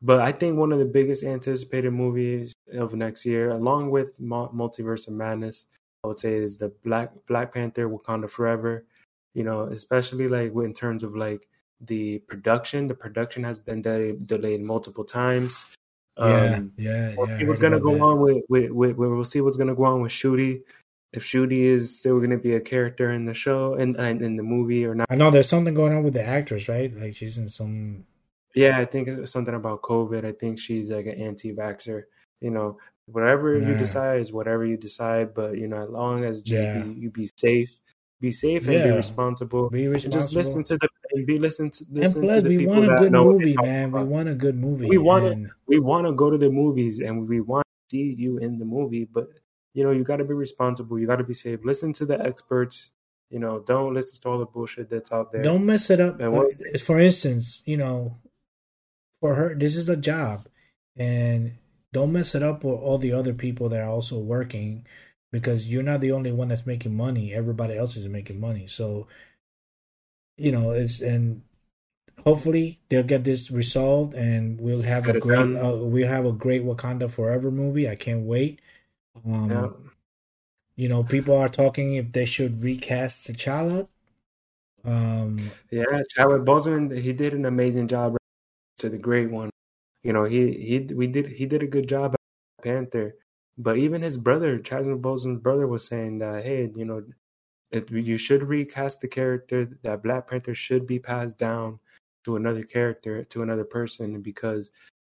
But 0.02 0.20
I 0.20 0.32
think 0.32 0.56
one 0.56 0.72
of 0.72 0.78
the 0.78 0.84
biggest 0.84 1.24
anticipated 1.24 1.90
movies 1.90 2.54
of 2.72 2.94
next 2.94 3.26
year, 3.26 3.50
along 3.50 3.90
with 3.90 4.18
Multiverse 4.20 5.08
of 5.08 5.14
Madness, 5.14 5.66
I 6.04 6.08
would 6.08 6.18
say 6.18 6.34
is 6.34 6.58
the 6.58 6.72
Black 6.84 7.12
Black 7.26 7.52
Panther: 7.52 7.88
Wakanda 7.88 8.30
Forever. 8.30 8.84
You 9.34 9.44
know, 9.44 9.62
especially 9.62 10.28
like 10.28 10.52
in 10.54 10.74
terms 10.74 11.02
of 11.02 11.16
like 11.16 11.46
the 11.80 12.18
production. 12.20 12.86
The 12.86 12.94
production 12.94 13.44
has 13.44 13.58
been 13.58 13.82
de- 13.82 14.12
delayed 14.12 14.62
multiple 14.62 15.04
times. 15.04 15.64
Yeah, 16.18 16.54
um, 16.56 16.72
yeah, 16.76 17.14
we'll 17.16 17.28
yeah. 17.28 17.38
See 17.38 17.46
what's 17.46 17.60
gonna 17.60 17.80
go 17.80 17.94
that. 17.94 18.02
on 18.02 18.20
with, 18.20 18.44
with, 18.48 18.70
with, 18.70 18.96
We'll 18.96 19.24
see 19.24 19.40
what's 19.40 19.56
gonna 19.56 19.74
go 19.74 19.84
on 19.84 20.02
with 20.02 20.12
Shuri. 20.12 20.62
If 21.12 21.24
Shuri 21.24 21.62
is 21.66 21.98
still 21.98 22.20
gonna 22.20 22.38
be 22.38 22.54
a 22.54 22.60
character 22.60 23.10
in 23.10 23.24
the 23.24 23.34
show 23.34 23.74
and 23.74 23.96
in, 23.96 24.22
in 24.22 24.36
the 24.36 24.42
movie 24.42 24.84
or 24.84 24.94
not. 24.94 25.06
I 25.10 25.14
know 25.14 25.30
there's 25.30 25.48
something 25.48 25.74
going 25.74 25.94
on 25.94 26.02
with 26.02 26.14
the 26.14 26.24
actress, 26.24 26.68
right? 26.68 26.94
Like 26.94 27.16
she's 27.16 27.38
in 27.38 27.48
some. 27.48 28.04
Yeah, 28.54 28.78
I 28.78 28.84
think 28.84 29.26
something 29.28 29.54
about 29.54 29.82
COVID. 29.82 30.24
I 30.24 30.32
think 30.32 30.58
she's 30.58 30.90
like 30.90 31.06
an 31.06 31.20
anti-vaxer. 31.20 32.04
You 32.40 32.50
know, 32.50 32.78
whatever 33.06 33.58
yeah. 33.58 33.68
you 33.68 33.74
decide 33.76 34.20
is 34.20 34.32
whatever 34.32 34.66
you 34.66 34.76
decide. 34.76 35.32
But 35.32 35.56
you 35.56 35.68
know, 35.68 35.84
as 35.84 35.88
long 35.88 36.24
as 36.24 36.42
just 36.42 36.64
yeah. 36.64 36.80
be, 36.80 37.00
you 37.00 37.10
be 37.10 37.30
safe 37.36 37.79
be 38.20 38.30
safe 38.30 38.66
and 38.66 38.74
yeah. 38.74 38.90
be 38.90 38.96
responsible. 38.96 39.70
Be 39.70 39.88
responsible. 39.88 40.20
just 40.20 40.34
listen 40.34 40.62
to 40.64 40.76
the 40.76 40.88
and 41.12 41.26
be 41.26 41.38
listen 41.38 41.70
to 41.70 41.84
listen 41.90 42.22
plus, 42.22 42.36
to 42.36 42.42
the 42.42 42.48
we 42.50 42.58
people 42.58 42.74
want 42.74 42.90
a 42.90 42.96
good 42.96 43.12
movie, 43.12 43.56
man. 43.60 43.92
We 43.92 44.02
want 44.04 44.28
a 44.28 44.34
good 44.34 44.56
movie. 44.56 44.86
We 44.86 44.98
want 44.98 45.24
to 45.24 45.50
we 45.66 45.78
want 45.78 46.06
to 46.06 46.12
go 46.12 46.30
to 46.30 46.38
the 46.38 46.50
movies 46.50 47.00
and 47.00 47.28
we 47.28 47.40
want 47.40 47.64
to 47.64 47.96
see 47.96 48.14
you 48.16 48.38
in 48.38 48.58
the 48.58 48.64
movie, 48.64 49.04
but 49.04 49.28
you 49.74 49.84
know 49.84 49.90
you 49.90 50.04
got 50.04 50.16
to 50.16 50.24
be 50.24 50.34
responsible. 50.34 50.98
You 50.98 51.06
got 51.06 51.16
to 51.16 51.24
be 51.24 51.34
safe. 51.34 51.60
Listen 51.64 51.92
to 51.94 52.06
the 52.06 52.20
experts. 52.20 52.90
You 53.30 53.38
know, 53.38 53.60
don't 53.60 53.94
listen 53.94 54.20
to 54.20 54.28
all 54.28 54.38
the 54.38 54.46
bullshit 54.46 54.90
that's 54.90 55.12
out 55.12 55.30
there. 55.30 55.42
Don't 55.42 55.64
mess 55.64 55.88
it 55.88 56.00
up. 56.00 56.20
Uh, 56.20 56.42
for 56.84 56.98
instance, 56.98 57.62
you 57.64 57.76
know, 57.76 58.16
for 59.20 59.36
her, 59.36 59.54
this 59.54 59.76
is 59.76 59.88
a 59.88 59.96
job, 59.96 60.48
and 60.96 61.52
don't 61.92 62.12
mess 62.12 62.34
it 62.34 62.42
up 62.42 62.64
with 62.64 62.74
all 62.74 62.98
the 62.98 63.12
other 63.12 63.32
people 63.32 63.68
that 63.68 63.80
are 63.80 63.88
also 63.88 64.18
working 64.18 64.84
because 65.32 65.68
you're 65.68 65.82
not 65.82 66.00
the 66.00 66.12
only 66.12 66.32
one 66.32 66.48
that's 66.48 66.66
making 66.66 66.96
money. 66.96 67.32
Everybody 67.32 67.76
else 67.76 67.96
is 67.96 68.08
making 68.08 68.40
money. 68.40 68.66
So, 68.66 69.06
you 70.36 70.52
know, 70.52 70.70
it's 70.70 71.00
and 71.00 71.42
hopefully 72.24 72.80
they'll 72.88 73.02
get 73.02 73.24
this 73.24 73.50
resolved 73.50 74.14
and 74.14 74.60
we'll 74.60 74.82
have 74.82 75.08
a 75.08 75.18
great 75.18 75.56
uh, 75.56 75.76
we'll 75.76 76.08
have 76.08 76.26
a 76.26 76.32
great 76.32 76.64
Wakanda 76.64 77.10
Forever 77.10 77.50
movie. 77.50 77.88
I 77.88 77.96
can't 77.96 78.22
wait. 78.22 78.60
Um, 79.24 79.50
yeah. 79.50 79.68
You 80.76 80.88
know, 80.88 81.04
people 81.04 81.36
are 81.36 81.48
talking 81.48 81.94
if 81.94 82.12
they 82.12 82.24
should 82.24 82.62
recast 82.62 83.26
T'Challa. 83.26 83.86
Um, 84.82 85.36
yeah, 85.70 85.84
Chadwick 86.08 86.42
Boseman, 86.42 86.98
he 86.98 87.12
did 87.12 87.34
an 87.34 87.44
amazing 87.44 87.86
job 87.88 88.16
to 88.78 88.88
the 88.88 88.96
great 88.96 89.30
one. 89.30 89.50
You 90.02 90.14
know, 90.14 90.24
he 90.24 90.52
he 90.52 90.94
we 90.94 91.06
did 91.06 91.26
he 91.26 91.44
did 91.44 91.62
a 91.62 91.66
good 91.66 91.86
job 91.86 92.14
at 92.14 92.64
Panther. 92.64 93.14
But 93.60 93.76
even 93.76 94.00
his 94.00 94.16
brother, 94.16 94.58
Chadwick 94.58 95.02
Boseman's 95.02 95.42
brother, 95.42 95.66
was 95.66 95.86
saying 95.86 96.18
that, 96.20 96.44
hey, 96.44 96.70
you 96.74 96.86
know, 96.86 97.04
it, 97.70 97.90
you 97.90 98.16
should 98.16 98.42
recast 98.48 99.02
the 99.02 99.08
character. 99.08 99.68
That 99.82 100.02
Black 100.02 100.30
Panther 100.30 100.54
should 100.54 100.86
be 100.86 100.98
passed 100.98 101.36
down 101.36 101.78
to 102.24 102.36
another 102.36 102.62
character, 102.62 103.22
to 103.24 103.42
another 103.42 103.64
person, 103.64 104.22
because 104.22 104.70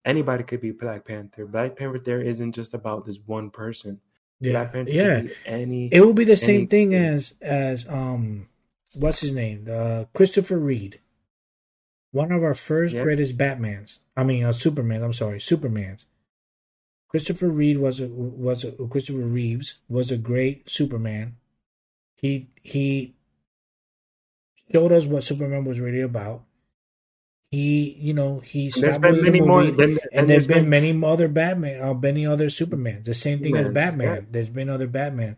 anybody 0.05 0.43
could 0.43 0.61
be 0.61 0.71
Black 0.71 1.05
Panther. 1.05 1.47
Black 1.47 1.75
Panther 1.75 1.97
there 1.97 2.21
isn't 2.21 2.51
just 2.51 2.75
about 2.75 3.05
this 3.05 3.17
one 3.25 3.49
person. 3.49 3.99
Yeah, 4.39 4.51
Black 4.51 4.73
Panther 4.73 4.91
yeah. 4.91 5.23
any. 5.45 5.87
It 5.87 6.01
will 6.05 6.13
be 6.13 6.23
the 6.23 6.37
same 6.37 6.67
thing 6.67 6.93
as 6.93 7.33
as 7.41 7.87
um, 7.89 8.47
what's 8.93 9.21
his 9.21 9.33
name? 9.33 9.67
Uh, 9.69 10.05
Christopher 10.13 10.59
Reed, 10.59 10.99
One 12.11 12.31
of 12.31 12.43
our 12.43 12.53
first 12.53 12.93
yeah. 12.93 13.01
greatest 13.01 13.37
Batmans. 13.37 13.99
I 14.15 14.23
mean, 14.23 14.43
uh, 14.43 14.53
Superman. 14.53 15.01
I'm 15.01 15.13
sorry, 15.13 15.39
Supermans. 15.39 16.05
Christopher 17.15 17.47
Reeve 17.47 17.79
was 17.79 18.01
a, 18.01 18.07
was 18.09 18.65
a, 18.65 18.73
Christopher 18.73 19.19
Reeves 19.19 19.75
was 19.87 20.11
a 20.11 20.17
great 20.17 20.69
Superman. 20.69 21.37
He 22.17 22.49
he 22.61 23.15
showed 24.69 24.91
us 24.91 25.05
what 25.05 25.23
Superman 25.23 25.63
was 25.63 25.79
really 25.79 26.01
about. 26.01 26.43
He, 27.51 27.95
you 28.01 28.13
know, 28.13 28.41
he 28.41 28.69
there's 28.69 28.97
been 28.97 29.23
many 29.23 29.39
the 29.39 29.45
more, 29.45 29.71
then, 29.71 29.97
and, 30.11 30.29
there's, 30.29 30.45
been, 30.45 30.69
been, 30.69 30.69
many 30.69 31.05
other 31.05 31.29
Batman, 31.29 31.81
uh, 31.81 31.93
many 31.93 32.25
other 32.25 32.47
Supermans. 32.47 33.05
The 33.05 33.13
same 33.13 33.41
thing 33.41 33.55
as 33.55 33.69
Batman. 33.69 34.15
Yeah. 34.15 34.21
There's 34.29 34.49
been 34.49 34.67
other 34.67 34.87
Batman. 34.87 35.37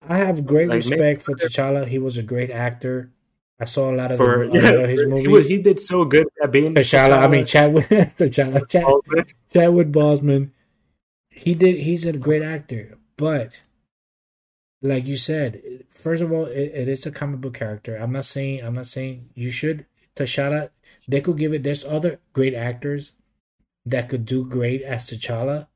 I 0.00 0.16
have 0.16 0.46
great 0.46 0.70
like, 0.70 0.76
respect 0.76 1.20
for 1.20 1.34
T'Challa. 1.34 1.86
He 1.86 1.98
was 1.98 2.16
a 2.16 2.22
great 2.22 2.50
actor. 2.50 3.12
I 3.60 3.66
saw 3.66 3.90
a 3.90 3.96
lot 3.96 4.12
of, 4.12 4.16
for, 4.16 4.48
the, 4.48 4.54
yeah, 4.54 4.86
his 4.86 5.04
movies. 5.04 5.26
He, 5.26 5.28
was, 5.28 5.46
he, 5.46 5.58
did 5.58 5.78
so 5.78 6.06
good 6.06 6.26
at 6.42 6.50
being 6.50 6.74
T'Challa. 6.74 7.18
T'Challa. 7.18 7.18
I 7.18 7.28
mean, 7.28 7.44
Chadwick, 7.44 7.88
T'Challa, 7.90 8.66
Chad, 8.66 9.34
Chadwick 9.52 9.88
Boseman 9.88 10.52
he 11.36 11.54
did. 11.54 11.78
He's 11.78 12.04
a 12.06 12.12
great 12.16 12.42
actor, 12.42 12.98
but 13.16 13.62
like 14.82 15.06
you 15.06 15.16
said, 15.16 15.62
first 15.88 16.22
of 16.22 16.32
all, 16.32 16.46
it, 16.46 16.72
it 16.74 16.88
is 16.88 17.06
a 17.06 17.10
comic 17.10 17.40
book 17.40 17.54
character. 17.54 17.96
I'm 17.96 18.12
not 18.12 18.24
saying. 18.24 18.64
I'm 18.64 18.74
not 18.74 18.86
saying 18.86 19.30
you 19.34 19.50
should. 19.50 19.86
T'Challa, 20.16 20.70
they 21.08 21.20
could 21.20 21.38
give 21.38 21.52
it. 21.52 21.62
There's 21.62 21.84
other 21.84 22.20
great 22.32 22.54
actors 22.54 23.12
that 23.84 24.08
could 24.08 24.24
do 24.26 24.44
great 24.44 24.82
as 24.82 25.06
T'Challa, 25.10 25.68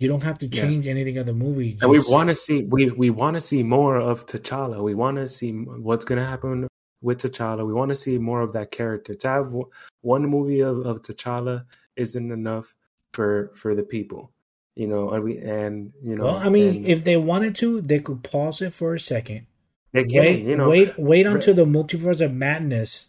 You 0.00 0.08
don't 0.08 0.22
have 0.24 0.38
to 0.40 0.46
Yeah. 0.46 0.62
change 0.62 0.86
anything 0.86 1.18
of 1.18 1.26
the 1.26 1.34
movie. 1.34 1.78
And 1.82 1.90
we 1.90 2.00
want 2.00 2.28
to 2.30 2.36
see 2.36 2.64
we 2.64 2.90
we 2.90 3.10
want 3.10 3.34
to 3.36 3.40
see 3.40 3.62
more 3.64 3.96
of 3.98 4.26
T'Challa. 4.26 4.82
We 4.82 4.94
want 4.94 5.16
to 5.18 5.28
see 5.28 5.52
what's 5.52 6.04
going 6.04 6.20
to 6.20 6.26
happen 6.26 6.68
with 7.02 7.18
T'Challa. 7.22 7.66
We 7.66 7.72
want 7.74 7.90
to 7.90 7.96
see 7.96 8.18
more 8.18 8.40
of 8.42 8.52
that 8.54 8.70
character. 8.70 9.14
To 9.16 9.28
have 9.28 9.44
w- 9.46 9.70
one 10.02 10.24
movie 10.26 10.60
of, 10.60 10.86
of 10.86 11.02
T'Challa 11.02 11.64
isn't 11.96 12.30
enough 12.32 12.74
for 13.12 13.52
for 13.56 13.74
the 13.74 13.82
people, 13.84 14.32
you 14.78 14.86
know. 14.86 15.10
And 15.10 15.24
we 15.24 15.38
and 15.38 15.92
you 16.02 16.16
know. 16.16 16.24
Well, 16.24 16.36
I 16.36 16.48
mean, 16.48 16.86
if 16.86 17.04
they 17.04 17.16
wanted 17.16 17.56
to, 17.56 17.80
they 17.80 17.98
could 17.98 18.22
pause 18.22 18.62
it 18.62 18.72
for 18.72 18.94
a 18.94 19.00
second. 19.00 19.46
they 19.92 20.04
can, 20.04 20.20
wait, 20.20 20.44
you 20.44 20.56
know, 20.56 20.70
wait, 20.70 20.98
wait 20.98 21.26
until 21.26 21.54
the 21.54 21.66
multiverse 21.66 22.20
of 22.20 22.32
madness. 22.32 23.08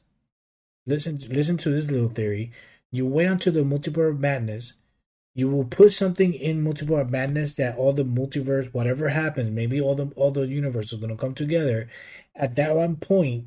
Listen, 0.85 1.19
listen 1.29 1.57
to 1.57 1.69
this 1.69 1.89
little 1.89 2.09
theory. 2.09 2.51
You 2.91 3.05
wait 3.05 3.27
until 3.27 3.53
the 3.53 3.59
multiverse 3.59 4.09
of 4.09 4.19
madness. 4.19 4.73
You 5.35 5.47
will 5.47 5.65
put 5.65 5.93
something 5.93 6.33
in 6.33 6.65
multiverse 6.65 7.01
of 7.01 7.11
madness 7.11 7.53
that 7.53 7.77
all 7.77 7.93
the 7.93 8.03
multiverse, 8.03 8.73
whatever 8.73 9.09
happens, 9.09 9.51
maybe 9.51 9.79
all 9.79 9.93
the 9.93 10.07
all 10.15 10.31
the 10.31 10.47
universe 10.47 10.91
is 10.91 10.99
going 10.99 11.15
to 11.15 11.21
come 11.21 11.35
together. 11.35 11.87
At 12.35 12.55
that 12.55 12.75
one 12.75 12.95
point, 12.95 13.45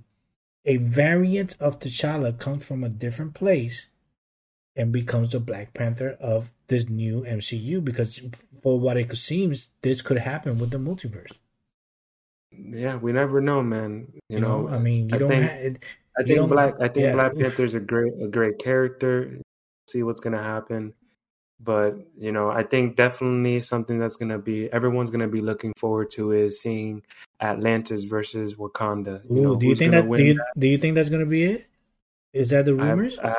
a 0.64 0.76
variant 0.76 1.56
of 1.58 1.80
T'Challa 1.80 2.38
comes 2.38 2.64
from 2.64 2.84
a 2.84 2.88
different 2.88 3.34
place 3.34 3.86
and 4.76 4.92
becomes 4.92 5.32
the 5.32 5.40
Black 5.40 5.74
Panther 5.74 6.16
of 6.20 6.52
this 6.72 6.88
new 6.88 7.22
MCU. 7.22 7.84
Because 7.84 8.20
for 8.62 8.80
what 8.80 8.96
it 8.96 9.14
seems, 9.16 9.70
this 9.82 10.02
could 10.02 10.18
happen 10.18 10.58
with 10.58 10.70
the 10.70 10.78
multiverse. 10.78 11.32
yeah, 12.50 12.96
we 12.96 13.12
never 13.12 13.40
know, 13.40 13.62
man. 13.62 14.08
You, 14.28 14.36
You, 14.36 14.40
know, 14.40 14.68
I 14.68 14.78
mean, 14.78 15.08
you 15.08 15.14
I 15.14 15.18
don't 15.18 15.28
think- 15.28 15.50
have. 15.50 15.76
I 16.18 16.22
think 16.24 16.48
Black. 16.50 16.74
I 16.78 16.88
think 16.88 17.04
yeah, 17.04 17.12
Black. 17.14 17.34
Panther's 17.34 17.72
a 17.72 17.80
great, 17.80 18.12
a 18.20 18.28
great 18.28 18.58
character. 18.58 19.38
See 19.88 20.02
what's 20.02 20.20
gonna 20.20 20.42
happen, 20.42 20.92
but 21.58 21.96
you 22.18 22.32
know, 22.32 22.50
I 22.50 22.64
think 22.64 22.96
definitely 22.96 23.62
something 23.62 23.98
that's 23.98 24.16
gonna 24.16 24.38
be 24.38 24.70
everyone's 24.70 25.08
gonna 25.10 25.28
be 25.38 25.40
looking 25.40 25.72
forward 25.78 26.10
to 26.16 26.32
is 26.32 26.60
seeing 26.60 27.02
Atlantis 27.40 28.04
versus 28.04 28.56
Wakanda. 28.56 29.24
Ooh, 29.30 29.42
know, 29.42 29.56
do 29.56 29.66
you 29.66 29.74
think 29.74 29.92
that? 29.92 30.04
Do 30.10 30.22
you, 30.22 30.36
do 30.58 30.66
you 30.68 30.76
think 30.76 30.94
that's 30.96 31.08
gonna 31.08 31.24
be 31.24 31.44
it? 31.44 31.66
Is 32.34 32.50
that 32.50 32.66
the 32.66 32.74
rumors? 32.74 33.18
I, 33.18 33.30
I, 33.30 33.36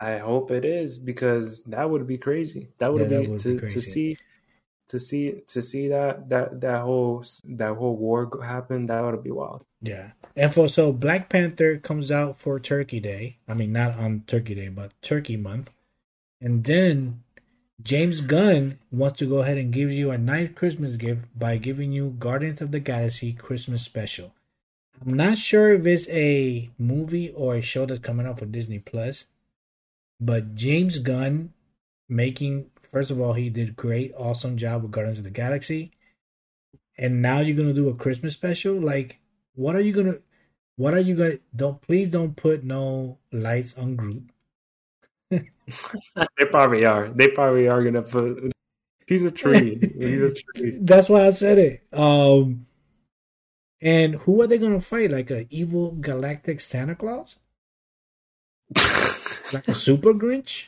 I 0.00 0.18
hope 0.18 0.50
it 0.50 0.64
is 0.64 0.98
because 0.98 1.62
that 1.64 1.88
would 1.90 2.06
be 2.06 2.18
crazy. 2.18 2.68
That 2.78 2.92
would 2.92 3.02
Yeah, 3.02 3.08
that 3.08 3.22
be 3.22 3.28
would 3.28 3.40
to 3.40 3.58
be 3.60 3.68
to 3.68 3.80
see. 3.82 4.16
To 4.88 4.98
see 4.98 5.42
to 5.48 5.60
see 5.62 5.88
that 5.88 6.30
that 6.30 6.60
that 6.62 6.80
whole 6.80 7.22
that 7.44 7.74
whole 7.76 7.94
war 7.96 8.30
happen 8.42 8.86
that 8.86 9.02
would 9.04 9.22
be 9.22 9.30
wild. 9.30 9.62
yeah. 9.82 10.12
And 10.34 10.54
for 10.54 10.66
so 10.68 10.92
Black 10.92 11.28
Panther 11.28 11.76
comes 11.76 12.10
out 12.10 12.38
for 12.38 12.58
Turkey 12.58 12.98
Day. 13.00 13.36
I 13.46 13.52
mean, 13.54 13.72
not 13.72 13.98
on 13.98 14.24
Turkey 14.26 14.54
Day, 14.54 14.68
but 14.68 14.92
Turkey 15.02 15.36
Month. 15.36 15.70
And 16.40 16.64
then 16.64 17.22
James 17.82 18.20
Gunn 18.22 18.78
wants 18.90 19.18
to 19.18 19.26
go 19.28 19.38
ahead 19.38 19.58
and 19.58 19.72
give 19.72 19.92
you 19.92 20.10
a 20.10 20.18
nice 20.18 20.50
Christmas 20.54 20.96
gift 20.96 21.26
by 21.38 21.58
giving 21.58 21.92
you 21.92 22.16
Guardians 22.18 22.60
of 22.60 22.70
the 22.70 22.80
Galaxy 22.80 23.32
Christmas 23.34 23.82
Special. 23.82 24.32
I'm 25.04 25.14
not 25.14 25.38
sure 25.38 25.74
if 25.74 25.86
it's 25.86 26.08
a 26.08 26.70
movie 26.78 27.30
or 27.30 27.56
a 27.56 27.60
show 27.62 27.86
that's 27.86 28.00
coming 28.00 28.26
out 28.26 28.38
for 28.38 28.46
Disney 28.46 28.78
Plus, 28.78 29.26
but 30.20 30.54
James 30.54 30.98
Gunn 30.98 31.52
making 32.08 32.70
first 32.90 33.10
of 33.10 33.20
all 33.20 33.34
he 33.34 33.50
did 33.50 33.76
great, 33.76 34.12
awesome 34.16 34.56
job 34.56 34.82
with 34.82 34.90
Guardians 34.90 35.18
of 35.18 35.24
the 35.24 35.30
Galaxy, 35.30 35.92
and 36.96 37.22
now 37.22 37.40
you're 37.40 37.56
gonna 37.56 37.72
do 37.72 37.88
a 37.88 37.94
Christmas 37.94 38.34
special. 38.34 38.74
Like, 38.74 39.20
what 39.54 39.76
are 39.76 39.80
you 39.80 39.92
gonna? 39.92 40.18
What 40.76 40.94
are 40.94 41.00
you 41.00 41.14
gonna? 41.14 41.38
Don't 41.54 41.80
please 41.80 42.10
don't 42.10 42.36
put 42.36 42.64
no 42.64 43.18
lights 43.32 43.74
on 43.76 43.96
Groot. 43.96 44.30
they 45.30 46.44
probably 46.50 46.84
are. 46.84 47.08
They 47.10 47.28
probably 47.28 47.68
are 47.68 47.82
gonna 47.82 48.02
put. 48.02 48.52
He's 49.06 49.24
a 49.24 49.30
tree. 49.30 49.78
He's 49.98 50.22
a 50.22 50.32
tree. 50.32 50.78
That's 50.80 51.08
why 51.08 51.26
I 51.26 51.30
said 51.30 51.58
it. 51.58 51.82
Um, 51.92 52.66
and 53.80 54.16
who 54.16 54.42
are 54.42 54.46
they 54.46 54.58
gonna 54.58 54.80
fight? 54.80 55.10
Like 55.10 55.30
a 55.30 55.46
evil 55.50 55.92
galactic 55.92 56.60
Santa 56.60 56.94
Claus? 56.94 57.38
Like 59.52 59.68
a 59.68 59.74
super 59.74 60.12
Grinch? 60.12 60.66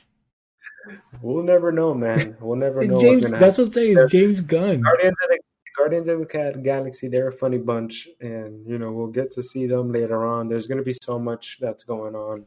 we'll 1.23 1.43
never 1.43 1.73
know, 1.73 1.95
man. 1.95 2.37
We'll 2.41 2.57
never 2.57 2.83
know. 2.85 3.01
James, 3.01 3.31
that's 3.31 3.59
what 3.59 3.69
I'm 3.69 3.73
saying. 3.73 3.99
It's 3.99 4.13
James 4.13 4.41
Gunn. 4.41 4.81
Guardians 4.83 5.17
of 5.23 5.29
the 5.29 5.39
Guardians 5.77 6.09
of 6.09 6.19
the 6.21 6.61
Galaxy. 6.63 7.09
They're 7.09 7.29
a 7.29 7.33
funny 7.33 7.59
bunch, 7.59 8.09
and 8.21 8.67
you 8.67 8.79
know 8.79 8.93
we'll 8.93 9.07
get 9.09 9.31
to 9.33 9.43
see 9.43 9.67
them 9.67 9.93
later 9.93 10.27
on. 10.27 10.49
There's 10.49 10.67
gonna 10.67 10.83
be 10.83 10.95
so 11.03 11.19
much 11.19 11.59
that's 11.61 11.85
going 11.85 12.15
on 12.15 12.45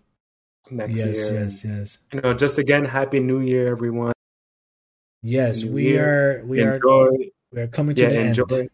next 0.71 0.97
Yes, 0.97 1.17
year. 1.17 1.33
yes, 1.33 1.63
yes, 1.63 1.65
yes. 1.65 1.97
You 2.13 2.21
know, 2.21 2.33
just 2.33 2.57
again, 2.57 2.85
happy 2.85 3.19
New 3.19 3.39
Year, 3.41 3.67
everyone. 3.67 4.13
yes. 5.21 5.63
New 5.63 5.73
We 5.73 5.83
Year. 5.89 6.39
are, 6.41 6.45
we 6.45 6.61
are, 6.61 6.79
we 7.51 7.61
are 7.61 7.67
coming 7.67 7.95
to 7.95 8.01
yeah, 8.01 8.09
the 8.09 8.19
enjoy. 8.19 8.45
end. 8.59 8.69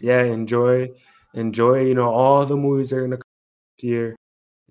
Yeah, 0.00 0.22
enjoy, 0.22 0.90
enjoy. 1.34 1.80
You 1.84 1.94
know, 1.94 2.10
all 2.10 2.44
the 2.46 2.56
movies 2.56 2.92
are 2.92 3.02
gonna 3.02 3.16
come 3.16 3.30
this 3.78 3.84
year. 3.84 4.16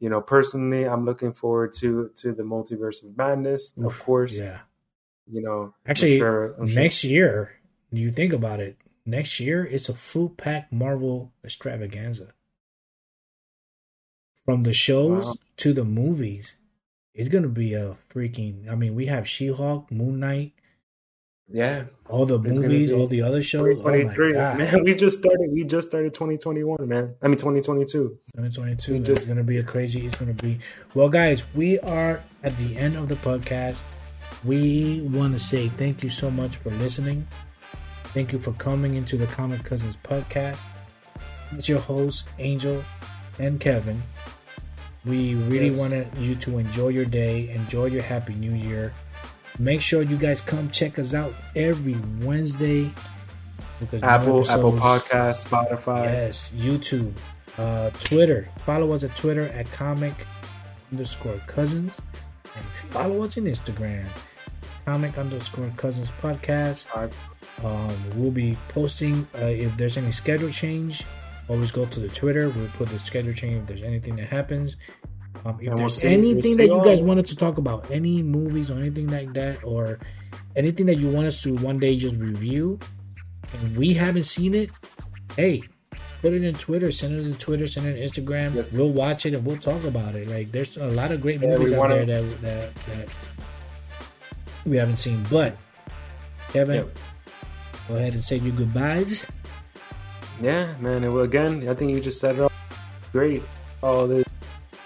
You 0.01 0.09
know, 0.09 0.19
personally, 0.19 0.83
I'm 0.85 1.05
looking 1.05 1.31
forward 1.31 1.73
to 1.75 2.09
to 2.17 2.33
the 2.33 2.43
Multiverse 2.43 3.03
of 3.05 3.15
Madness, 3.15 3.73
of 3.77 3.97
course. 4.03 4.33
Yeah. 4.33 4.61
You 5.27 5.41
know, 5.43 5.75
I'm 5.85 5.91
Actually, 5.91 6.17
sure, 6.17 6.55
I'm 6.59 6.67
sure- 6.67 6.75
next 6.83 7.03
year, 7.05 7.51
you 7.91 8.11
think 8.11 8.33
about 8.33 8.59
it. 8.59 8.77
Next 9.05 9.39
year, 9.39 9.63
it's 9.65 9.87
a 9.89 9.93
full 9.93 10.29
pack 10.29 10.71
Marvel 10.73 11.31
extravaganza. 11.45 12.33
From 14.45 14.63
the 14.63 14.73
shows 14.73 15.25
Wow. 15.25 15.33
to 15.57 15.73
the 15.73 15.85
movies, 15.85 16.55
it's 17.13 17.29
gonna 17.29 17.47
be 17.47 17.73
a 17.73 17.95
freaking. 18.09 18.67
I 18.69 18.75
mean, 18.75 18.95
we 18.95 19.05
have 19.05 19.27
She-Hulk, 19.27 19.91
Moon 19.91 20.19
Knight, 20.19 20.53
yeah, 21.53 21.83
all 22.09 22.25
the 22.25 22.39
It's 22.41 22.59
movies, 22.59 22.91
all 22.91 23.07
the 23.07 23.21
other 23.21 23.41
shows. 23.43 23.81
Oh 23.81 23.83
my 23.83 23.97
2023, 24.03 24.31
god, 24.33 24.57
man. 24.57 24.83
We 24.83 24.95
just 24.95 25.19
started. 25.19 25.49
We 25.51 25.63
just 25.63 25.87
started 25.89 26.13
2021, 26.13 26.87
man. 26.87 27.15
I 27.21 27.27
mean, 27.27 27.37
2022. 27.37 28.17
2022. 28.35 28.91
We 28.93 28.99
It's 28.99 29.07
just- 29.07 29.27
gonna 29.27 29.43
be 29.43 29.57
a 29.57 29.63
crazy. 29.63 30.05
It's 30.05 30.17
gonna 30.17 30.33
be. 30.33 30.59
Well, 30.93 31.09
guys, 31.09 31.43
we 31.55 31.79
are 31.79 32.21
at 32.43 32.57
the 32.57 32.77
end 32.77 32.95
of 32.95 33.09
the 33.09 33.15
podcast. 33.15 33.77
We 34.43 35.01
want 35.01 35.33
to 35.33 35.39
say 35.39 35.67
thank 35.69 36.03
you 36.03 36.09
so 36.09 36.31
much 36.31 36.57
for 36.57 36.69
listening. 36.71 37.27
Thank 38.05 38.31
you 38.33 38.39
for 38.39 38.53
coming 38.53 38.95
into 38.95 39.17
the 39.17 39.27
Comic 39.27 39.63
Cousins 39.63 39.97
podcast. 40.03 40.57
It's 41.51 41.67
your 41.69 41.79
hosts, 41.79 42.23
Angel 42.39 42.83
and 43.39 43.59
Kevin. 43.59 44.01
We 45.05 45.35
really 45.35 45.69
Yes. 45.69 45.77
wanted 45.77 46.07
you 46.17 46.35
to 46.35 46.59
enjoy 46.59 46.89
your 46.89 47.05
day, 47.05 47.49
enjoy 47.49 47.85
your 47.87 48.03
happy 48.03 48.33
new 48.35 48.51
year. 48.53 48.91
Make 49.59 49.81
sure 49.81 50.01
you 50.01 50.17
guys 50.17 50.41
come 50.41 50.69
check 50.71 50.97
us 50.99 51.13
out 51.13 51.33
every 51.55 51.97
Wednesday. 52.21 52.91
Apple, 54.03 54.49
Apple 54.49 54.73
Podcast, 54.73 55.47
Spotify. 55.47 56.03
Yes, 56.05 56.53
YouTube, 56.55 57.13
uh, 57.57 57.89
Twitter. 57.91 58.47
Follow 58.65 58.93
us 58.93 59.03
at 59.03 59.15
Twitter 59.15 59.47
at 59.49 59.71
comic 59.71 60.13
underscore 60.91 61.37
cousins, 61.47 61.97
and 62.55 62.65
follow 62.91 63.23
us 63.23 63.37
on 63.37 63.45
Instagram, 63.45 64.05
comic 64.86 65.17
underscore 65.17 65.71
cousins 65.78 66.11
podcast. 66.21 66.86
Um, 67.63 67.95
we'll 68.15 68.32
be 68.32 68.57
posting 68.69 69.28
uh, 69.36 69.45
if 69.45 69.75
there's 69.78 69.97
any 69.97 70.11
schedule 70.11 70.49
change. 70.49 71.05
Always 71.49 71.71
go 71.71 71.86
to 71.86 71.99
the 71.99 72.07
Twitter. 72.09 72.49
We'll 72.49 72.67
put 72.69 72.89
the 72.89 72.99
schedule 72.99 73.33
change 73.33 73.61
if 73.61 73.67
there's 73.67 73.83
anything 73.83 74.15
that 74.17 74.28
happens. 74.28 74.78
Um, 75.43 75.58
if 75.59 75.68
And 75.68 75.76
we'll 75.76 75.89
there's 75.89 76.04
we'll 76.04 76.12
anything 76.13 76.58
that 76.58 76.68
you 76.68 76.84
guys 76.84 77.01
wanted 77.01 77.26
to 77.28 77.36
talk 77.36 77.58
about, 77.58 77.89
any 77.89 78.22
movies 78.22 78.70
or 78.70 78.78
anything 78.78 79.08
like 79.08 79.34
that, 79.34 79.63
or 79.63 80.00
anything 80.55 80.86
that 80.88 80.97
you 80.97 81.09
want 81.09 81.28
us 81.28 81.42
to 81.43 81.55
one 81.55 81.80
day 81.80 81.97
just 81.97 82.16
review, 82.16 82.80
and 83.54 83.76
we 83.76 83.93
haven't 83.93 84.24
seen 84.24 84.54
it, 84.54 84.70
hey, 85.36 85.63
put 86.22 86.34
it 86.34 86.43
in 86.43 86.55
Twitter. 86.55 86.92
Send 86.92 87.20
it 87.20 87.26
in 87.26 87.36
Twitter. 87.36 87.68
Send 87.68 87.88
it 87.88 87.97
in 87.97 88.09
Instagram. 88.09 88.55
Yes. 88.55 88.72
We'll 88.74 88.92
watch 88.92 89.26
it 89.26 89.34
and 89.34 89.46
we'll 89.46 89.58
talk 89.58 89.84
about 89.84 90.16
it. 90.16 90.28
Like 90.28 90.51
there's 90.51 90.78
a 90.78 90.88
lot 90.88 91.12
of 91.12 91.22
great 91.22 91.42
Yeah, 91.42 91.58
movies 91.58 91.74
out 91.74 91.89
there 91.89 92.05
that, 92.05 92.42
that 92.42 92.76
that 92.76 93.09
we 94.66 94.78
haven't 94.78 94.97
seen. 94.97 95.26
But 95.30 95.58
Kevin, 96.50 96.89
go 97.88 97.96
ahead 97.96 98.13
and 98.13 98.24
say 98.24 98.38
your 98.38 98.55
goodbyes. 98.55 99.26
Yeah, 100.39 100.74
man. 100.80 101.04
Again, 101.04 101.68
I 101.68 101.74
think 101.74 101.92
you 101.93 102.01
just 102.01 102.20
set 102.20 102.36
it 102.36 102.42
up 102.42 102.51
great. 103.12 103.43
All 103.84 104.08
this 104.08 104.26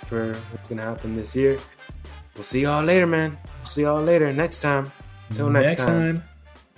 for 0.08 0.34
what's 0.52 0.68
gonna 0.68 0.84
happen 0.84 1.16
this 1.16 1.36
year. 1.36 1.60
We'll 2.36 2.44
see 2.44 2.62
y'all 2.62 2.84
later, 2.84 3.08
man. 3.08 3.38
see 3.64 3.84
y'all 3.84 4.02
later 4.02 4.32
next 4.34 4.60
time. 4.60 4.92
Until 5.30 5.50
next, 5.50 5.86
time. 5.86 6.24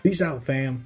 Peace 0.03 0.21
out, 0.21 0.43
fam. 0.43 0.85